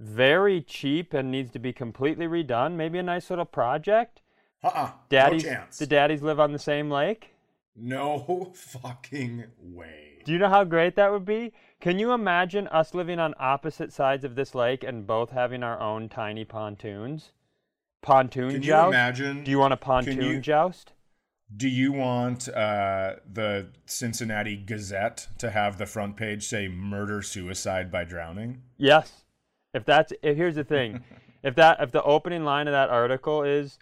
very 0.00 0.60
cheap 0.60 1.14
and 1.14 1.30
needs 1.30 1.50
to 1.52 1.58
be 1.58 1.72
completely 1.72 2.26
redone. 2.26 2.74
Maybe 2.74 2.98
a 2.98 3.02
nice 3.02 3.30
little 3.30 3.46
project. 3.46 4.20
Uh-uh. 4.62 4.90
Daddies, 5.08 5.44
no 5.44 5.50
chance. 5.50 5.78
Do 5.78 5.86
daddies 5.86 6.20
live 6.20 6.38
on 6.38 6.52
the 6.52 6.58
same 6.58 6.90
lake? 6.90 7.31
No 7.74 8.52
fucking 8.54 9.44
way. 9.58 10.22
Do 10.24 10.32
you 10.32 10.38
know 10.38 10.48
how 10.48 10.64
great 10.64 10.96
that 10.96 11.10
would 11.10 11.24
be? 11.24 11.52
Can 11.80 11.98
you 11.98 12.12
imagine 12.12 12.68
us 12.68 12.94
living 12.94 13.18
on 13.18 13.34
opposite 13.38 13.92
sides 13.92 14.24
of 14.24 14.34
this 14.34 14.54
lake 14.54 14.84
and 14.84 15.06
both 15.06 15.30
having 15.30 15.62
our 15.62 15.80
own 15.80 16.08
tiny 16.08 16.44
pontoons? 16.44 17.32
Pontoon 18.02 18.50
Can 18.50 18.62
joust? 18.62 18.84
you 18.84 18.88
imagine? 18.88 19.44
Do 19.44 19.50
you 19.50 19.58
want 19.58 19.72
a 19.72 19.76
pontoon 19.76 20.20
you, 20.20 20.40
joust? 20.40 20.92
Do 21.56 21.68
you 21.68 21.92
want 21.92 22.48
uh, 22.48 23.16
the 23.30 23.68
Cincinnati 23.86 24.56
Gazette 24.56 25.28
to 25.38 25.50
have 25.50 25.78
the 25.78 25.86
front 25.86 26.16
page 26.16 26.44
say 26.44 26.66
"Murder 26.68 27.22
Suicide 27.22 27.90
by 27.90 28.04
Drowning"? 28.04 28.62
Yes. 28.76 29.24
If 29.74 29.84
that's 29.84 30.12
if 30.22 30.36
here's 30.36 30.56
the 30.56 30.64
thing, 30.64 31.04
if 31.42 31.54
that 31.56 31.78
if 31.80 31.92
the 31.92 32.02
opening 32.02 32.44
line 32.44 32.68
of 32.68 32.72
that 32.72 32.90
article 32.90 33.42
is 33.42 33.78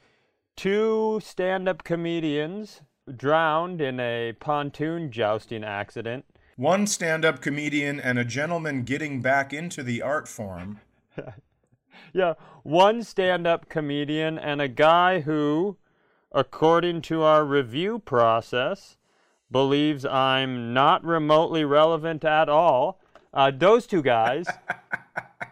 two 0.57 1.21
stand-up 1.23 1.85
comedians 1.85 2.83
drowned 3.17 3.81
in 3.81 4.01
a 4.01 4.33
pontoon 4.41 5.11
jousting 5.11 5.65
accident. 5.65 6.25
One 6.57 6.87
stand-up 6.87 7.41
comedian 7.41 8.01
and 8.01 8.19
a 8.19 8.25
gentleman 8.25 8.83
getting 8.83 9.23
back 9.23 9.53
into 9.53 9.83
the 9.83 10.03
art 10.03 10.29
form. 10.29 10.81
yeah, 12.13 12.35
one 12.63 13.03
stand-up 13.03 13.69
comedian 13.69 14.39
and 14.39 14.61
a 14.61 14.69
guy 14.69 15.21
who 15.21 15.79
according 16.33 17.03
to 17.03 17.23
our 17.23 17.45
review 17.45 17.99
process, 17.99 18.97
believes 19.51 20.05
I'm 20.05 20.73
not 20.73 21.05
remotely 21.05 21.65
relevant 21.65 22.25
at 22.25 22.49
all. 22.49 23.01
Uh, 23.35 23.51
those 23.51 23.87
two 23.87 24.03
guys, 24.03 24.47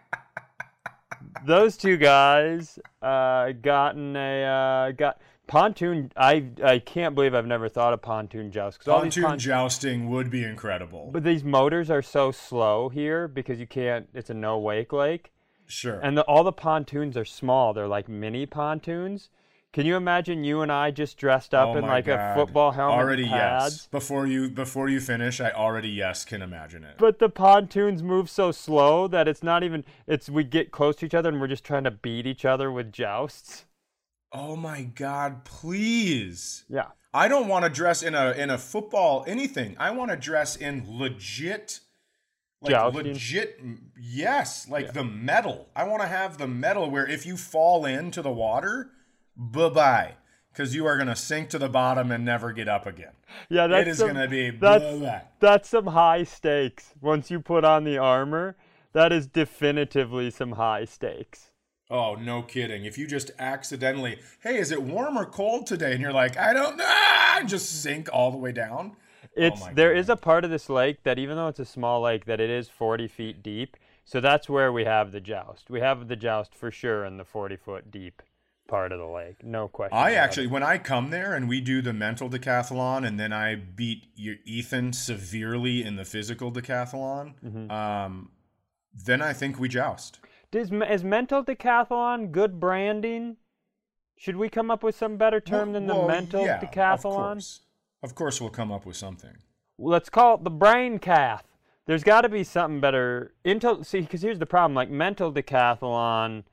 those 1.46 1.76
two 1.76 1.96
guys, 1.96 2.78
uh, 3.02 3.52
gotten 3.52 4.16
a 4.16 4.44
uh, 4.44 4.92
got 4.92 5.20
pontoon. 5.48 6.12
I 6.16 6.44
I 6.62 6.78
can't 6.78 7.16
believe 7.16 7.34
I've 7.34 7.46
never 7.46 7.68
thought 7.68 7.92
of 7.92 8.00
pontoon 8.00 8.52
joust. 8.52 8.84
Pontoon 8.84 9.24
pont- 9.24 9.40
jousting 9.40 10.08
would 10.10 10.30
be 10.30 10.44
incredible. 10.44 11.10
But 11.12 11.24
these 11.24 11.42
motors 11.42 11.90
are 11.90 12.02
so 12.02 12.30
slow 12.30 12.88
here 12.88 13.26
because 13.26 13.58
you 13.58 13.66
can't. 13.66 14.08
It's 14.14 14.30
a 14.30 14.34
no 14.34 14.58
wake 14.58 14.92
lake. 14.92 15.32
Sure. 15.66 16.00
And 16.00 16.16
the, 16.16 16.22
all 16.22 16.44
the 16.44 16.52
pontoons 16.52 17.16
are 17.16 17.24
small. 17.26 17.74
They're 17.74 17.88
like 17.88 18.08
mini 18.08 18.46
pontoons 18.46 19.28
Can 19.70 19.84
you 19.84 19.96
imagine 19.96 20.44
you 20.44 20.62
and 20.62 20.72
I 20.72 20.90
just 20.90 21.18
dressed 21.18 21.54
up 21.54 21.68
Oh 21.68 21.76
in 21.76 21.84
like 21.84 22.08
a 22.08 22.32
football 22.34 22.72
helmet 22.72 22.98
Already 22.98 23.24
yes. 23.24 23.86
Before 23.88 24.26
you 24.26 24.48
before 24.48 24.88
you 24.88 24.98
finish, 24.98 25.40
I 25.42 25.50
already 25.50 25.90
yes 25.90 26.24
can 26.24 26.40
imagine 26.40 26.84
it. 26.84 26.94
But 26.96 27.18
the 27.18 27.28
pontoons 27.28 28.02
move 28.02 28.30
so 28.30 28.50
slow 28.50 29.08
that 29.08 29.28
it's 29.28 29.42
not 29.42 29.62
even 29.62 29.84
it's 30.06 30.30
we 30.30 30.42
get 30.42 30.70
close 30.70 30.96
to 30.96 31.06
each 31.06 31.14
other 31.14 31.28
and 31.28 31.38
we're 31.38 31.48
just 31.48 31.64
trying 31.64 31.84
to 31.84 31.90
beat 31.90 32.26
each 32.26 32.46
other 32.46 32.72
with 32.72 32.90
jousts. 32.92 33.66
Oh 34.32 34.56
my 34.56 34.82
god, 34.82 35.44
please. 35.44 36.64
Yeah. 36.68 36.86
I 37.12 37.28
don't 37.28 37.48
want 37.48 37.64
to 37.64 37.70
dress 37.70 38.02
in 38.02 38.14
a 38.14 38.32
in 38.32 38.50
a 38.50 38.58
football 38.58 39.24
anything. 39.26 39.76
I 39.78 39.90
want 39.90 40.10
to 40.10 40.16
dress 40.16 40.56
in 40.56 40.84
legit 40.86 41.80
like 42.60 42.72
Jousting? 42.72 43.04
legit 43.04 43.60
yes, 43.98 44.68
like 44.68 44.92
the 44.92 45.04
metal. 45.04 45.68
I 45.74 45.84
want 45.84 46.02
to 46.02 46.08
have 46.08 46.38
the 46.38 46.48
metal 46.48 46.90
where 46.90 47.06
if 47.06 47.24
you 47.24 47.36
fall 47.36 47.86
into 47.86 48.20
the 48.20 48.32
water, 48.32 48.90
bye-bye 49.36 50.14
cuz 50.54 50.74
you 50.74 50.84
are 50.86 50.96
going 50.96 51.08
to 51.08 51.16
sink 51.16 51.50
to 51.50 51.58
the 51.58 51.68
bottom 51.68 52.10
and 52.10 52.24
never 52.24 52.52
get 52.52 52.68
up 52.68 52.84
again. 52.86 53.12
Yeah, 53.48 53.68
that's 53.68 53.86
it 53.86 53.90
is 53.90 53.98
going 54.00 54.16
to 54.16 54.28
be 54.28 54.50
that's 54.50 54.82
blah-blah. 54.82 55.20
that's 55.38 55.68
some 55.68 55.86
high 55.86 56.24
stakes. 56.24 56.94
Once 57.00 57.30
you 57.30 57.40
put 57.40 57.64
on 57.64 57.84
the 57.84 57.96
armor, 57.96 58.56
that 58.92 59.12
is 59.12 59.26
definitively 59.26 60.30
some 60.30 60.52
high 60.52 60.84
stakes. 60.84 61.47
Oh, 61.90 62.14
no 62.16 62.42
kidding. 62.42 62.84
If 62.84 62.98
you 62.98 63.06
just 63.06 63.30
accidentally, 63.38 64.18
hey, 64.40 64.58
is 64.58 64.70
it 64.70 64.82
warm 64.82 65.16
or 65.16 65.24
cold 65.24 65.66
today? 65.66 65.92
And 65.92 66.00
you're 66.02 66.12
like, 66.12 66.36
I 66.36 66.52
don't 66.52 66.76
know, 66.76 66.84
and 67.38 67.48
just 67.48 67.82
sink 67.82 68.08
all 68.12 68.30
the 68.30 68.36
way 68.36 68.52
down. 68.52 68.96
It's 69.34 69.62
Oh 69.62 69.70
there 69.74 69.94
God. 69.94 69.98
is 70.00 70.08
a 70.10 70.16
part 70.16 70.44
of 70.44 70.50
this 70.50 70.68
lake 70.68 71.02
that 71.04 71.18
even 71.18 71.36
though 71.36 71.48
it's 71.48 71.58
a 71.60 71.64
small 71.64 72.02
lake, 72.02 72.26
that 72.26 72.40
it 72.40 72.50
is 72.50 72.68
40 72.68 73.08
feet 73.08 73.42
deep. 73.42 73.76
So 74.04 74.20
that's 74.20 74.48
where 74.48 74.72
we 74.72 74.84
have 74.84 75.12
the 75.12 75.20
joust. 75.20 75.70
We 75.70 75.80
have 75.80 76.08
the 76.08 76.16
joust 76.16 76.54
for 76.54 76.70
sure 76.70 77.04
in 77.04 77.16
the 77.16 77.24
40 77.24 77.56
foot 77.56 77.90
deep 77.90 78.22
part 78.66 78.92
of 78.92 78.98
the 78.98 79.06
lake. 79.06 79.42
No 79.44 79.66
question. 79.68 79.96
I 79.96 80.12
actually, 80.14 80.46
when 80.46 80.62
I 80.62 80.76
come 80.76 81.08
there 81.10 81.34
and 81.34 81.48
we 81.48 81.60
do 81.62 81.80
the 81.80 81.92
mental 81.94 82.28
decathlon, 82.28 83.06
and 83.06 83.18
then 83.18 83.32
I 83.32 83.54
beat 83.54 84.04
your 84.14 84.36
Ethan 84.44 84.92
severely 84.92 85.82
in 85.82 85.96
the 85.96 86.04
physical 86.04 86.52
decathlon, 86.52 87.34
Mm-hmm. 87.44 87.70
um, 87.70 88.30
then 88.94 89.22
I 89.22 89.32
think 89.32 89.58
we 89.58 89.68
joust. 89.68 90.18
Is, 90.52 90.72
is 90.72 91.04
mental 91.04 91.44
decathlon 91.44 92.32
good 92.32 92.58
branding? 92.58 93.36
Should 94.16 94.36
we 94.36 94.48
come 94.48 94.70
up 94.70 94.82
with 94.82 94.96
some 94.96 95.16
better 95.16 95.40
term 95.40 95.72
than 95.72 95.86
the 95.86 95.94
Well, 95.94 96.08
mental 96.08 96.44
yeah, 96.44 96.58
decathlon? 96.58 96.94
Of 96.94 97.02
course. 97.02 97.60
Of 98.02 98.14
course, 98.14 98.40
we'll 98.40 98.50
come 98.50 98.72
up 98.72 98.86
with 98.86 98.96
something. 98.96 99.36
let's 99.78 100.08
call 100.08 100.36
it 100.36 100.44
the 100.44 100.50
brain 100.50 100.98
cath. 100.98 101.44
There's 101.86 102.04
got 102.04 102.22
to 102.22 102.28
be 102.28 102.44
something 102.44 102.80
better. 102.80 103.32
Intel, 103.44 103.84
see, 103.84 104.00
because 104.00 104.22
here's 104.22 104.38
the 104.38 104.46
problem: 104.46 104.74
like 104.74 104.90
mental 104.90 105.32
decathlon, 105.32 106.44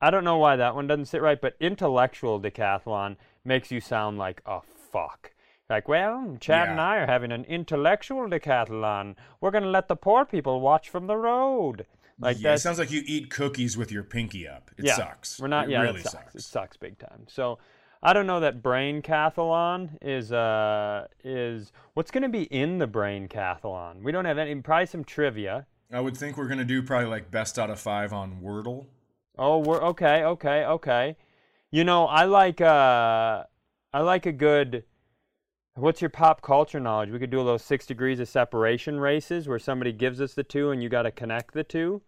I 0.00 0.10
don't 0.10 0.24
know 0.24 0.38
why 0.38 0.56
that 0.56 0.74
one 0.74 0.86
doesn't 0.86 1.06
sit 1.06 1.22
right, 1.22 1.40
but 1.40 1.56
intellectual 1.60 2.40
decathlon 2.40 3.16
makes 3.44 3.70
you 3.70 3.80
sound 3.80 4.18
like 4.18 4.42
a 4.46 4.60
fuck. 4.92 5.32
Like, 5.68 5.88
well, 5.88 6.36
Chad 6.40 6.68
and 6.68 6.80
I 6.80 6.96
are 6.98 7.06
having 7.06 7.32
an 7.32 7.44
intellectual 7.44 8.28
decathlon. 8.28 9.16
We're 9.40 9.50
gonna 9.50 9.66
let 9.66 9.88
the 9.88 9.96
poor 9.96 10.24
people 10.24 10.60
watch 10.60 10.88
from 10.88 11.06
the 11.06 11.16
road. 11.16 11.86
Like 12.18 12.40
yeah, 12.40 12.54
it 12.54 12.58
sounds 12.58 12.78
like 12.78 12.90
you 12.90 13.02
eat 13.06 13.30
cookies 13.30 13.76
with 13.76 13.90
your 13.90 14.04
pinky 14.04 14.46
up. 14.46 14.70
It 14.78 14.86
yeah, 14.86 14.96
sucks. 14.96 15.40
We're 15.40 15.48
not. 15.48 15.68
It 15.68 15.72
yeah, 15.72 15.82
really 15.82 16.00
it 16.00 16.04
sucks. 16.04 16.14
sucks. 16.14 16.34
It 16.34 16.42
sucks 16.42 16.76
big 16.76 16.98
time. 16.98 17.26
So, 17.28 17.58
I 18.02 18.12
don't 18.12 18.26
know 18.26 18.40
that 18.40 18.62
brain 18.62 19.02
cathalon 19.02 19.98
is 20.00 20.30
uh 20.30 21.08
is 21.24 21.72
what's 21.94 22.10
going 22.10 22.22
to 22.22 22.28
be 22.28 22.44
in 22.44 22.78
the 22.78 22.86
brain 22.86 23.28
cathalon. 23.28 24.02
We 24.02 24.12
don't 24.12 24.26
have 24.26 24.38
any. 24.38 24.54
Probably 24.56 24.86
some 24.86 25.04
trivia. 25.04 25.66
I 25.92 26.00
would 26.00 26.16
think 26.16 26.36
we're 26.36 26.48
gonna 26.48 26.64
do 26.64 26.82
probably 26.82 27.08
like 27.08 27.30
best 27.30 27.58
out 27.58 27.70
of 27.70 27.78
five 27.78 28.12
on 28.12 28.40
Wordle. 28.42 28.86
Oh, 29.36 29.58
we're 29.58 29.82
okay, 29.82 30.24
okay, 30.24 30.64
okay. 30.64 31.16
You 31.70 31.84
know, 31.84 32.06
I 32.06 32.24
like 32.24 32.60
uh, 32.60 33.44
I 33.92 34.00
like 34.00 34.26
a 34.26 34.32
good. 34.32 34.84
What's 35.76 36.00
your 36.00 36.10
pop 36.10 36.40
culture 36.40 36.78
knowledge? 36.78 37.10
We 37.10 37.18
could 37.18 37.30
do 37.30 37.38
a 37.38 37.42
little 37.42 37.58
six 37.58 37.84
degrees 37.84 38.20
of 38.20 38.28
separation 38.28 39.00
races 39.00 39.48
where 39.48 39.58
somebody 39.58 39.92
gives 39.92 40.20
us 40.20 40.32
the 40.32 40.44
two 40.44 40.70
and 40.70 40.80
you 40.80 40.88
got 40.88 41.02
to 41.02 41.10
connect 41.10 41.52
the 41.52 41.64
two. 41.64 42.00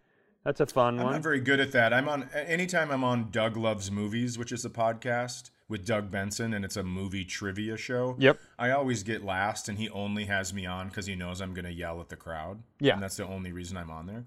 That's 0.45 0.61
a 0.61 0.67
fun 0.67 0.95
one. 0.95 1.01
I'm 1.01 1.05
one. 1.07 1.13
not 1.15 1.23
very 1.25 1.41
good 1.41 1.59
at 1.59 1.73
that. 1.73 1.93
I'm 1.93 2.09
on 2.09 2.31
anytime 2.33 2.93
I'm 2.93 3.03
on 3.03 3.33
Doug 3.33 3.57
Loves 3.57 3.91
Movies, 3.91 4.39
which 4.39 4.53
is 4.53 4.65
a 4.65 4.71
podcast 4.71 5.51
with 5.69 5.85
Doug 5.85 6.13
Benson, 6.13 6.55
and 6.55 6.65
it's 6.65 6.77
a 6.77 6.85
movie 6.85 7.25
trivia 7.25 7.77
show. 7.77 8.15
Yep. 8.21 8.39
I 8.57 8.71
always 8.71 9.03
get 9.03 9.25
last, 9.25 9.69
and 9.69 9.77
he 9.77 9.89
only 9.91 10.27
has 10.27 10.55
me 10.55 10.65
on 10.65 10.87
because 10.87 11.07
he 11.07 11.17
knows 11.17 11.41
I'm 11.41 11.53
going 11.53 11.65
to 11.65 11.73
yell 11.73 12.01
at 12.01 12.09
the 12.09 12.15
crowd. 12.15 12.63
Yeah. 12.79 12.95
and 12.95 13.03
that's 13.03 13.17
the 13.17 13.27
only 13.27 13.51
reason 13.51 13.77
I'm 13.77 13.91
on 13.91 14.07
there. 14.07 14.25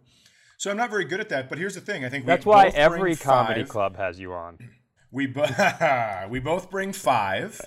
So 0.57 0.69
I'm 0.69 0.75
not 0.75 0.89
very 0.89 1.05
good 1.05 1.21
at 1.21 1.29
that. 1.29 1.47
But 1.47 1.57
here's 1.57 1.75
the 1.75 1.79
thing: 1.79 2.03
I 2.03 2.09
think 2.09 2.25
we 2.25 2.27
That's 2.27 2.45
why 2.45 2.67
every 2.67 3.15
comedy 3.15 3.61
five- 3.61 3.69
club 3.69 3.95
has 3.95 4.19
you 4.19 4.33
on. 4.33 4.57
We 5.11 5.27
bo- 5.27 6.27
we 6.29 6.39
both 6.39 6.69
bring 6.69 6.93
five 6.93 7.61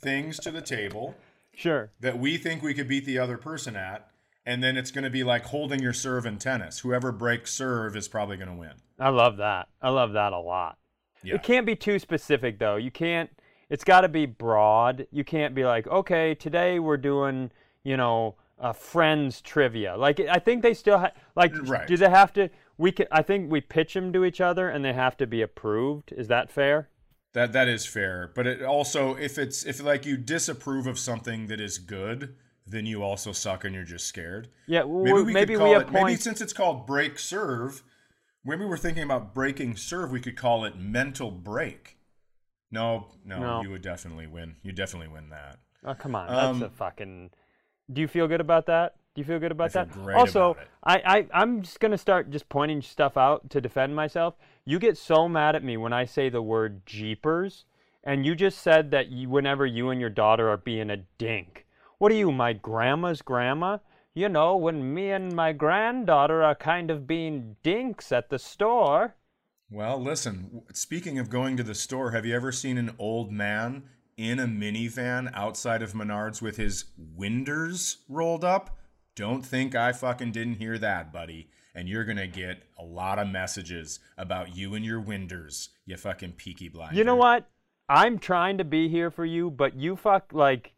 things 0.00 0.38
to 0.40 0.50
the 0.50 0.60
table 0.62 1.14
Sure. 1.54 1.90
that 2.00 2.18
we 2.18 2.36
think 2.38 2.62
we 2.62 2.74
could 2.74 2.88
beat 2.88 3.04
the 3.04 3.18
other 3.18 3.36
person 3.38 3.76
at. 3.76 4.08
And 4.44 4.60
then 4.62 4.76
it's 4.76 4.90
going 4.90 5.04
to 5.04 5.10
be 5.10 5.22
like 5.22 5.44
holding 5.44 5.80
your 5.80 5.92
serve 5.92 6.26
in 6.26 6.38
tennis. 6.38 6.80
Whoever 6.80 7.12
breaks 7.12 7.52
serve 7.52 7.94
is 7.94 8.08
probably 8.08 8.36
going 8.36 8.48
to 8.48 8.56
win. 8.56 8.72
I 8.98 9.10
love 9.10 9.36
that. 9.36 9.68
I 9.80 9.90
love 9.90 10.12
that 10.14 10.32
a 10.32 10.38
lot. 10.38 10.78
Yeah. 11.22 11.36
It 11.36 11.44
can't 11.44 11.64
be 11.64 11.76
too 11.76 12.00
specific 12.00 12.58
though. 12.58 12.74
You 12.76 12.90
can't. 12.90 13.30
It's 13.70 13.84
got 13.84 14.00
to 14.00 14.08
be 14.08 14.26
broad. 14.26 15.06
You 15.12 15.22
can't 15.22 15.54
be 15.54 15.64
like, 15.64 15.86
okay, 15.86 16.34
today 16.34 16.80
we're 16.80 16.96
doing, 16.96 17.52
you 17.84 17.96
know, 17.96 18.34
uh, 18.58 18.72
friends 18.72 19.40
trivia. 19.40 19.96
Like 19.96 20.18
I 20.20 20.38
think 20.40 20.62
they 20.62 20.74
still 20.74 20.98
ha- 20.98 21.12
like. 21.36 21.52
Right. 21.68 21.86
Do 21.86 21.96
they 21.96 22.10
have 22.10 22.32
to? 22.32 22.48
We 22.78 22.92
can. 22.92 23.06
I 23.12 23.22
think 23.22 23.50
we 23.50 23.60
pitch 23.60 23.94
them 23.94 24.12
to 24.12 24.24
each 24.24 24.40
other, 24.40 24.68
and 24.68 24.84
they 24.84 24.92
have 24.92 25.16
to 25.18 25.26
be 25.26 25.42
approved. 25.42 26.12
Is 26.12 26.28
that 26.28 26.50
fair? 26.50 26.88
That 27.34 27.52
that 27.52 27.68
is 27.68 27.86
fair, 27.86 28.30
but 28.34 28.46
it 28.46 28.62
also 28.62 29.14
if 29.14 29.38
it's 29.38 29.64
if 29.64 29.82
like 29.82 30.04
you 30.04 30.16
disapprove 30.18 30.86
of 30.86 30.98
something 30.98 31.46
that 31.46 31.60
is 31.60 31.78
good, 31.78 32.34
then 32.66 32.84
you 32.84 33.02
also 33.02 33.32
suck 33.32 33.64
and 33.64 33.74
you're 33.74 33.84
just 33.84 34.06
scared. 34.06 34.48
Yeah. 34.66 34.80
w- 34.80 35.04
Maybe 35.04 35.22
we 35.22 35.32
maybe 35.32 35.54
could 35.54 35.62
we 35.64 35.70
call 35.72 35.80
it 35.80 35.90
maybe 35.92 36.16
since 36.16 36.40
it's 36.42 36.52
called 36.52 36.86
break 36.86 37.18
serve, 37.18 37.82
maybe 38.44 38.66
we're 38.66 38.76
thinking 38.76 39.02
about 39.02 39.32
breaking 39.34 39.76
serve, 39.76 40.10
we 40.12 40.20
could 40.20 40.36
call 40.36 40.66
it 40.66 40.76
mental 40.76 41.30
break. 41.30 41.96
No, 42.70 43.08
no, 43.24 43.38
No. 43.40 43.62
you 43.62 43.70
would 43.70 43.82
definitely 43.82 44.26
win. 44.26 44.56
You 44.62 44.72
definitely 44.72 45.08
win 45.08 45.30
that. 45.30 45.58
Oh 45.84 45.94
come 45.94 46.14
on, 46.14 46.28
Um, 46.28 46.60
that's 46.60 46.72
a 46.72 46.76
fucking. 46.76 47.30
Do 47.90 48.00
you 48.02 48.08
feel 48.08 48.28
good 48.28 48.40
about 48.42 48.66
that? 48.66 48.96
Do 49.14 49.20
you 49.20 49.26
feel 49.26 49.38
good 49.38 49.52
about 49.52 49.72
that? 49.74 49.88
also, 50.14 50.52
about. 50.52 50.66
I, 50.82 51.18
I 51.18 51.26
I'm 51.34 51.62
just 51.62 51.80
gonna 51.80 51.98
start 51.98 52.30
just 52.30 52.48
pointing 52.48 52.80
stuff 52.80 53.18
out 53.18 53.50
to 53.50 53.60
defend 53.60 53.94
myself. 53.94 54.34
You 54.64 54.78
get 54.78 54.96
so 54.96 55.28
mad 55.28 55.54
at 55.54 55.62
me 55.62 55.76
when 55.76 55.92
I 55.92 56.06
say 56.06 56.30
the 56.30 56.40
word 56.40 56.86
jeepers, 56.86 57.66
and 58.02 58.24
you 58.24 58.34
just 58.34 58.58
said 58.60 58.90
that 58.92 59.10
you, 59.10 59.28
whenever 59.28 59.66
you 59.66 59.90
and 59.90 60.00
your 60.00 60.08
daughter 60.08 60.48
are 60.48 60.56
being 60.56 60.88
a 60.88 61.04
dink. 61.18 61.66
What 61.98 62.10
are 62.10 62.16
you, 62.16 62.32
my 62.32 62.54
grandma's 62.54 63.20
grandma? 63.20 63.78
You 64.14 64.30
know, 64.30 64.56
when 64.56 64.94
me 64.94 65.10
and 65.10 65.34
my 65.34 65.52
granddaughter 65.52 66.42
are 66.42 66.54
kind 66.54 66.90
of 66.90 67.06
being 67.06 67.56
dinks 67.62 68.12
at 68.12 68.30
the 68.30 68.38
store. 68.38 69.14
Well, 69.70 70.02
listen, 70.02 70.62
speaking 70.72 71.18
of 71.18 71.30
going 71.30 71.56
to 71.58 71.62
the 71.62 71.74
store, 71.74 72.12
have 72.12 72.26
you 72.26 72.34
ever 72.34 72.50
seen 72.50 72.78
an 72.78 72.94
old 72.98 73.30
man 73.30 73.84
in 74.16 74.38
a 74.38 74.46
minivan 74.46 75.30
outside 75.34 75.82
of 75.82 75.92
Menards 75.92 76.42
with 76.42 76.56
his 76.56 76.86
winders 76.96 77.98
rolled 78.08 78.44
up? 78.44 78.78
Don't 79.14 79.44
think 79.44 79.74
I 79.74 79.92
fucking 79.92 80.32
didn't 80.32 80.54
hear 80.54 80.78
that, 80.78 81.12
buddy. 81.12 81.48
And 81.74 81.88
you're 81.88 82.04
to 82.04 82.26
get 82.26 82.62
a 82.78 82.84
lot 82.84 83.18
of 83.18 83.28
messages 83.28 84.00
about 84.18 84.54
you 84.54 84.74
and 84.74 84.84
your 84.84 85.00
winders, 85.00 85.70
you 85.86 85.96
fucking 85.96 86.32
peaky 86.32 86.68
blinder. 86.68 86.96
You 86.96 87.04
know 87.04 87.16
what? 87.16 87.48
I'm 87.88 88.18
trying 88.18 88.58
to 88.58 88.64
be 88.64 88.88
here 88.88 89.10
for 89.10 89.24
you, 89.24 89.50
but 89.50 89.74
you 89.74 89.96
fuck 89.96 90.32
like 90.32 90.72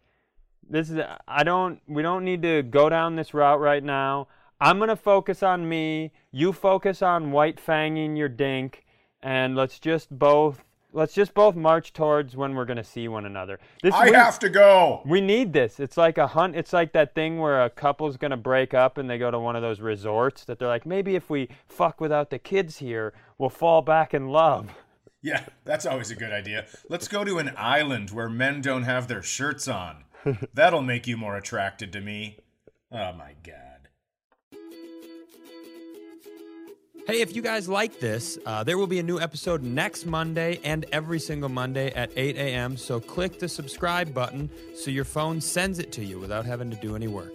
this 0.68 0.90
is 0.90 1.00
I 1.28 1.44
don't 1.44 1.80
we 1.86 2.02
don't 2.02 2.24
need 2.24 2.42
to 2.42 2.62
go 2.62 2.88
down 2.88 3.16
this 3.16 3.34
route 3.34 3.60
right 3.60 3.82
now. 3.82 4.28
I'm 4.60 4.78
gonna 4.78 4.96
focus 4.96 5.42
on 5.42 5.68
me. 5.68 6.12
You 6.30 6.52
focus 6.52 7.02
on 7.02 7.32
white 7.32 7.60
fanging 7.64 8.16
your 8.16 8.28
dink, 8.28 8.84
and 9.22 9.54
let's 9.54 9.78
just 9.78 10.10
both 10.10 10.63
let's 10.94 11.12
just 11.12 11.34
both 11.34 11.56
march 11.56 11.92
towards 11.92 12.36
when 12.36 12.54
we're 12.54 12.64
gonna 12.64 12.84
see 12.84 13.08
one 13.08 13.26
another. 13.26 13.58
This 13.82 13.94
I 13.94 14.10
we, 14.10 14.16
have 14.16 14.38
to 14.38 14.48
go. 14.48 15.02
we 15.04 15.20
need 15.20 15.52
this. 15.52 15.80
It's 15.80 15.96
like 15.96 16.16
a 16.16 16.28
hunt. 16.28 16.56
It's 16.56 16.72
like 16.72 16.92
that 16.92 17.14
thing 17.14 17.38
where 17.38 17.62
a 17.62 17.68
couple's 17.68 18.16
gonna 18.16 18.36
break 18.36 18.72
up 18.72 18.96
and 18.96 19.10
they 19.10 19.18
go 19.18 19.30
to 19.30 19.38
one 19.38 19.56
of 19.56 19.62
those 19.62 19.80
resorts 19.80 20.44
that 20.46 20.58
they're 20.58 20.68
like, 20.68 20.86
maybe 20.86 21.16
if 21.16 21.28
we 21.28 21.48
fuck 21.66 22.00
without 22.00 22.30
the 22.30 22.38
kids 22.38 22.78
here, 22.78 23.12
we'll 23.36 23.50
fall 23.50 23.82
back 23.82 24.14
in 24.14 24.28
love. 24.28 24.70
Yeah, 25.24 25.46
that's 25.64 25.86
always 25.86 26.10
a 26.10 26.14
good 26.14 26.32
idea. 26.32 26.66
Let's 26.90 27.08
go 27.08 27.24
to 27.24 27.38
an 27.38 27.54
island 27.56 28.10
where 28.10 28.28
men 28.28 28.60
don't 28.60 28.82
have 28.82 29.08
their 29.08 29.22
shirts 29.22 29.66
on. 29.66 30.04
That'll 30.52 30.82
make 30.82 31.06
you 31.06 31.16
more 31.16 31.34
attracted 31.38 31.94
to 31.94 32.02
me. 32.02 32.40
Oh 32.92 33.14
my 33.14 33.32
god. 33.42 33.73
Hey, 37.06 37.20
if 37.20 37.36
you 37.36 37.42
guys 37.42 37.68
like 37.68 38.00
this, 38.00 38.38
uh, 38.46 38.64
there 38.64 38.78
will 38.78 38.86
be 38.86 38.98
a 38.98 39.02
new 39.02 39.20
episode 39.20 39.62
next 39.62 40.06
Monday 40.06 40.58
and 40.64 40.86
every 40.90 41.20
single 41.20 41.50
Monday 41.50 41.92
at 41.92 42.10
8 42.16 42.34
a.m. 42.36 42.78
So 42.78 42.98
click 42.98 43.38
the 43.38 43.46
subscribe 43.46 44.14
button 44.14 44.48
so 44.74 44.90
your 44.90 45.04
phone 45.04 45.38
sends 45.38 45.78
it 45.78 45.92
to 45.92 46.04
you 46.04 46.18
without 46.18 46.46
having 46.46 46.70
to 46.70 46.76
do 46.76 46.96
any 46.96 47.06
work. 47.06 47.34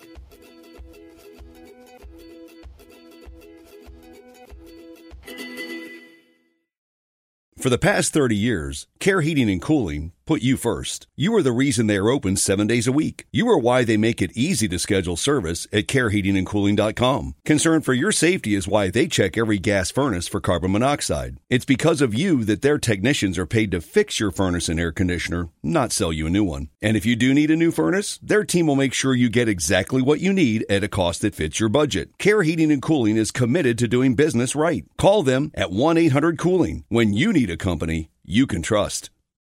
For 7.60 7.70
the 7.70 7.78
past 7.78 8.12
30 8.12 8.36
years, 8.36 8.88
Care 9.00 9.22
Heating 9.22 9.52
and 9.52 9.62
Cooling 9.62 10.14
put 10.30 10.44
you 10.44 10.58
first. 10.58 11.08
You 11.16 11.36
are 11.38 11.42
the 11.42 11.52
reason 11.52 11.88
they 11.88 11.98
are 11.98 12.12
open 12.12 12.36
seven 12.36 12.68
days 12.68 12.86
a 12.86 12.92
week. 12.92 13.26
You 13.32 13.50
are 13.50 13.58
why 13.58 13.84
they 13.84 13.98
make 13.98 14.22
it 14.22 14.38
easy 14.38 14.68
to 14.68 14.78
schedule 14.78 15.16
service 15.16 15.66
at 15.74 15.88
careheatingandcooling.com. 15.88 17.34
Concern 17.44 17.82
for 17.82 17.96
your 17.96 18.12
safety 18.12 18.54
is 18.54 18.68
why 18.68 18.92
they 18.92 19.08
check 19.08 19.40
every 19.40 19.58
gas 19.58 19.90
furnace 19.90 20.28
for 20.28 20.40
carbon 20.40 20.72
monoxide. 20.72 21.40
It's 21.50 21.66
because 21.66 22.00
of 22.00 22.14
you 22.14 22.44
that 22.44 22.62
their 22.62 22.78
technicians 22.78 23.40
are 23.40 23.48
paid 23.48 23.72
to 23.72 23.82
fix 23.82 24.20
your 24.20 24.30
furnace 24.30 24.70
and 24.70 24.80
air 24.80 24.92
conditioner, 24.92 25.50
not 25.64 25.92
sell 25.92 26.14
you 26.14 26.28
a 26.28 26.30
new 26.30 26.44
one. 26.44 26.70
And 26.80 26.96
if 26.96 27.08
you 27.08 27.16
do 27.16 27.34
need 27.34 27.50
a 27.50 27.56
new 27.56 27.72
furnace, 27.72 28.20
their 28.22 28.44
team 28.44 28.68
will 28.68 28.76
make 28.76 28.94
sure 28.94 29.16
you 29.16 29.30
get 29.30 29.50
exactly 29.50 30.04
what 30.04 30.20
you 30.20 30.32
need 30.32 30.64
at 30.70 30.84
a 30.84 30.88
cost 30.88 31.22
that 31.22 31.34
fits 31.34 31.60
your 31.60 31.70
budget. 31.70 32.20
Care 32.20 32.44
Heating 32.44 32.72
and 32.72 32.84
Cooling 32.84 33.18
is 33.18 33.32
committed 33.32 33.80
to 33.80 33.88
doing 33.88 34.14
business 34.14 34.56
right. 34.56 34.86
Call 35.00 35.24
them 35.24 35.50
at 35.56 35.72
1 35.72 35.98
800 35.98 36.38
Cooling 36.38 36.86
when 36.88 37.14
you 37.14 37.34
need 37.34 37.50
a 37.50 37.58
company 37.58 38.12
you 38.24 38.46
can 38.46 38.62
trust. 38.62 39.10